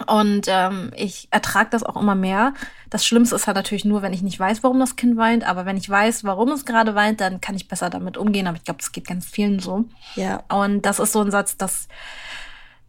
Und 0.06 0.46
ähm, 0.48 0.92
ich 0.94 1.28
ertrage 1.30 1.70
das 1.70 1.82
auch 1.82 1.96
immer 1.96 2.14
mehr. 2.14 2.52
Das 2.90 3.06
Schlimmste 3.06 3.34
ist 3.34 3.46
halt 3.46 3.56
natürlich 3.56 3.86
nur, 3.86 4.02
wenn 4.02 4.12
ich 4.12 4.20
nicht 4.20 4.38
weiß, 4.38 4.62
warum 4.62 4.78
das 4.78 4.96
Kind 4.96 5.16
weint. 5.16 5.44
Aber 5.44 5.64
wenn 5.64 5.78
ich 5.78 5.88
weiß, 5.88 6.24
warum 6.24 6.50
es 6.50 6.66
gerade 6.66 6.94
weint, 6.94 7.22
dann 7.22 7.40
kann 7.40 7.54
ich 7.54 7.66
besser 7.66 7.88
damit 7.88 8.18
umgehen. 8.18 8.46
Aber 8.46 8.58
ich 8.58 8.64
glaube, 8.64 8.78
das 8.78 8.92
geht 8.92 9.06
ganz 9.06 9.24
vielen 9.24 9.58
so. 9.58 9.86
Ja. 10.14 10.42
Und 10.50 10.82
das 10.82 10.98
ist 10.98 11.12
so 11.12 11.22
ein 11.22 11.30
Satz, 11.30 11.56
das, 11.56 11.88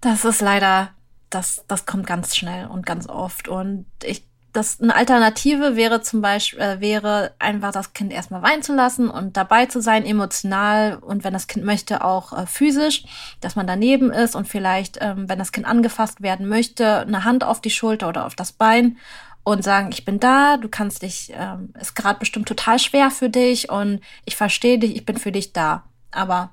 das 0.01 0.25
ist 0.25 0.41
leider, 0.41 0.89
das, 1.29 1.63
das 1.69 1.85
kommt 1.85 2.07
ganz 2.07 2.35
schnell 2.35 2.67
und 2.67 2.85
ganz 2.85 3.07
oft. 3.07 3.47
Und 3.47 3.85
ich 4.03 4.26
das 4.57 4.81
eine 4.81 4.95
Alternative 4.95 5.75
wäre 5.75 6.01
zum 6.01 6.21
Beispiel, 6.21 6.59
äh, 6.59 6.81
wäre 6.81 7.31
einfach 7.37 7.71
das 7.71 7.93
Kind 7.93 8.11
erstmal 8.11 8.41
weinen 8.41 8.63
zu 8.63 8.73
lassen 8.73 9.09
und 9.09 9.37
dabei 9.37 9.67
zu 9.67 9.81
sein, 9.81 10.05
emotional 10.05 10.97
und 10.97 11.23
wenn 11.23 11.33
das 11.33 11.47
Kind 11.47 11.63
möchte, 11.63 12.03
auch 12.03 12.33
äh, 12.33 12.47
physisch, 12.47 13.03
dass 13.39 13.55
man 13.55 13.67
daneben 13.67 14.11
ist 14.11 14.35
und 14.35 14.47
vielleicht, 14.47 14.97
ähm, 14.99 15.29
wenn 15.29 15.39
das 15.39 15.51
Kind 15.51 15.67
angefasst 15.67 16.21
werden 16.21 16.47
möchte, 16.47 17.01
eine 17.01 17.23
Hand 17.23 17.43
auf 17.43 17.61
die 17.61 17.69
Schulter 17.69 18.09
oder 18.09 18.25
auf 18.25 18.35
das 18.35 18.51
Bein 18.51 18.97
und 19.43 19.63
sagen, 19.63 19.89
ich 19.91 20.03
bin 20.03 20.19
da, 20.19 20.57
du 20.57 20.67
kannst 20.69 21.03
dich, 21.03 21.31
ähm, 21.35 21.73
ist 21.79 21.95
gerade 21.95 22.19
bestimmt 22.19 22.47
total 22.47 22.79
schwer 22.79 23.11
für 23.11 23.29
dich 23.29 23.69
und 23.69 24.01
ich 24.25 24.35
verstehe 24.35 24.79
dich, 24.79 24.95
ich 24.95 25.05
bin 25.05 25.17
für 25.17 25.31
dich 25.31 25.53
da. 25.53 25.83
Aber 26.11 26.49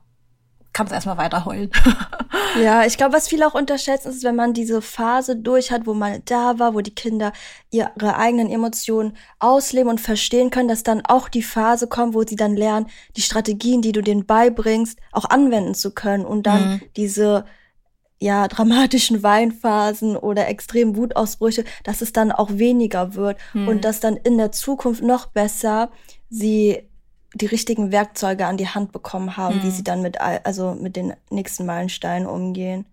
kannst 0.74 0.92
erstmal 0.92 1.16
weiter 1.16 1.46
heulen. 1.46 1.70
ja, 2.62 2.84
ich 2.84 2.98
glaube, 2.98 3.14
was 3.14 3.28
viele 3.28 3.46
auch 3.46 3.54
unterschätzen, 3.54 4.10
ist, 4.10 4.24
wenn 4.24 4.36
man 4.36 4.52
diese 4.52 4.82
Phase 4.82 5.36
durch 5.36 5.70
hat, 5.70 5.86
wo 5.86 5.94
man 5.94 6.20
da 6.26 6.58
war, 6.58 6.74
wo 6.74 6.80
die 6.80 6.94
Kinder 6.94 7.32
ihre 7.70 8.16
eigenen 8.16 8.50
Emotionen 8.50 9.16
ausleben 9.38 9.88
und 9.88 10.00
verstehen 10.00 10.50
können, 10.50 10.68
dass 10.68 10.82
dann 10.82 11.02
auch 11.06 11.28
die 11.28 11.42
Phase 11.42 11.86
kommt, 11.86 12.14
wo 12.14 12.24
sie 12.24 12.36
dann 12.36 12.56
lernen, 12.56 12.88
die 13.16 13.22
Strategien, 13.22 13.80
die 13.80 13.92
du 13.92 14.02
denen 14.02 14.26
beibringst, 14.26 14.98
auch 15.12 15.24
anwenden 15.24 15.74
zu 15.74 15.92
können 15.92 16.26
und 16.26 16.46
dann 16.46 16.74
mhm. 16.74 16.80
diese 16.96 17.44
ja, 18.20 18.48
dramatischen 18.48 19.22
Weinphasen 19.22 20.16
oder 20.16 20.48
extremen 20.48 20.96
Wutausbrüche, 20.96 21.64
dass 21.84 22.00
es 22.00 22.12
dann 22.12 22.32
auch 22.32 22.50
weniger 22.52 23.14
wird 23.14 23.38
mhm. 23.52 23.68
und 23.68 23.84
dass 23.84 24.00
dann 24.00 24.16
in 24.16 24.38
der 24.38 24.50
Zukunft 24.50 25.02
noch 25.02 25.26
besser 25.26 25.90
sie 26.30 26.88
die 27.34 27.46
richtigen 27.46 27.92
Werkzeuge 27.92 28.46
an 28.46 28.56
die 28.56 28.68
Hand 28.68 28.92
bekommen 28.92 29.36
haben, 29.36 29.56
hm. 29.56 29.62
wie 29.64 29.70
sie 29.70 29.84
dann 29.84 30.02
mit, 30.02 30.20
also 30.20 30.74
mit 30.74 30.96
den 30.96 31.14
nächsten 31.30 31.66
Meilensteinen 31.66 32.26
umgehen. 32.26 32.86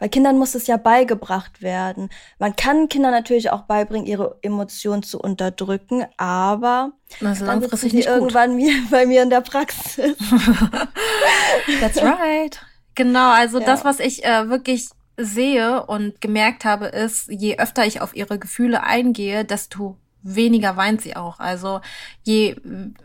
Bei 0.00 0.08
Kindern 0.08 0.38
muss 0.38 0.54
es 0.54 0.66
ja 0.66 0.78
beigebracht 0.78 1.60
werden. 1.60 2.08
Man 2.38 2.56
kann 2.56 2.88
Kindern 2.88 3.10
natürlich 3.10 3.50
auch 3.50 3.62
beibringen, 3.62 4.06
ihre 4.06 4.38
Emotionen 4.40 5.02
zu 5.02 5.20
unterdrücken, 5.20 6.06
aber 6.16 6.92
also 7.22 7.44
dann 7.44 7.60
sitzen 7.60 7.90
sie 7.90 8.00
irgendwann 8.00 8.56
mir, 8.56 8.72
bei 8.90 9.04
mir 9.04 9.22
in 9.22 9.28
der 9.28 9.42
Praxis. 9.42 10.16
That's 11.80 12.02
right. 12.02 12.64
Genau, 12.94 13.30
also 13.30 13.60
ja. 13.60 13.66
das, 13.66 13.84
was 13.84 14.00
ich 14.00 14.24
äh, 14.24 14.48
wirklich 14.48 14.88
sehe 15.18 15.84
und 15.84 16.22
gemerkt 16.22 16.64
habe, 16.64 16.86
ist, 16.86 17.28
je 17.30 17.58
öfter 17.58 17.84
ich 17.84 18.00
auf 18.00 18.16
ihre 18.16 18.38
Gefühle 18.38 18.82
eingehe, 18.82 19.44
desto 19.44 19.98
weniger 20.22 20.76
weint 20.76 21.00
sie 21.00 21.16
auch. 21.16 21.40
Also 21.40 21.80
je 22.22 22.56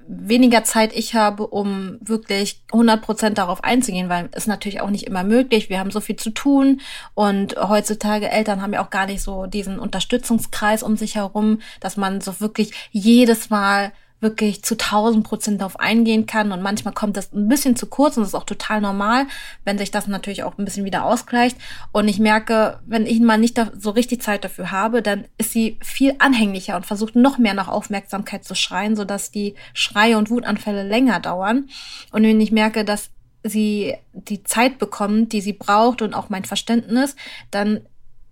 weniger 0.07 0.63
Zeit 0.63 0.95
ich 0.95 1.15
habe, 1.15 1.47
um 1.47 1.97
wirklich 2.01 2.63
100 2.71 3.01
Prozent 3.01 3.37
darauf 3.37 3.63
einzugehen, 3.63 4.09
weil 4.09 4.29
es 4.31 4.47
natürlich 4.47 4.81
auch 4.81 4.89
nicht 4.89 5.07
immer 5.07 5.23
möglich. 5.23 5.69
Wir 5.69 5.79
haben 5.79 5.91
so 5.91 6.01
viel 6.01 6.15
zu 6.15 6.29
tun 6.29 6.81
und 7.13 7.55
heutzutage 7.55 8.29
Eltern 8.29 8.61
haben 8.61 8.73
ja 8.73 8.83
auch 8.83 8.89
gar 8.89 9.05
nicht 9.05 9.21
so 9.21 9.45
diesen 9.45 9.79
Unterstützungskreis 9.79 10.83
um 10.83 10.97
sich 10.97 11.15
herum, 11.15 11.59
dass 11.79 11.97
man 11.97 12.21
so 12.21 12.39
wirklich 12.39 12.89
jedes 12.91 13.49
Mal 13.49 13.91
wirklich 14.21 14.63
zu 14.63 14.75
1000 14.75 15.25
Prozent 15.25 15.61
darauf 15.61 15.79
eingehen 15.79 16.25
kann. 16.25 16.51
Und 16.51 16.61
manchmal 16.61 16.93
kommt 16.93 17.17
das 17.17 17.33
ein 17.33 17.47
bisschen 17.47 17.75
zu 17.75 17.87
kurz 17.87 18.17
und 18.17 18.23
das 18.23 18.29
ist 18.29 18.35
auch 18.35 18.45
total 18.45 18.81
normal, 18.81 19.27
wenn 19.63 19.77
sich 19.77 19.91
das 19.91 20.07
natürlich 20.07 20.43
auch 20.43 20.57
ein 20.57 20.65
bisschen 20.65 20.85
wieder 20.85 21.05
ausgleicht. 21.05 21.57
Und 21.91 22.07
ich 22.07 22.19
merke, 22.19 22.79
wenn 22.85 23.05
ich 23.05 23.19
mal 23.19 23.37
nicht 23.37 23.59
so 23.77 23.89
richtig 23.91 24.21
Zeit 24.21 24.43
dafür 24.43 24.71
habe, 24.71 25.01
dann 25.01 25.25
ist 25.37 25.51
sie 25.51 25.77
viel 25.81 26.15
anhänglicher 26.19 26.75
und 26.75 26.85
versucht 26.85 27.15
noch 27.15 27.37
mehr 27.37 27.53
nach 27.53 27.67
Aufmerksamkeit 27.67 28.43
zu 28.43 28.55
schreien, 28.55 28.95
sodass 28.95 29.31
die 29.31 29.55
Schreie 29.73 30.17
und 30.17 30.29
Wutanfälle 30.29 30.83
länger 30.83 31.19
dauern. 31.19 31.69
Und 32.11 32.23
wenn 32.23 32.41
ich 32.41 32.51
merke, 32.51 32.85
dass 32.85 33.11
sie 33.43 33.95
die 34.13 34.43
Zeit 34.43 34.79
bekommt, 34.79 35.33
die 35.33 35.41
sie 35.41 35.53
braucht 35.53 36.01
und 36.01 36.13
auch 36.13 36.29
mein 36.29 36.45
Verständnis, 36.45 37.15
dann 37.51 37.81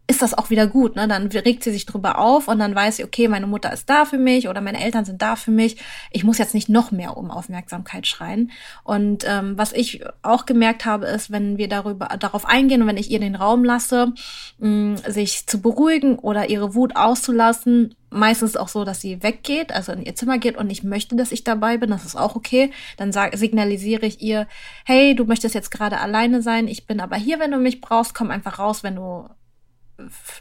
ist 0.05 0.21
das 0.21 0.33
auch 0.33 0.49
wieder 0.49 0.67
gut. 0.67 0.95
Ne? 0.95 1.07
Dann 1.07 1.27
regt 1.27 1.63
sie 1.63 1.71
sich 1.71 1.85
drüber 1.85 2.19
auf 2.19 2.49
und 2.49 2.59
dann 2.59 2.75
weiß 2.75 2.97
sie, 2.97 3.05
okay, 3.05 3.29
meine 3.29 3.47
Mutter 3.47 3.71
ist 3.71 3.89
da 3.89 4.03
für 4.03 4.17
mich 4.17 4.49
oder 4.49 4.59
meine 4.59 4.83
Eltern 4.83 5.05
sind 5.05 5.21
da 5.21 5.37
für 5.37 5.51
mich. 5.51 5.77
Ich 6.11 6.25
muss 6.25 6.37
jetzt 6.37 6.53
nicht 6.53 6.67
noch 6.67 6.91
mehr 6.91 7.15
um 7.15 7.31
Aufmerksamkeit 7.31 8.05
schreien. 8.05 8.51
Und 8.83 9.23
ähm, 9.25 9.57
was 9.57 9.71
ich 9.71 10.03
auch 10.21 10.45
gemerkt 10.45 10.85
habe, 10.85 11.05
ist, 11.05 11.31
wenn 11.31 11.57
wir 11.57 11.69
darüber 11.69 12.09
darauf 12.19 12.45
eingehen 12.45 12.81
und 12.81 12.87
wenn 12.87 12.97
ich 12.97 13.11
ihr 13.11 13.19
den 13.19 13.35
Raum 13.35 13.63
lasse, 13.63 14.11
mh, 14.59 15.09
sich 15.09 15.47
zu 15.47 15.61
beruhigen 15.61 16.19
oder 16.19 16.49
ihre 16.49 16.75
Wut 16.75 16.97
auszulassen, 16.97 17.95
meistens 18.09 18.57
auch 18.57 18.67
so, 18.67 18.83
dass 18.83 18.99
sie 18.99 19.23
weggeht, 19.23 19.71
also 19.71 19.93
in 19.93 20.03
ihr 20.03 20.15
Zimmer 20.15 20.37
geht 20.37 20.57
und 20.57 20.69
ich 20.69 20.83
möchte, 20.83 21.15
dass 21.15 21.31
ich 21.31 21.45
dabei 21.45 21.77
bin, 21.77 21.89
das 21.89 22.03
ist 22.05 22.17
auch 22.17 22.35
okay. 22.35 22.71
Dann 22.97 23.13
sag, 23.13 23.37
signalisiere 23.37 24.05
ich 24.05 24.21
ihr, 24.21 24.47
hey, 24.85 25.15
du 25.15 25.23
möchtest 25.23 25.55
jetzt 25.55 25.71
gerade 25.71 25.99
alleine 25.99 26.41
sein, 26.41 26.67
ich 26.67 26.87
bin 26.87 26.99
aber 26.99 27.15
hier, 27.15 27.39
wenn 27.39 27.51
du 27.51 27.57
mich 27.57 27.79
brauchst, 27.79 28.13
komm 28.13 28.31
einfach 28.31 28.59
raus, 28.59 28.83
wenn 28.83 28.97
du 28.97 29.29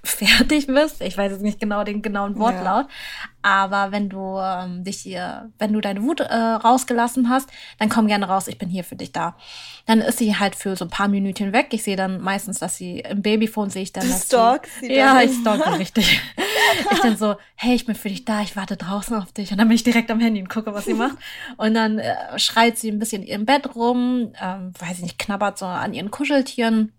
fertig 0.02 0.66
bist. 0.66 1.02
Ich 1.02 1.16
weiß 1.16 1.32
jetzt 1.32 1.42
nicht 1.42 1.60
genau 1.60 1.84
den 1.84 2.02
genauen 2.02 2.38
Wortlaut, 2.38 2.86
ja. 2.86 2.88
aber 3.42 3.92
wenn 3.92 4.08
du 4.08 4.38
ähm, 4.38 4.82
dich 4.82 4.98
hier, 4.98 5.50
wenn 5.58 5.72
du 5.72 5.80
deine 5.80 6.02
Wut 6.02 6.20
äh, 6.20 6.34
rausgelassen 6.34 7.28
hast, 7.28 7.50
dann 7.78 7.88
komm 7.88 8.06
gerne 8.06 8.26
raus, 8.26 8.48
ich 8.48 8.58
bin 8.58 8.68
hier 8.68 8.82
für 8.82 8.96
dich 8.96 9.12
da. 9.12 9.36
Dann 9.86 10.00
ist 10.00 10.18
sie 10.18 10.36
halt 10.36 10.54
für 10.54 10.74
so 10.76 10.86
ein 10.86 10.90
paar 10.90 11.08
Minütchen 11.08 11.52
weg. 11.52 11.68
Ich 11.72 11.82
sehe 11.82 11.96
dann 11.96 12.20
meistens, 12.20 12.60
dass 12.60 12.76
sie 12.76 13.00
im 13.00 13.20
Babyphone 13.20 13.68
sehe 13.68 13.82
ich 13.82 13.92
dann. 13.92 14.06
Du 14.06 14.12
stalkst 14.12 14.80
sie 14.80 14.92
Ja, 14.92 15.20
ich 15.20 15.32
stalke 15.32 15.78
richtig. 15.78 16.20
ich 16.92 17.00
dann 17.00 17.16
so, 17.16 17.36
hey, 17.56 17.74
ich 17.74 17.84
bin 17.84 17.94
für 17.94 18.08
dich 18.08 18.24
da, 18.24 18.42
ich 18.42 18.56
warte 18.56 18.76
draußen 18.76 19.16
auf 19.16 19.32
dich. 19.32 19.52
Und 19.52 19.58
dann 19.58 19.68
bin 19.68 19.74
ich 19.74 19.84
direkt 19.84 20.10
am 20.10 20.20
Handy 20.20 20.40
und 20.40 20.48
gucke, 20.48 20.72
was 20.72 20.86
sie 20.86 20.94
macht. 20.94 21.16
Und 21.56 21.74
dann 21.74 21.98
äh, 21.98 22.38
schreit 22.38 22.78
sie 22.78 22.90
ein 22.90 22.98
bisschen 22.98 23.22
in 23.22 23.28
ihrem 23.28 23.46
Bett 23.46 23.74
rum, 23.74 24.32
ähm, 24.40 24.72
weiß 24.78 24.98
ich 24.98 25.02
nicht, 25.02 25.18
knabbert 25.18 25.58
so 25.58 25.66
an 25.66 25.92
ihren 25.92 26.10
Kuscheltieren 26.10 26.92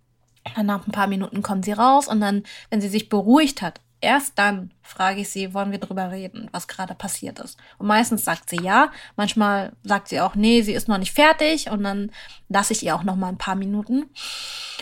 dann 0.56 0.66
nach 0.66 0.86
ein 0.86 0.92
paar 0.92 1.08
Minuten 1.08 1.42
kommt 1.42 1.66
sie 1.66 1.74
raus 1.74 2.08
und 2.08 2.20
dann, 2.22 2.44
wenn 2.70 2.82
sie 2.82 2.90
sich 2.90 3.10
beruhigt 3.10 3.62
hat, 3.62 3.80
erst 4.04 4.38
dann 4.38 4.72
frage 4.82 5.22
ich 5.22 5.30
sie, 5.30 5.54
wollen 5.54 5.72
wir 5.72 5.80
drüber 5.80 6.12
reden, 6.12 6.50
was 6.52 6.68
gerade 6.68 6.94
passiert 6.94 7.40
ist. 7.40 7.58
Und 7.78 7.88
meistens 7.88 8.26
sagt 8.26 8.50
sie 8.50 8.62
ja, 8.62 8.92
manchmal 9.16 9.72
sagt 9.84 10.10
sie 10.10 10.20
auch, 10.20 10.36
nee, 10.36 10.62
sie 10.62 10.74
ist 10.74 10.88
noch 10.88 10.98
nicht 10.98 11.14
fertig 11.14 11.70
und 11.72 11.84
dann 11.84 12.12
lasse 12.50 12.74
ich 12.74 12.84
ihr 12.84 12.96
auch 12.96 13.04
noch 13.04 13.16
mal 13.16 13.30
ein 13.30 13.38
paar 13.38 13.56
Minuten. 13.56 14.10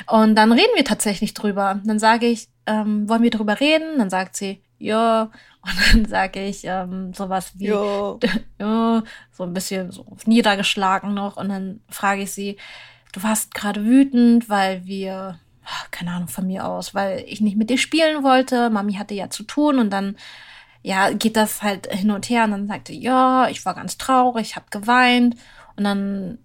Und 0.08 0.36
dann 0.36 0.52
reden 0.52 0.76
wir 0.76 0.84
tatsächlich 0.84 1.34
drüber. 1.34 1.80
Dann 1.86 2.00
sage 2.00 2.26
ich, 2.26 2.50
ähm, 2.65 3.08
wollen 3.08 3.21
wir 3.21 3.30
drüber 3.30 3.60
reden? 3.60 4.00
Dann 4.00 4.10
sagt 4.10 4.36
sie, 4.36 4.63
ja. 4.80 5.30
Und 5.62 5.74
dann 5.93 6.06
sage 6.06 6.43
ich 6.43 6.63
ähm, 6.63 7.13
sowas 7.13 7.52
wie, 7.56 7.67
ja, 8.60 9.04
so 9.32 9.43
ein 9.43 9.54
bisschen 9.54 9.91
so 9.91 10.06
niedergeschlagen 10.26 11.13
noch. 11.13 11.38
Und 11.38 11.50
dann 11.50 11.82
frage 11.89 12.24
ich 12.24 12.32
sie, 12.32 12.58
du 13.13 13.21
warst 13.21 13.54
gerade 13.54 13.86
wütend, 13.86 14.50
weil 14.50 14.86
wir 14.86 15.39
keine 15.91 16.12
Ahnung 16.12 16.28
von 16.28 16.47
mir 16.47 16.65
aus, 16.67 16.93
weil 16.93 17.24
ich 17.28 17.41
nicht 17.41 17.58
mit 17.58 17.69
dir 17.69 17.78
spielen 17.78 18.24
wollte. 18.24 18.69
Mami 18.69 18.93
hatte 18.93 19.13
ja 19.13 19.30
zu 19.30 19.43
tun 19.43 19.80
und 19.80 19.89
dann 19.89 20.15
ja, 20.84 21.12
geht 21.12 21.38
das 21.38 21.62
halt 21.62 21.88
hin 21.88 22.12
und 22.12 22.30
her. 22.30 22.43
Und 22.45 22.52
dann 22.52 22.67
sagte, 22.67 22.93
ja, 22.93 23.47
ich 23.50 23.65
war 23.65 23.76
ganz 23.76 23.97
traurig, 23.97 24.47
ich 24.50 24.56
habe 24.56 24.65
geweint. 24.71 25.36
Und 25.76 25.84
dann 25.84 26.39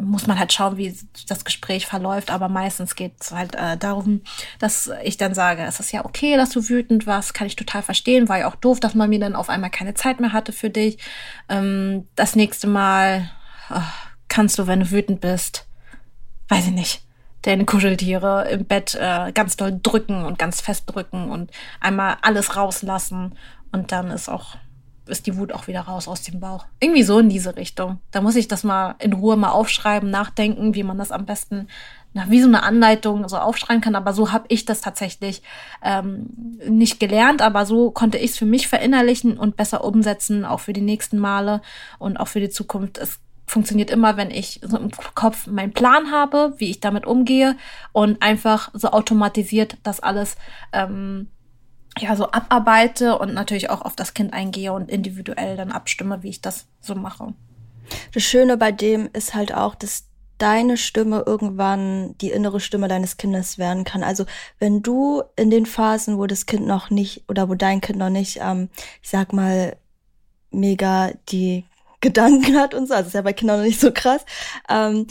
muss 0.00 0.26
man 0.26 0.38
halt 0.38 0.52
schauen, 0.52 0.76
wie 0.76 0.96
das 1.28 1.44
Gespräch 1.44 1.86
verläuft, 1.86 2.30
aber 2.30 2.48
meistens 2.48 2.96
geht 2.96 3.12
es 3.20 3.30
halt 3.32 3.54
äh, 3.54 3.76
darum, 3.76 4.22
dass 4.58 4.90
ich 5.02 5.16
dann 5.16 5.34
sage, 5.34 5.62
es 5.62 5.80
ist 5.80 5.92
ja 5.92 6.04
okay, 6.04 6.36
dass 6.36 6.50
du 6.50 6.68
wütend 6.68 7.06
warst, 7.06 7.34
kann 7.34 7.46
ich 7.46 7.56
total 7.56 7.82
verstehen, 7.82 8.28
war 8.28 8.38
ja 8.38 8.48
auch 8.48 8.56
doof, 8.56 8.80
dass 8.80 8.94
man 8.94 9.10
mir 9.10 9.20
dann 9.20 9.36
auf 9.36 9.48
einmal 9.48 9.70
keine 9.70 9.94
Zeit 9.94 10.20
mehr 10.20 10.32
hatte 10.32 10.52
für 10.52 10.70
dich. 10.70 10.98
Ähm, 11.48 12.08
das 12.16 12.34
nächste 12.34 12.66
Mal 12.66 13.30
oh, 13.70 13.80
kannst 14.28 14.58
du, 14.58 14.66
wenn 14.66 14.80
du 14.80 14.90
wütend 14.90 15.20
bist, 15.20 15.66
weiß 16.48 16.66
ich 16.66 16.72
nicht, 16.72 17.03
deine 17.46 17.64
Kuscheltiere 17.64 18.48
im 18.50 18.64
Bett 18.64 18.94
äh, 19.00 19.32
ganz 19.32 19.56
doll 19.56 19.78
drücken 19.82 20.24
und 20.24 20.38
ganz 20.38 20.60
fest 20.60 20.84
drücken 20.86 21.30
und 21.30 21.50
einmal 21.80 22.16
alles 22.22 22.56
rauslassen 22.56 23.36
und 23.72 23.92
dann 23.92 24.10
ist 24.10 24.28
auch 24.28 24.56
ist 25.06 25.26
die 25.26 25.36
Wut 25.36 25.52
auch 25.52 25.66
wieder 25.66 25.82
raus 25.82 26.08
aus 26.08 26.22
dem 26.22 26.40
Bauch. 26.40 26.64
Irgendwie 26.80 27.02
so 27.02 27.18
in 27.18 27.28
diese 27.28 27.56
Richtung. 27.56 27.98
Da 28.10 28.20
muss 28.20 28.36
ich 28.36 28.48
das 28.48 28.64
mal 28.64 28.94
in 28.98 29.12
Ruhe 29.12 29.36
mal 29.36 29.50
aufschreiben, 29.50 30.10
nachdenken, 30.10 30.74
wie 30.74 30.82
man 30.82 30.96
das 30.96 31.12
am 31.12 31.26
besten, 31.26 31.68
na, 32.14 32.30
wie 32.30 32.40
so 32.40 32.48
eine 32.48 32.62
Anleitung 32.62 33.28
so 33.28 33.36
aufschreiben 33.36 33.82
kann. 33.82 33.96
Aber 33.96 34.14
so 34.14 34.32
habe 34.32 34.46
ich 34.48 34.64
das 34.64 34.80
tatsächlich 34.80 35.42
ähm, 35.82 36.58
nicht 36.66 37.00
gelernt, 37.00 37.42
aber 37.42 37.66
so 37.66 37.90
konnte 37.90 38.18
ich 38.18 38.30
es 38.30 38.38
für 38.38 38.46
mich 38.46 38.66
verinnerlichen 38.66 39.36
und 39.36 39.56
besser 39.56 39.84
umsetzen, 39.84 40.44
auch 40.44 40.60
für 40.60 40.72
die 40.72 40.80
nächsten 40.80 41.18
Male 41.18 41.60
und 41.98 42.16
auch 42.16 42.28
für 42.28 42.40
die 42.40 42.50
Zukunft. 42.50 42.96
Es 42.96 43.20
funktioniert 43.46 43.90
immer, 43.90 44.16
wenn 44.16 44.30
ich 44.30 44.60
so 44.62 44.78
im 44.78 44.90
Kopf 45.14 45.46
meinen 45.46 45.72
Plan 45.72 46.10
habe, 46.10 46.54
wie 46.58 46.70
ich 46.70 46.80
damit 46.80 47.06
umgehe 47.06 47.56
und 47.92 48.22
einfach 48.22 48.70
so 48.72 48.88
automatisiert 48.88 49.76
das 49.82 50.00
alles 50.00 50.36
ähm, 50.72 51.28
ja 51.98 52.16
so 52.16 52.30
abarbeite 52.30 53.18
und 53.18 53.34
natürlich 53.34 53.70
auch 53.70 53.82
auf 53.82 53.96
das 53.96 54.14
Kind 54.14 54.32
eingehe 54.32 54.72
und 54.72 54.90
individuell 54.90 55.56
dann 55.56 55.72
abstimme, 55.72 56.22
wie 56.22 56.30
ich 56.30 56.40
das 56.40 56.66
so 56.80 56.94
mache. 56.94 57.34
Das 58.12 58.22
Schöne 58.22 58.56
bei 58.56 58.72
dem 58.72 59.10
ist 59.12 59.34
halt 59.34 59.54
auch, 59.54 59.74
dass 59.74 60.08
deine 60.38 60.76
Stimme 60.76 61.22
irgendwann 61.26 62.16
die 62.18 62.30
innere 62.30 62.60
Stimme 62.60 62.88
deines 62.88 63.16
Kindes 63.18 63.58
werden 63.58 63.84
kann. 63.84 64.02
Also 64.02 64.24
wenn 64.58 64.82
du 64.82 65.22
in 65.36 65.50
den 65.50 65.66
Phasen, 65.66 66.18
wo 66.18 66.26
das 66.26 66.46
Kind 66.46 66.66
noch 66.66 66.90
nicht 66.90 67.24
oder 67.28 67.48
wo 67.48 67.54
dein 67.54 67.80
Kind 67.80 67.98
noch 67.98 68.10
nicht, 68.10 68.40
ähm, 68.42 68.68
ich 69.02 69.10
sag 69.10 69.32
mal, 69.32 69.76
mega 70.50 71.12
die 71.28 71.64
Gedanken 72.04 72.56
hat 72.56 72.74
und 72.74 72.86
so, 72.86 72.94
also 72.94 73.08
ist 73.08 73.14
ja 73.14 73.22
bei 73.22 73.32
Kindern 73.32 73.58
noch 73.58 73.66
nicht 73.66 73.80
so 73.80 73.90
krass, 73.92 74.24
ähm, 74.68 75.06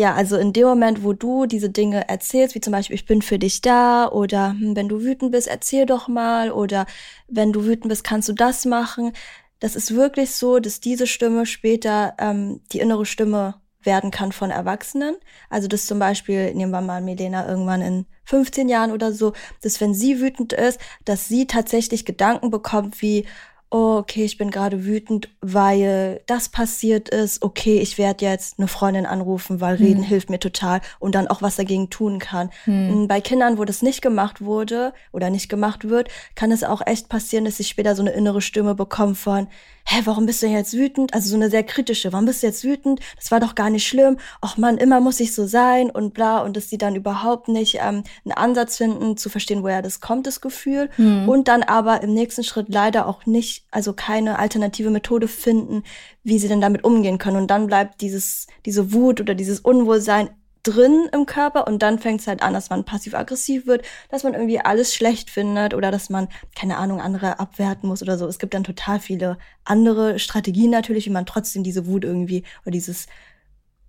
ja, 0.00 0.14
also 0.14 0.38
in 0.38 0.54
dem 0.54 0.66
Moment, 0.66 1.04
wo 1.04 1.12
du 1.12 1.44
diese 1.44 1.68
Dinge 1.68 2.08
erzählst, 2.08 2.54
wie 2.54 2.60
zum 2.62 2.72
Beispiel, 2.72 2.94
ich 2.94 3.04
bin 3.04 3.20
für 3.20 3.38
dich 3.38 3.60
da 3.60 4.08
oder 4.08 4.52
hm, 4.52 4.74
wenn 4.74 4.88
du 4.88 5.02
wütend 5.02 5.30
bist, 5.30 5.46
erzähl 5.46 5.84
doch 5.84 6.08
mal 6.08 6.50
oder 6.52 6.86
wenn 7.28 7.52
du 7.52 7.66
wütend 7.66 7.90
bist, 7.90 8.02
kannst 8.02 8.26
du 8.30 8.32
das 8.32 8.64
machen. 8.64 9.12
Das 9.58 9.76
ist 9.76 9.94
wirklich 9.94 10.30
so, 10.30 10.58
dass 10.58 10.80
diese 10.80 11.06
Stimme 11.06 11.44
später 11.44 12.14
ähm, 12.18 12.62
die 12.72 12.80
innere 12.80 13.04
Stimme 13.04 13.60
werden 13.82 14.10
kann 14.10 14.32
von 14.32 14.50
Erwachsenen. 14.50 15.16
Also 15.50 15.68
das 15.68 15.84
zum 15.84 15.98
Beispiel, 15.98 16.54
nehmen 16.54 16.72
wir 16.72 16.80
mal 16.80 17.02
Milena 17.02 17.46
irgendwann 17.46 17.82
in 17.82 18.06
15 18.24 18.70
Jahren 18.70 18.92
oder 18.92 19.12
so, 19.12 19.34
dass 19.60 19.82
wenn 19.82 19.92
sie 19.92 20.20
wütend 20.20 20.54
ist, 20.54 20.80
dass 21.04 21.28
sie 21.28 21.46
tatsächlich 21.46 22.06
Gedanken 22.06 22.50
bekommt 22.50 23.02
wie, 23.02 23.26
oh, 23.70 23.98
okay, 23.98 24.24
ich 24.24 24.36
bin 24.36 24.50
gerade 24.50 24.84
wütend, 24.84 25.28
weil 25.40 26.20
das 26.26 26.48
passiert 26.48 27.08
ist. 27.08 27.42
Okay, 27.42 27.78
ich 27.78 27.98
werde 27.98 28.24
jetzt 28.24 28.58
eine 28.58 28.68
Freundin 28.68 29.06
anrufen, 29.06 29.60
weil 29.60 29.76
Reden 29.76 30.02
hm. 30.02 30.08
hilft 30.08 30.28
mir 30.28 30.40
total 30.40 30.80
und 30.98 31.14
dann 31.14 31.28
auch 31.28 31.40
was 31.40 31.56
dagegen 31.56 31.88
tun 31.88 32.18
kann. 32.18 32.50
Hm. 32.64 33.06
Bei 33.06 33.20
Kindern, 33.20 33.58
wo 33.58 33.64
das 33.64 33.82
nicht 33.82 34.02
gemacht 34.02 34.40
wurde 34.40 34.92
oder 35.12 35.30
nicht 35.30 35.48
gemacht 35.48 35.88
wird, 35.88 36.08
kann 36.34 36.50
es 36.50 36.64
auch 36.64 36.84
echt 36.84 37.08
passieren, 37.08 37.44
dass 37.44 37.58
sie 37.58 37.64
später 37.64 37.94
so 37.94 38.02
eine 38.02 38.10
innere 38.10 38.40
Stimme 38.40 38.74
bekommen 38.74 39.14
von, 39.14 39.46
hä, 39.90 40.02
warum 40.04 40.26
bist 40.26 40.40
du 40.42 40.46
jetzt 40.46 40.74
wütend? 40.74 41.12
Also 41.14 41.30
so 41.30 41.34
eine 41.34 41.50
sehr 41.50 41.64
kritische, 41.64 42.12
warum 42.12 42.26
bist 42.26 42.42
du 42.42 42.46
jetzt 42.46 42.62
wütend? 42.62 43.00
Das 43.16 43.32
war 43.32 43.40
doch 43.40 43.56
gar 43.56 43.70
nicht 43.70 43.86
schlimm. 43.86 44.18
Ach 44.40 44.56
man, 44.56 44.78
immer 44.78 45.00
muss 45.00 45.18
ich 45.18 45.34
so 45.34 45.46
sein 45.46 45.90
und 45.90 46.14
bla. 46.14 46.42
Und 46.42 46.56
dass 46.56 46.68
sie 46.68 46.78
dann 46.78 46.94
überhaupt 46.94 47.48
nicht 47.48 47.78
ähm, 47.82 48.04
einen 48.24 48.32
Ansatz 48.32 48.76
finden, 48.76 49.16
zu 49.16 49.28
verstehen, 49.28 49.64
woher 49.64 49.82
das 49.82 50.00
kommt, 50.00 50.28
das 50.28 50.40
Gefühl. 50.40 50.90
Mhm. 50.96 51.28
Und 51.28 51.48
dann 51.48 51.64
aber 51.64 52.02
im 52.02 52.14
nächsten 52.14 52.44
Schritt 52.44 52.68
leider 52.68 53.06
auch 53.06 53.26
nicht, 53.26 53.64
also 53.72 53.92
keine 53.92 54.38
alternative 54.38 54.90
Methode 54.90 55.26
finden, 55.26 55.82
wie 56.22 56.38
sie 56.38 56.48
denn 56.48 56.60
damit 56.60 56.84
umgehen 56.84 57.18
können. 57.18 57.38
Und 57.38 57.48
dann 57.48 57.66
bleibt 57.66 58.00
dieses, 58.00 58.46
diese 58.66 58.92
Wut 58.92 59.20
oder 59.20 59.34
dieses 59.34 59.58
Unwohlsein 59.58 60.30
drin 60.62 61.08
im 61.12 61.26
Körper 61.26 61.66
und 61.66 61.82
dann 61.82 61.98
fängt 61.98 62.20
es 62.20 62.26
halt 62.26 62.42
an, 62.42 62.52
dass 62.52 62.70
man 62.70 62.84
passiv-aggressiv 62.84 63.66
wird, 63.66 63.84
dass 64.10 64.24
man 64.24 64.34
irgendwie 64.34 64.60
alles 64.60 64.94
schlecht 64.94 65.30
findet 65.30 65.74
oder 65.74 65.90
dass 65.90 66.10
man, 66.10 66.28
keine 66.54 66.76
Ahnung, 66.76 67.00
andere 67.00 67.38
abwerten 67.38 67.88
muss 67.88 68.02
oder 68.02 68.18
so. 68.18 68.26
Es 68.26 68.38
gibt 68.38 68.54
dann 68.54 68.64
total 68.64 69.00
viele 69.00 69.38
andere 69.64 70.18
Strategien 70.18 70.70
natürlich, 70.70 71.06
wie 71.06 71.10
man 71.10 71.26
trotzdem 71.26 71.62
diese 71.62 71.86
Wut 71.86 72.04
irgendwie 72.04 72.44
oder 72.62 72.72
dieses 72.72 73.06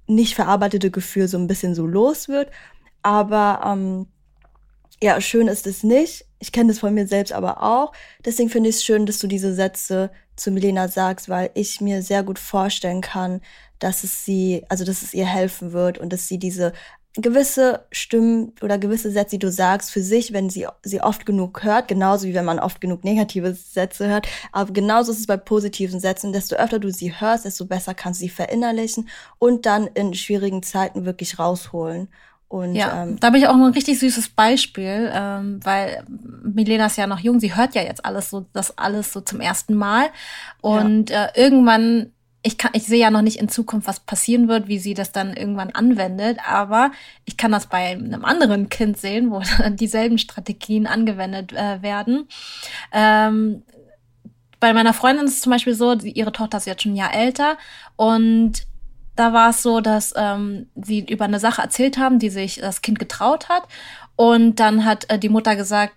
nicht 0.08 0.36
verarbeitete 0.36 0.92
Gefühl 0.92 1.28
so 1.28 1.38
ein 1.38 1.48
bisschen 1.48 1.76
so 1.76 1.86
los 1.86 2.28
wird. 2.30 2.52
Aber 3.02 3.62
ähm, 3.66 4.08
ja, 5.04 5.20
schön 5.20 5.48
ist 5.48 5.68
es 5.68 5.84
nicht. 5.84 6.26
Ich 6.40 6.52
kenne 6.52 6.70
das 6.70 6.80
von 6.80 6.94
mir 6.94 7.08
selbst 7.08 7.34
aber 7.34 7.64
auch. 7.64 7.92
Deswegen 8.26 8.50
finde 8.50 8.70
ich 8.70 8.78
es 8.78 8.84
schön, 8.84 9.06
dass 9.06 9.20
du 9.20 9.28
diese 9.28 9.54
Sätze 9.54 10.12
zu 10.36 10.52
Milena 10.52 10.88
sagst, 10.88 11.30
weil 11.30 11.52
ich 11.54 11.82
mir 11.82 12.02
sehr 12.02 12.24
gut 12.24 12.40
vorstellen 12.40 13.02
kann, 13.02 13.42
dass 13.80 14.04
es 14.04 14.26
sie, 14.26 14.64
also 14.70 14.86
dass 14.86 15.02
es 15.02 15.14
ihr 15.14 15.26
helfen 15.26 15.72
wird 15.74 15.98
und 15.98 16.14
dass 16.14 16.28
sie 16.28 16.38
diese 16.38 16.74
gewisse 17.16 17.86
Stimmen 17.92 18.54
oder 18.62 18.78
gewisse 18.78 19.12
Sätze, 19.12 19.32
die 19.32 19.40
du 19.40 19.52
sagst, 19.52 19.92
für 19.92 20.02
sich, 20.02 20.32
wenn 20.32 20.50
sie 20.50 20.66
sie 20.84 21.02
oft 21.02 21.26
genug 21.26 21.64
hört, 21.64 21.88
genauso 21.90 22.26
wie 22.26 22.34
wenn 22.34 22.46
man 22.46 22.60
oft 22.60 22.80
genug 22.80 23.04
negative 23.04 23.54
Sätze 23.54 24.08
hört, 24.08 24.28
aber 24.54 24.72
genauso 24.72 25.12
ist 25.12 25.20
es 25.20 25.28
bei 25.28 25.36
positiven 25.36 26.00
Sätzen, 26.00 26.32
desto 26.32 26.56
öfter 26.56 26.80
du 26.80 26.90
sie 26.90 27.20
hörst, 27.20 27.44
desto 27.44 27.66
besser 27.66 27.94
kannst 27.94 28.22
du 28.22 28.26
sie 28.26 28.30
verinnerlichen 28.30 29.10
und 29.40 29.66
dann 29.66 29.88
in 29.88 30.14
schwierigen 30.14 30.64
Zeiten 30.64 31.04
wirklich 31.06 31.38
rausholen. 31.38 32.08
Und, 32.52 32.76
ja, 32.76 33.04
ähm, 33.04 33.18
da 33.18 33.30
bin 33.30 33.42
ich 33.42 33.48
auch 33.48 33.54
ein 33.54 33.64
richtig 33.64 33.98
süßes 34.00 34.28
Beispiel, 34.30 35.10
ähm, 35.14 35.62
weil 35.64 36.04
Milena 36.44 36.88
ist 36.88 36.98
ja 36.98 37.08
noch 37.08 37.20
jung, 37.20 37.40
sie 37.40 37.56
hört 37.56 37.76
ja 37.76 37.82
jetzt 37.82 38.04
alles 38.04 38.30
so, 38.30 38.46
das 38.52 38.78
alles 38.78 39.14
so 39.14 39.22
zum 39.22 39.40
ersten 39.40 39.74
Mal. 39.74 40.10
Und 40.60 41.12
ja. 41.12 41.28
äh, 41.28 41.42
irgendwann 41.42 42.12
ich 42.44 42.58
kann, 42.58 42.72
ich 42.74 42.88
sehe 42.88 43.00
ja 43.00 43.12
noch 43.12 43.22
nicht 43.22 43.38
in 43.38 43.50
Zukunft, 43.50 43.88
was 43.88 44.00
passieren 44.00 44.48
wird, 44.48 44.68
wie 44.68 44.80
sie 44.80 44.96
das 44.96 45.12
dann 45.12 45.36
irgendwann 45.36 45.70
anwendet, 45.70 46.40
aber 46.44 46.92
ich 47.24 47.38
kann 47.38 47.52
das 47.52 47.68
bei 47.68 47.92
einem 47.92 48.26
anderen 48.26 48.68
Kind 48.68 48.98
sehen, 48.98 49.30
wo 49.30 49.44
dann 49.60 49.76
dieselben 49.78 50.18
Strategien 50.18 50.88
angewendet 50.88 51.54
äh, 51.54 51.82
werden. 51.84 52.28
Ähm, 52.92 53.62
bei 54.60 54.74
meiner 54.74 54.94
Freundin 54.94 55.26
ist 55.26 55.36
es 55.36 55.42
zum 55.42 55.52
Beispiel 55.52 55.76
so, 55.76 55.94
ihre 55.94 56.32
Tochter 56.32 56.58
ist 56.58 56.66
jetzt 56.66 56.82
schon 56.82 56.94
ein 56.94 56.98
Jahr 56.98 57.14
älter 57.14 57.58
und 57.96 58.66
da 59.16 59.34
war 59.34 59.50
es 59.50 59.62
so, 59.62 59.82
dass 59.82 60.14
ähm, 60.16 60.68
sie 60.76 61.00
über 61.00 61.26
eine 61.26 61.40
Sache 61.40 61.62
erzählt 61.62 61.98
haben, 61.98 62.20
die 62.20 62.30
sich 62.30 62.58
das 62.58 62.82
Kind 62.82 63.00
getraut 63.00 63.50
hat. 63.50 63.64
Und 64.16 64.60
dann 64.60 64.86
hat 64.86 65.10
äh, 65.10 65.20
die 65.20 65.30
Mutter 65.30 65.56
gesagt, 65.56 65.94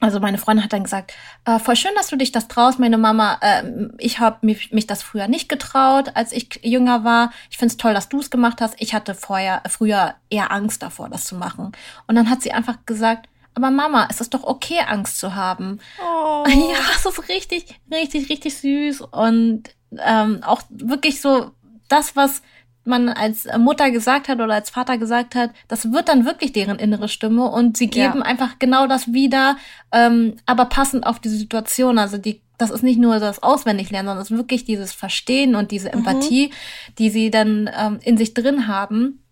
also 0.00 0.18
meine 0.18 0.38
Freundin 0.38 0.64
hat 0.64 0.72
dann 0.72 0.82
gesagt, 0.82 1.12
äh, 1.44 1.60
voll 1.60 1.76
schön, 1.76 1.92
dass 1.94 2.08
du 2.08 2.16
dich 2.16 2.32
das 2.32 2.48
traust. 2.48 2.80
Meine 2.80 2.98
Mama, 2.98 3.38
äh, 3.40 3.62
ich 3.98 4.18
habe 4.18 4.38
mich, 4.42 4.72
mich 4.72 4.88
das 4.88 5.02
früher 5.02 5.28
nicht 5.28 5.48
getraut, 5.48 6.10
als 6.14 6.32
ich 6.32 6.60
jünger 6.64 7.04
war. 7.04 7.30
Ich 7.50 7.58
finde 7.58 7.72
es 7.72 7.76
toll, 7.76 7.94
dass 7.94 8.08
du 8.08 8.18
es 8.18 8.30
gemacht 8.30 8.60
hast. 8.60 8.74
Ich 8.78 8.94
hatte 8.94 9.14
vorher, 9.14 9.62
früher 9.68 10.16
eher 10.28 10.50
Angst 10.50 10.82
davor, 10.82 11.08
das 11.08 11.24
zu 11.24 11.36
machen. 11.36 11.70
Und 12.08 12.16
dann 12.16 12.28
hat 12.28 12.42
sie 12.42 12.50
einfach 12.50 12.78
gesagt, 12.84 13.28
aber 13.54 13.70
Mama, 13.70 14.08
es 14.10 14.20
ist 14.20 14.34
doch 14.34 14.42
okay, 14.42 14.80
Angst 14.86 15.18
zu 15.18 15.34
haben. 15.34 15.78
Oh. 16.02 16.44
Ja, 16.48 16.78
es 16.96 17.06
ist 17.06 17.28
richtig, 17.28 17.80
richtig, 17.90 18.28
richtig 18.28 18.56
süß. 18.56 19.02
Und 19.02 19.64
ähm, 20.04 20.42
auch 20.42 20.62
wirklich 20.70 21.20
so 21.20 21.52
das, 21.92 22.16
was 22.16 22.42
man 22.84 23.08
als 23.08 23.46
Mutter 23.58 23.90
gesagt 23.90 24.28
hat 24.28 24.40
oder 24.40 24.54
als 24.54 24.70
Vater 24.70 24.98
gesagt 24.98 25.34
hat, 25.34 25.50
das 25.68 25.92
wird 25.92 26.08
dann 26.08 26.24
wirklich 26.24 26.52
deren 26.52 26.78
innere 26.78 27.08
Stimme 27.08 27.48
und 27.48 27.76
sie 27.76 27.86
geben 27.86 28.18
ja. 28.18 28.24
einfach 28.24 28.58
genau 28.58 28.86
das 28.86 29.12
wieder, 29.12 29.56
ähm, 29.92 30.36
aber 30.46 30.64
passend 30.64 31.06
auf 31.06 31.20
die 31.20 31.28
Situation. 31.28 31.98
Also 31.98 32.18
die, 32.18 32.40
das 32.58 32.70
ist 32.70 32.82
nicht 32.82 32.98
nur 32.98 33.20
das 33.20 33.42
Auswendiglernen, 33.42 34.08
sondern 34.08 34.22
es 34.22 34.30
ist 34.30 34.36
wirklich 34.36 34.64
dieses 34.64 34.92
Verstehen 34.92 35.54
und 35.54 35.70
diese 35.70 35.88
mhm. 35.88 35.98
Empathie, 35.98 36.48
mhm. 36.48 36.94
die 36.98 37.10
sie 37.10 37.30
dann 37.30 37.70
ähm, 37.76 37.98
in 38.02 38.16
sich 38.16 38.34
drin 38.34 38.66
haben 38.66 39.22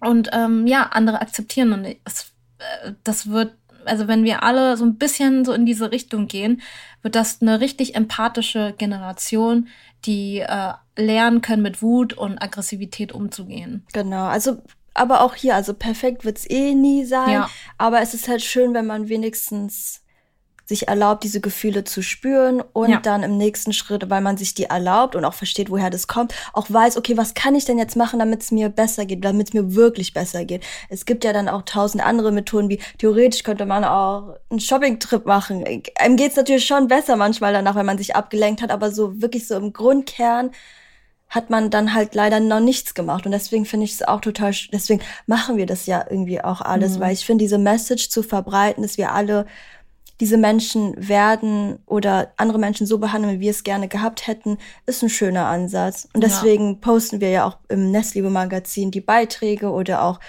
und 0.00 0.30
ähm, 0.32 0.66
ja, 0.66 0.84
andere 0.84 1.20
akzeptieren. 1.20 1.72
Und 1.72 1.96
es, 2.04 2.32
äh, 2.58 2.92
das 3.04 3.28
wird, 3.28 3.52
also 3.84 4.08
wenn 4.08 4.24
wir 4.24 4.42
alle 4.42 4.78
so 4.78 4.84
ein 4.84 4.96
bisschen 4.96 5.44
so 5.44 5.52
in 5.52 5.66
diese 5.66 5.92
Richtung 5.92 6.26
gehen, 6.26 6.62
wird 7.02 7.16
das 7.16 7.42
eine 7.42 7.60
richtig 7.60 7.94
empathische 7.94 8.74
Generation, 8.78 9.68
die 10.06 10.40
äh, 10.40 10.72
lernen 10.96 11.40
können, 11.40 11.62
mit 11.62 11.82
Wut 11.82 12.12
und 12.12 12.38
Aggressivität 12.38 13.12
umzugehen. 13.12 13.86
Genau, 13.92 14.26
also 14.26 14.58
aber 14.94 15.22
auch 15.22 15.34
hier, 15.34 15.56
also 15.56 15.74
perfekt 15.74 16.24
wird's 16.24 16.48
eh 16.48 16.74
nie 16.74 17.04
sein, 17.04 17.32
ja. 17.32 17.50
aber 17.78 18.00
es 18.00 18.14
ist 18.14 18.28
halt 18.28 18.42
schön, 18.42 18.74
wenn 18.74 18.86
man 18.86 19.08
wenigstens 19.08 20.03
sich 20.66 20.88
erlaubt, 20.88 21.24
diese 21.24 21.40
Gefühle 21.40 21.84
zu 21.84 22.02
spüren 22.02 22.62
und 22.72 22.90
ja. 22.90 23.00
dann 23.00 23.22
im 23.22 23.36
nächsten 23.36 23.72
Schritt, 23.72 24.08
weil 24.08 24.22
man 24.22 24.36
sich 24.36 24.54
die 24.54 24.64
erlaubt 24.64 25.14
und 25.14 25.24
auch 25.24 25.34
versteht, 25.34 25.70
woher 25.70 25.90
das 25.90 26.06
kommt, 26.06 26.34
auch 26.52 26.70
weiß, 26.70 26.96
okay, 26.96 27.16
was 27.16 27.34
kann 27.34 27.54
ich 27.54 27.66
denn 27.66 27.78
jetzt 27.78 27.96
machen, 27.96 28.18
damit 28.18 28.42
es 28.42 28.50
mir 28.50 28.70
besser 28.70 29.04
geht, 29.04 29.24
damit 29.24 29.48
es 29.48 29.54
mir 29.54 29.74
wirklich 29.74 30.14
besser 30.14 30.44
geht. 30.44 30.64
Es 30.88 31.04
gibt 31.04 31.24
ja 31.24 31.32
dann 31.32 31.48
auch 31.48 31.62
tausend 31.62 32.04
andere 32.04 32.32
Methoden, 32.32 32.70
wie 32.70 32.80
theoretisch 32.98 33.42
könnte 33.42 33.66
man 33.66 33.84
auch 33.84 34.36
einen 34.50 34.60
Shopping-Trip 34.60 35.26
machen. 35.26 35.64
Einem 35.98 36.16
geht's 36.16 36.36
natürlich 36.36 36.66
schon 36.66 36.88
besser 36.88 37.16
manchmal 37.16 37.52
danach, 37.52 37.74
wenn 37.74 37.86
man 37.86 37.98
sich 37.98 38.16
abgelenkt 38.16 38.62
hat, 38.62 38.70
aber 38.70 38.90
so 38.90 39.20
wirklich 39.20 39.46
so 39.46 39.56
im 39.56 39.72
Grundkern 39.72 40.50
hat 41.28 41.50
man 41.50 41.68
dann 41.68 41.94
halt 41.94 42.14
leider 42.14 42.38
noch 42.40 42.60
nichts 42.60 42.94
gemacht. 42.94 43.26
Und 43.26 43.32
deswegen 43.32 43.64
finde 43.64 43.84
ich 43.84 43.92
es 43.92 44.02
auch 44.02 44.20
total, 44.20 44.54
deswegen 44.72 45.02
machen 45.26 45.56
wir 45.56 45.66
das 45.66 45.86
ja 45.86 46.06
irgendwie 46.08 46.40
auch 46.40 46.60
alles, 46.60 46.96
mhm. 46.96 47.00
weil 47.00 47.12
ich 47.12 47.26
finde, 47.26 47.44
diese 47.44 47.58
Message 47.58 48.08
zu 48.08 48.22
verbreiten, 48.22 48.82
dass 48.82 48.98
wir 48.98 49.12
alle 49.12 49.46
diese 50.20 50.36
Menschen 50.36 50.94
werden 50.96 51.78
oder 51.86 52.32
andere 52.36 52.58
Menschen 52.58 52.86
so 52.86 52.98
behandeln, 52.98 53.36
wie 53.36 53.40
wir 53.40 53.50
es 53.50 53.64
gerne 53.64 53.88
gehabt 53.88 54.26
hätten, 54.26 54.58
ist 54.86 55.02
ein 55.02 55.08
schöner 55.08 55.46
Ansatz. 55.46 56.08
Und 56.12 56.22
deswegen 56.22 56.74
ja. 56.74 56.78
posten 56.80 57.20
wir 57.20 57.30
ja 57.30 57.44
auch 57.44 57.58
im 57.68 57.90
Nestliebe 57.90 58.30
Magazin 58.30 58.90
die 58.90 59.00
Beiträge 59.00 59.70
oder 59.70 60.02
auch 60.02 60.20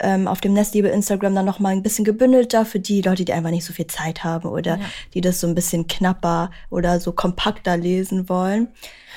ähm, 0.00 0.26
auf 0.26 0.40
dem 0.40 0.54
Nestliebe 0.54 0.88
Instagram 0.88 1.34
dann 1.34 1.44
nochmal 1.44 1.72
ein 1.72 1.82
bisschen 1.82 2.04
gebündelter 2.04 2.64
für 2.64 2.80
die 2.80 3.02
Leute, 3.02 3.24
die 3.24 3.32
einfach 3.32 3.50
nicht 3.50 3.64
so 3.64 3.72
viel 3.72 3.86
Zeit 3.86 4.24
haben 4.24 4.48
oder 4.48 4.78
ja. 4.78 4.84
die 5.12 5.20
das 5.20 5.40
so 5.40 5.46
ein 5.46 5.54
bisschen 5.54 5.86
knapper 5.86 6.50
oder 6.70 6.98
so 6.98 7.12
kompakter 7.12 7.76
lesen 7.76 8.28
wollen. 8.28 8.68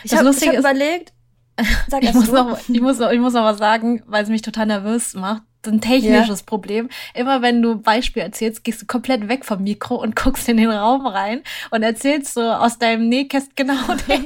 Ich 0.04 0.14
habe 0.14 0.30
hab 0.30 0.54
überlegt, 0.54 1.14
ich, 2.02 2.14
muss 2.14 2.32
noch, 2.32 2.60
ich, 2.68 2.82
muss 2.82 3.00
noch, 3.00 3.12
ich 3.12 3.20
muss 3.20 3.34
noch 3.34 3.44
was 3.44 3.58
sagen, 3.58 4.04
weil 4.06 4.24
es 4.24 4.30
mich 4.30 4.44
total 4.44 4.68
nervös 4.68 5.16
macht. 5.16 5.42
Ein 5.68 5.82
technisches 5.82 6.40
ja. 6.40 6.46
Problem. 6.46 6.90
Immer 7.14 7.42
wenn 7.42 7.62
du 7.62 7.80
Beispiel 7.80 8.24
erzählst, 8.24 8.64
gehst 8.64 8.82
du 8.82 8.86
komplett 8.86 9.28
weg 9.28 9.46
vom 9.46 9.64
Mikro 9.64 9.96
und 9.96 10.16
guckst 10.22 10.48
in 10.50 10.58
den 10.58 10.70
Raum 10.70 11.06
rein 11.06 11.42
und 11.72 11.84
erzählst 11.84 12.34
so 12.34 12.42
aus 12.42 12.80
deinem 12.80 13.10
Nähkäst 13.10 13.52
genau 13.56 13.96
den 14.08 14.26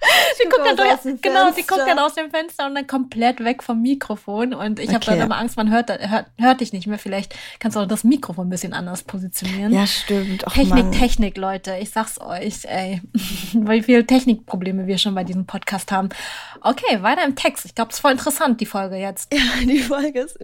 sie 0.36 0.48
guckt 0.48 0.66
dann 0.66 0.76
durch, 0.76 1.20
genau, 1.20 1.52
sie 1.52 1.62
guckt 1.62 1.82
dann 1.86 1.98
aus 1.98 2.14
dem 2.14 2.30
Fenster 2.30 2.66
und 2.66 2.74
dann 2.74 2.86
komplett 2.86 3.42
weg 3.44 3.62
vom 3.62 3.82
Mikrofon. 3.82 4.54
Und 4.54 4.78
ich 4.78 4.88
okay. 4.88 4.94
habe 4.94 5.04
dann 5.06 5.20
immer 5.20 5.38
Angst, 5.38 5.56
man 5.56 5.70
hört, 5.70 5.90
hört, 5.90 6.26
hört 6.38 6.60
dich 6.60 6.72
nicht 6.72 6.86
mehr. 6.86 6.98
Vielleicht 6.98 7.34
kannst 7.58 7.76
du 7.76 7.80
auch 7.80 7.86
das 7.86 8.04
Mikrofon 8.04 8.46
ein 8.46 8.50
bisschen 8.50 8.72
anders 8.72 9.02
positionieren. 9.02 9.72
Ja, 9.72 9.86
stimmt. 9.86 10.46
Och, 10.46 10.52
Technik, 10.52 10.84
Mann. 10.84 10.92
Technik, 10.92 11.36
Leute. 11.36 11.76
Ich 11.80 11.90
sag's 11.90 12.20
euch, 12.20 12.64
ey. 12.64 13.00
Wie 13.52 13.82
viele 13.82 14.06
Technikprobleme 14.06 14.86
wir 14.86 14.98
schon 14.98 15.14
bei 15.14 15.24
diesem 15.24 15.46
Podcast 15.46 15.92
haben. 15.92 16.08
Okay, 16.62 17.02
weiter 17.02 17.24
im 17.24 17.36
Text. 17.36 17.64
Ich 17.64 17.74
glaube, 17.74 17.90
es 17.90 17.96
ist 17.96 18.00
voll 18.00 18.12
interessant, 18.12 18.60
die 18.60 18.66
Folge 18.66 18.96
jetzt. 18.96 19.32
Ja, 19.32 19.40
die 19.62 19.78
Folge 19.78 20.20
ist. 20.20 20.38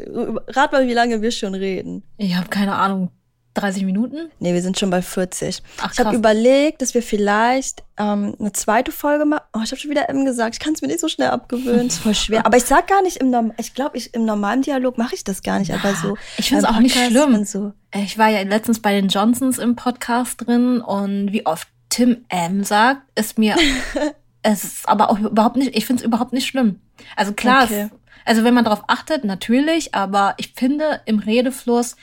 Rat 0.48 0.72
mal, 0.72 0.86
wie 0.86 0.94
lange 0.94 1.22
wir 1.22 1.30
schon 1.30 1.54
reden. 1.54 2.02
Ich 2.16 2.34
habe 2.36 2.48
keine 2.48 2.74
Ahnung. 2.74 3.10
30 3.56 3.84
Minuten? 3.84 4.30
Nee, 4.38 4.54
wir 4.54 4.62
sind 4.62 4.78
schon 4.78 4.90
bei 4.90 5.02
40. 5.02 5.62
Ach, 5.80 5.92
ich 5.92 5.98
habe 5.98 6.14
überlegt, 6.14 6.82
dass 6.82 6.94
wir 6.94 7.02
vielleicht 7.02 7.82
ähm, 7.96 8.36
eine 8.38 8.52
zweite 8.52 8.92
Folge 8.92 9.24
machen. 9.24 9.42
Oh, 9.52 9.60
ich 9.64 9.70
habe 9.70 9.80
schon 9.80 9.90
wieder 9.90 10.08
M 10.08 10.24
gesagt, 10.24 10.54
ich 10.54 10.60
kann 10.60 10.74
es 10.74 10.82
mir 10.82 10.88
nicht 10.88 11.00
so 11.00 11.08
schnell 11.08 11.30
abgewöhnen, 11.30 11.86
ist 11.86 11.98
voll 12.02 12.14
schwer. 12.14 12.44
Aber 12.44 12.56
ich 12.56 12.64
sag 12.64 12.86
gar 12.86 13.02
nicht 13.02 13.16
im 13.16 13.30
Norm 13.30 13.52
ich 13.58 13.74
glaube, 13.74 13.96
ich 13.96 14.14
im 14.14 14.24
normalen 14.24 14.62
Dialog 14.62 14.98
mache 14.98 15.14
ich 15.14 15.24
das 15.24 15.42
gar 15.42 15.58
nicht, 15.58 15.72
aber 15.72 15.94
so. 15.94 16.16
Ich 16.36 16.48
finde 16.48 16.64
es 16.64 16.68
auch 16.68 16.78
nicht 16.78 16.96
schlimm. 16.96 17.44
So. 17.44 17.72
Ich 17.94 18.18
war 18.18 18.28
ja 18.28 18.42
letztens 18.42 18.80
bei 18.80 18.92
den 18.92 19.08
Johnsons 19.08 19.58
im 19.58 19.76
Podcast 19.76 20.46
drin 20.46 20.80
und 20.80 21.32
wie 21.32 21.46
oft 21.46 21.68
Tim 21.88 22.24
M 22.28 22.64
sagt, 22.64 23.02
ist 23.14 23.38
mir 23.38 23.56
es 24.42 24.64
ist 24.64 24.88
aber 24.88 25.10
auch 25.10 25.18
überhaupt 25.18 25.56
nicht, 25.56 25.76
ich 25.76 25.86
finde 25.86 26.02
es 26.02 26.06
überhaupt 26.06 26.32
nicht 26.32 26.46
schlimm. 26.46 26.80
Also 27.16 27.32
klar, 27.32 27.64
okay. 27.64 27.88
also 28.24 28.44
wenn 28.44 28.54
man 28.54 28.64
darauf 28.64 28.84
achtet, 28.86 29.24
natürlich, 29.24 29.94
aber 29.94 30.34
ich 30.36 30.52
finde 30.54 31.00
im 31.04 31.18
Redefluss 31.18 31.96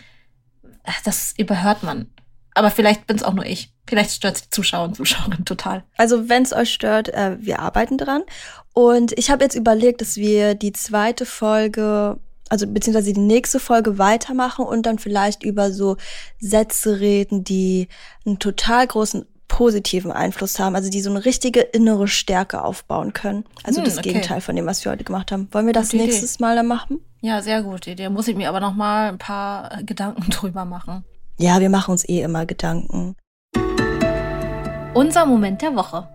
das 1.04 1.34
überhört 1.38 1.84
man. 1.84 2.10
Aber 2.56 2.70
vielleicht 2.70 3.08
bin 3.08 3.16
es 3.16 3.24
auch 3.24 3.34
nur 3.34 3.46
ich. 3.46 3.74
Vielleicht 3.88 4.12
stört 4.12 4.36
es 4.36 4.42
die 4.44 4.50
Zuschauer 4.50 4.86
und 4.86 4.96
Zuschauerinnen 4.96 5.46
total. 5.46 5.84
Also 5.98 6.30
wenn 6.30 6.44
es 6.44 6.54
euch 6.54 6.72
stört, 6.72 7.10
äh, 7.10 7.38
wir 7.40 7.60
arbeiten 7.60 7.98
dran. 7.98 8.24
Und 8.74 9.18
ich 9.18 9.30
habe 9.30 9.44
jetzt 9.44 9.56
überlegt, 9.56 10.02
dass 10.02 10.18
wir 10.18 10.56
die 10.56 10.74
zweite 10.74 11.26
Folge, 11.26 12.20
also 12.50 12.68
beziehungsweise 12.68 13.14
die 13.14 13.20
nächste 13.20 13.60
Folge 13.60 13.98
weitermachen 13.98 14.66
und 14.66 14.86
dann 14.86 15.00
vielleicht 15.00 15.44
über 15.44 15.72
so 15.72 15.98
Sätze 16.40 17.00
reden, 17.00 17.44
die 17.44 17.88
einen 18.26 18.40
total 18.40 18.86
großen 18.88 19.26
positiven 19.54 20.12
Einfluss 20.12 20.58
haben, 20.58 20.76
also 20.76 20.90
die 20.90 21.00
so 21.00 21.12
eine 21.12 21.26
richtige 21.26 21.60
innere 21.60 22.08
Stärke 22.08 22.64
aufbauen 22.64 23.14
können. 23.14 23.46
Also 23.64 23.82
hm, 23.82 23.86
das 23.86 24.00
okay. 24.00 24.10
Gegenteil 24.10 24.42
von 24.42 24.56
dem, 24.56 24.66
was 24.66 24.84
wir 24.84 24.92
heute 24.92 25.04
gemacht 25.04 25.32
haben. 25.32 25.48
Wollen 25.52 25.68
wir 25.68 25.74
das 25.74 25.92
Gute 25.92 26.04
nächstes 26.04 26.36
Idee. 26.36 26.44
Mal 26.44 26.56
dann 26.56 26.66
machen? 26.66 27.02
Ja, 27.22 27.40
sehr 27.44 27.62
gute 27.62 27.92
Idee. 27.92 28.10
Muss 28.10 28.28
ich 28.28 28.36
mir 28.36 28.50
aber 28.50 28.60
noch 28.60 28.74
mal 28.74 29.10
ein 29.10 29.20
paar 29.20 29.84
Gedanken 29.84 30.24
drüber 30.32 30.66
machen. 30.66 31.06
Ja, 31.38 31.60
wir 31.60 31.70
machen 31.70 31.92
uns 31.92 32.04
eh 32.10 32.22
immer 32.22 32.48
Gedanken. 32.48 33.16
Unser 34.96 35.28
Moment 35.28 35.62
der 35.62 35.76
Woche. 35.76 36.08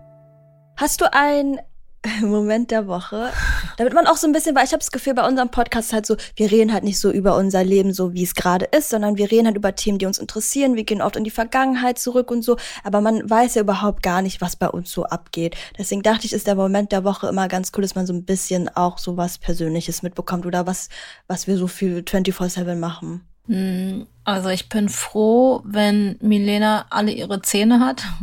Hast 0.75 0.99
du 0.99 1.05
ein 1.13 1.59
Moment 2.21 2.71
der 2.71 2.87
Woche. 2.87 3.31
Damit 3.77 3.93
man 3.93 4.07
auch 4.07 4.15
so 4.15 4.25
ein 4.25 4.31
bisschen, 4.31 4.55
weil 4.55 4.65
ich 4.65 4.71
habe 4.71 4.79
das 4.79 4.91
Gefühl, 4.91 5.13
bei 5.13 5.27
unserem 5.27 5.49
Podcast 5.49 5.91
halt 5.91 6.05
so, 6.05 6.15
wir 6.35 6.49
reden 6.49 6.71
halt 6.71 6.83
nicht 6.83 6.99
so 6.99 7.11
über 7.11 7.35
unser 7.35 7.63
Leben, 7.63 7.93
so 7.93 8.13
wie 8.13 8.23
es 8.23 8.35
gerade 8.35 8.65
ist, 8.65 8.89
sondern 8.89 9.17
wir 9.17 9.29
reden 9.29 9.47
halt 9.47 9.57
über 9.57 9.75
Themen, 9.75 9.97
die 9.97 10.05
uns 10.05 10.17
interessieren. 10.17 10.75
Wir 10.75 10.85
gehen 10.85 11.01
oft 11.01 11.17
in 11.17 11.23
die 11.23 11.29
Vergangenheit 11.29 11.99
zurück 11.99 12.31
und 12.31 12.41
so, 12.41 12.57
aber 12.83 13.01
man 13.01 13.29
weiß 13.29 13.55
ja 13.55 13.61
überhaupt 13.61 14.01
gar 14.01 14.21
nicht, 14.21 14.39
was 14.39 14.55
bei 14.55 14.69
uns 14.69 14.91
so 14.91 15.03
abgeht. 15.05 15.55
Deswegen 15.77 16.01
dachte 16.01 16.25
ich, 16.25 16.33
ist 16.33 16.47
der 16.47 16.55
Moment 16.55 16.91
der 16.91 17.03
Woche 17.03 17.27
immer 17.27 17.47
ganz 17.47 17.71
cool, 17.75 17.81
dass 17.81 17.95
man 17.95 18.07
so 18.07 18.13
ein 18.13 18.23
bisschen 18.23 18.69
auch 18.69 18.97
so 18.97 19.17
was 19.17 19.37
Persönliches 19.37 20.01
mitbekommt 20.01 20.45
oder 20.45 20.67
was, 20.67 20.89
was 21.27 21.47
wir 21.47 21.57
so 21.57 21.67
viel 21.67 21.99
24-7 21.99 22.75
machen. 22.75 23.25
Hm, 23.49 24.05
also 24.25 24.49
ich 24.49 24.69
bin 24.69 24.89
froh, 24.89 25.61
wenn 25.65 26.17
Milena 26.21 26.85
alle 26.91 27.11
ihre 27.11 27.41
Zähne 27.41 27.79
hat. 27.79 28.03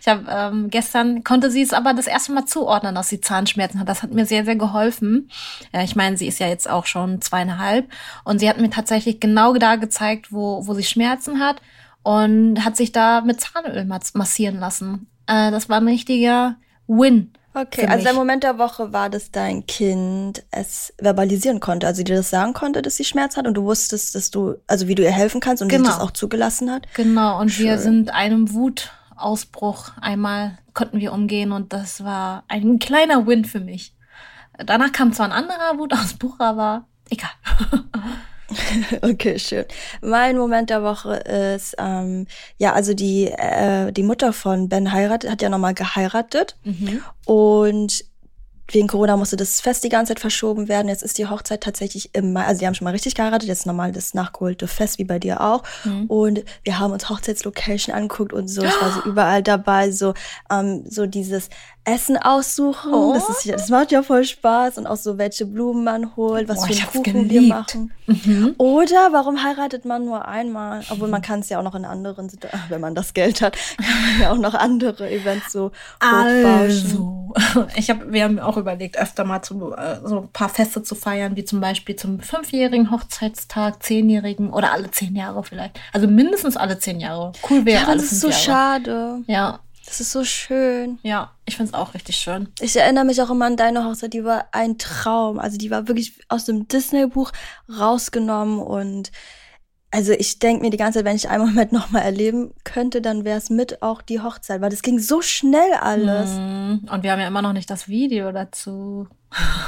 Ich 0.00 0.06
habe 0.06 0.24
ähm, 0.30 0.70
gestern 0.70 1.24
konnte 1.24 1.50
sie 1.50 1.62
es 1.62 1.72
aber 1.72 1.92
das 1.92 2.06
erste 2.06 2.32
Mal 2.32 2.44
zuordnen, 2.44 2.94
dass 2.94 3.08
sie 3.08 3.20
Zahnschmerzen 3.20 3.80
hat. 3.80 3.88
Das 3.88 4.02
hat 4.04 4.12
mir 4.12 4.24
sehr 4.24 4.44
sehr 4.44 4.54
geholfen. 4.54 5.28
Ja, 5.74 5.82
ich 5.82 5.96
meine, 5.96 6.16
sie 6.16 6.28
ist 6.28 6.38
ja 6.38 6.46
jetzt 6.46 6.70
auch 6.70 6.86
schon 6.86 7.20
zweieinhalb 7.20 7.90
und 8.24 8.38
sie 8.38 8.48
hat 8.48 8.60
mir 8.60 8.70
tatsächlich 8.70 9.18
genau 9.18 9.54
da 9.54 9.74
gezeigt, 9.74 10.32
wo 10.32 10.66
wo 10.66 10.74
sie 10.74 10.84
Schmerzen 10.84 11.40
hat 11.40 11.60
und 12.04 12.64
hat 12.64 12.76
sich 12.76 12.92
da 12.92 13.22
mit 13.22 13.40
Zahnöl 13.40 13.84
massieren 14.14 14.60
lassen. 14.60 15.08
Äh, 15.26 15.50
das 15.50 15.68
war 15.68 15.78
ein 15.78 15.88
richtiger 15.88 16.56
Win. 16.86 17.32
Okay, 17.56 17.86
also 17.86 18.04
der 18.04 18.12
Moment 18.12 18.42
der 18.42 18.58
Woche 18.58 18.92
war, 18.92 19.08
dass 19.08 19.30
dein 19.30 19.66
Kind 19.66 20.44
es 20.50 20.92
verbalisieren 21.00 21.58
konnte, 21.58 21.86
also 21.86 22.02
dir 22.02 22.16
das 22.16 22.28
sagen 22.28 22.52
konnte, 22.52 22.82
dass 22.82 22.96
sie 22.96 23.04
Schmerz 23.04 23.38
hat 23.38 23.46
und 23.46 23.54
du 23.54 23.64
wusstest, 23.64 24.14
dass 24.14 24.30
du, 24.30 24.56
also 24.66 24.88
wie 24.88 24.94
du 24.94 25.02
ihr 25.02 25.10
helfen 25.10 25.40
kannst 25.40 25.62
und 25.62 25.70
genau. 25.70 25.84
sie 25.84 25.90
das 25.90 26.00
auch 26.00 26.10
zugelassen 26.10 26.70
hat. 26.70 26.86
Genau, 26.92 27.40
und 27.40 27.48
Schön. 27.48 27.64
wir 27.64 27.78
sind 27.78 28.12
einem 28.12 28.52
Wutausbruch 28.52 29.92
einmal 30.02 30.58
konnten 30.74 31.00
wir 31.00 31.14
umgehen 31.14 31.50
und 31.52 31.72
das 31.72 32.04
war 32.04 32.44
ein 32.48 32.78
kleiner 32.78 33.26
Win 33.26 33.46
für 33.46 33.60
mich. 33.60 33.94
Danach 34.58 34.92
kam 34.92 35.14
zwar 35.14 35.24
ein 35.24 35.32
anderer 35.32 35.78
Wutausbruch, 35.78 36.38
aber 36.38 36.84
egal. 37.08 37.30
Okay, 39.02 39.38
schön. 39.38 39.64
Mein 40.00 40.36
Moment 40.36 40.70
der 40.70 40.82
Woche 40.82 41.14
ist, 41.16 41.76
ähm, 41.78 42.26
ja, 42.58 42.72
also 42.72 42.94
die, 42.94 43.26
äh, 43.26 43.92
die 43.92 44.02
Mutter 44.02 44.32
von 44.32 44.68
Ben 44.68 44.92
heiratet, 44.92 45.30
hat 45.30 45.42
ja 45.42 45.48
nochmal 45.48 45.74
geheiratet. 45.74 46.56
Mhm. 46.64 47.02
Und 47.24 48.04
wegen 48.68 48.88
Corona 48.88 49.16
musste 49.16 49.36
das 49.36 49.60
Fest 49.60 49.84
die 49.84 49.88
ganze 49.88 50.10
Zeit 50.10 50.20
verschoben 50.20 50.68
werden. 50.68 50.88
Jetzt 50.88 51.02
ist 51.02 51.18
die 51.18 51.26
Hochzeit 51.26 51.62
tatsächlich 51.62 52.10
im 52.14 52.32
Mai. 52.32 52.44
Also 52.44 52.60
die 52.60 52.66
haben 52.66 52.74
schon 52.74 52.84
mal 52.84 52.90
richtig 52.90 53.14
geheiratet, 53.14 53.48
jetzt 53.48 53.66
nochmal 53.66 53.92
das 53.92 54.14
nachgeholte 54.14 54.66
Fest, 54.66 54.98
wie 54.98 55.04
bei 55.04 55.18
dir 55.18 55.40
auch. 55.40 55.62
Mhm. 55.84 56.06
Und 56.06 56.44
wir 56.64 56.78
haben 56.78 56.92
uns 56.92 57.08
Hochzeitslocation 57.08 57.94
angeguckt 57.94 58.32
und 58.32 58.48
so. 58.48 58.62
Ich 58.62 58.80
war 58.80 58.92
so 58.92 59.00
überall 59.08 59.42
dabei, 59.42 59.90
so, 59.90 60.14
ähm, 60.50 60.84
so 60.88 61.06
dieses 61.06 61.48
Essen 61.84 62.16
aussuchen. 62.16 62.92
Oh. 62.92 63.14
Das, 63.14 63.28
ist, 63.28 63.48
das 63.48 63.68
macht 63.68 63.92
ja 63.92 64.02
voll 64.02 64.24
Spaß. 64.24 64.78
Und 64.78 64.88
auch 64.88 64.96
so, 64.96 65.18
welche 65.18 65.46
Blumen 65.46 65.84
man 65.84 66.16
holt, 66.16 66.48
was 66.48 66.58
Boah, 66.58 66.66
für 66.66 66.72
einen 66.72 66.86
Kuchen 66.86 67.28
geliebt. 67.28 67.32
wir 67.32 67.42
machen. 67.54 67.92
Mhm. 68.06 68.54
Oder 68.58 69.12
warum 69.12 69.42
heiratet 69.44 69.84
man 69.84 70.04
nur 70.04 70.26
einmal? 70.26 70.82
Obwohl 70.90 71.08
man 71.08 71.22
kann 71.26 71.40
es 71.40 71.48
ja 71.48 71.60
auch 71.60 71.62
noch 71.62 71.76
in 71.76 71.84
anderen, 71.84 72.30
wenn 72.68 72.80
man 72.80 72.96
das 72.96 73.14
Geld 73.14 73.40
hat, 73.40 73.56
kann 73.76 74.02
man 74.02 74.20
ja 74.20 74.32
auch 74.32 74.38
noch 74.38 74.54
andere 74.54 75.08
Events 75.08 75.52
so 75.52 75.70
Also, 76.00 77.32
ich 77.76 77.88
habe, 77.88 78.12
wir 78.12 78.24
haben 78.24 78.40
auch 78.40 78.55
überlegt, 78.56 78.98
öfter 78.98 79.24
mal 79.24 79.42
zu, 79.42 79.74
äh, 79.74 80.00
so 80.04 80.20
ein 80.20 80.28
paar 80.32 80.48
Feste 80.48 80.82
zu 80.82 80.94
feiern, 80.94 81.36
wie 81.36 81.44
zum 81.44 81.60
Beispiel 81.60 81.96
zum 81.96 82.20
fünfjährigen 82.20 82.90
Hochzeitstag, 82.90 83.82
zehnjährigen 83.82 84.50
oder 84.50 84.72
alle 84.72 84.90
zehn 84.90 85.14
Jahre 85.16 85.44
vielleicht. 85.44 85.78
Also 85.92 86.06
mindestens 86.06 86.56
alle 86.56 86.78
zehn 86.78 87.00
Jahre. 87.00 87.32
Cool 87.48 87.64
wäre 87.64 87.82
ja, 87.82 87.88
alles. 87.88 88.04
Das 88.04 88.12
ist 88.12 88.20
so 88.20 88.28
Jahre. 88.28 88.40
schade. 88.40 89.22
Ja, 89.26 89.60
das 89.86 90.00
ist 90.00 90.10
so 90.10 90.24
schön. 90.24 90.98
Ja, 91.02 91.30
ich 91.44 91.56
find's 91.56 91.72
auch 91.72 91.94
richtig 91.94 92.16
schön. 92.16 92.48
Ich 92.60 92.76
erinnere 92.76 93.04
mich 93.04 93.22
auch 93.22 93.30
immer 93.30 93.46
an 93.46 93.56
deine 93.56 93.84
Hochzeit, 93.84 94.12
die 94.12 94.24
war 94.24 94.46
ein 94.52 94.78
Traum. 94.78 95.38
Also 95.38 95.58
die 95.58 95.70
war 95.70 95.86
wirklich 95.86 96.18
aus 96.28 96.44
dem 96.44 96.66
Disney-Buch 96.66 97.30
rausgenommen 97.68 98.58
und 98.58 99.12
also 99.90 100.12
ich 100.12 100.38
denke 100.38 100.62
mir 100.62 100.70
die 100.70 100.76
ganze 100.76 100.98
Zeit, 100.98 101.06
wenn 101.06 101.16
ich 101.16 101.28
einen 101.28 101.46
Moment 101.46 101.72
nochmal 101.72 102.02
erleben 102.02 102.52
könnte, 102.64 103.00
dann 103.00 103.24
wäre 103.24 103.38
es 103.38 103.50
mit 103.50 103.82
auch 103.82 104.02
die 104.02 104.20
Hochzeit, 104.20 104.60
weil 104.60 104.70
das 104.70 104.82
ging 104.82 104.98
so 104.98 105.22
schnell 105.22 105.72
alles. 105.80 106.30
Mm, 106.30 106.88
und 106.90 107.02
wir 107.02 107.12
haben 107.12 107.20
ja 107.20 107.28
immer 107.28 107.42
noch 107.42 107.52
nicht 107.52 107.70
das 107.70 107.88
Video 107.88 108.32
dazu. 108.32 109.08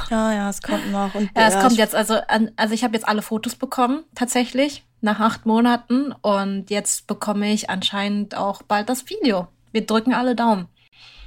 Ja, 0.09 0.33
ja, 0.33 0.49
es 0.49 0.61
kommt 0.61 0.91
noch. 0.91 1.13
Und 1.15 1.29
ja, 1.35 1.47
es 1.47 1.59
kommt 1.59 1.77
jetzt, 1.77 1.95
also, 1.95 2.15
also 2.55 2.73
ich 2.73 2.83
habe 2.83 2.95
jetzt 2.95 3.07
alle 3.07 3.21
Fotos 3.21 3.55
bekommen, 3.55 4.03
tatsächlich, 4.15 4.83
nach 5.01 5.19
acht 5.19 5.45
Monaten. 5.45 6.11
Und 6.21 6.69
jetzt 6.69 7.07
bekomme 7.07 7.51
ich 7.51 7.69
anscheinend 7.69 8.35
auch 8.35 8.63
bald 8.63 8.89
das 8.89 9.09
Video. 9.09 9.47
Wir 9.71 9.85
drücken 9.85 10.13
alle 10.13 10.35
Daumen. 10.35 10.67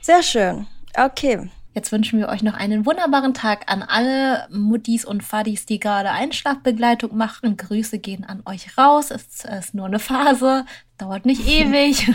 Sehr 0.00 0.22
schön. 0.22 0.66
Okay. 0.96 1.48
Jetzt 1.74 1.90
wünschen 1.90 2.18
wir 2.18 2.28
euch 2.28 2.42
noch 2.42 2.52
einen 2.52 2.84
wunderbaren 2.84 3.32
Tag 3.32 3.70
an 3.72 3.82
alle 3.82 4.46
Muttis 4.50 5.06
und 5.06 5.22
Fadis, 5.22 5.64
die 5.64 5.80
gerade 5.80 6.10
Einschlafbegleitung 6.10 7.16
machen. 7.16 7.56
Grüße 7.56 7.98
gehen 7.98 8.24
an 8.24 8.42
euch 8.44 8.76
raus. 8.76 9.10
Es 9.10 9.44
ist 9.44 9.74
nur 9.74 9.86
eine 9.86 9.98
Phase, 9.98 10.66
dauert 10.98 11.24
nicht 11.24 11.48
ewig. 11.48 12.12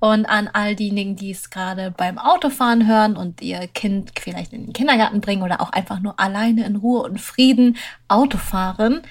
Und 0.00 0.26
an 0.26 0.48
all 0.52 0.74
diejenigen, 0.74 1.14
die 1.14 1.30
es 1.30 1.50
gerade 1.50 1.92
beim 1.92 2.18
Autofahren 2.18 2.88
hören 2.88 3.16
und 3.16 3.40
ihr 3.40 3.68
Kind 3.68 4.12
vielleicht 4.18 4.52
in 4.52 4.66
den 4.66 4.72
Kindergarten 4.72 5.20
bringen 5.20 5.42
oder 5.42 5.60
auch 5.60 5.70
einfach 5.70 6.00
nur 6.00 6.18
alleine 6.18 6.66
in 6.66 6.74
Ruhe 6.74 7.02
und 7.02 7.20
Frieden 7.20 7.76
Auto 8.08 8.38
fahren, 8.38 9.02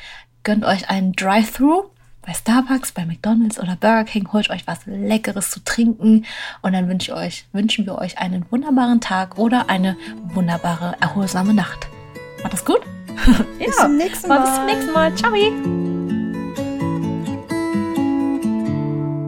gönnt 0.43 0.65
euch 0.65 0.89
einen 0.89 1.13
Drive-Thru 1.13 1.85
bei 2.27 2.33
Starbucks, 2.33 2.91
bei 2.91 3.05
McDonald's 3.05 3.57
oder 3.57 3.77
Burger 3.77 4.03
King, 4.03 4.31
holt 4.33 4.49
euch 4.49 4.67
was 4.67 4.79
Leckeres 4.85 5.49
zu 5.49 5.63
trinken 5.63 6.25
und 6.61 6.73
dann 6.73 6.89
wünsche 6.89 7.11
ich 7.11 7.17
euch, 7.17 7.45
wünschen 7.53 7.85
wir 7.85 7.97
euch 7.97 8.17
einen 8.17 8.45
wunderbaren 8.51 8.99
Tag 8.99 9.37
oder 9.37 9.69
eine 9.69 9.95
wunderbare, 10.33 10.97
erholsame 10.99 11.53
Nacht. 11.53 11.87
War 12.41 12.51
das 12.51 12.65
gut? 12.65 12.81
ja. 13.59 13.71
Zum 13.71 13.95
nächsten 13.95 14.27
Mal. 14.27 14.41
Bis 14.41 14.55
zum 14.55 14.65
nächsten 14.65 14.91
Mal. 14.91 15.15
Ciao. 15.15 15.31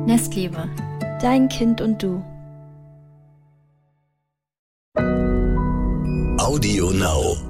Nestliebe. 0.06 0.68
Dein 1.22 1.48
Kind 1.48 1.80
und 1.80 2.04
du. 2.04 2.22
Audio 6.38 6.92
Now. 6.92 7.49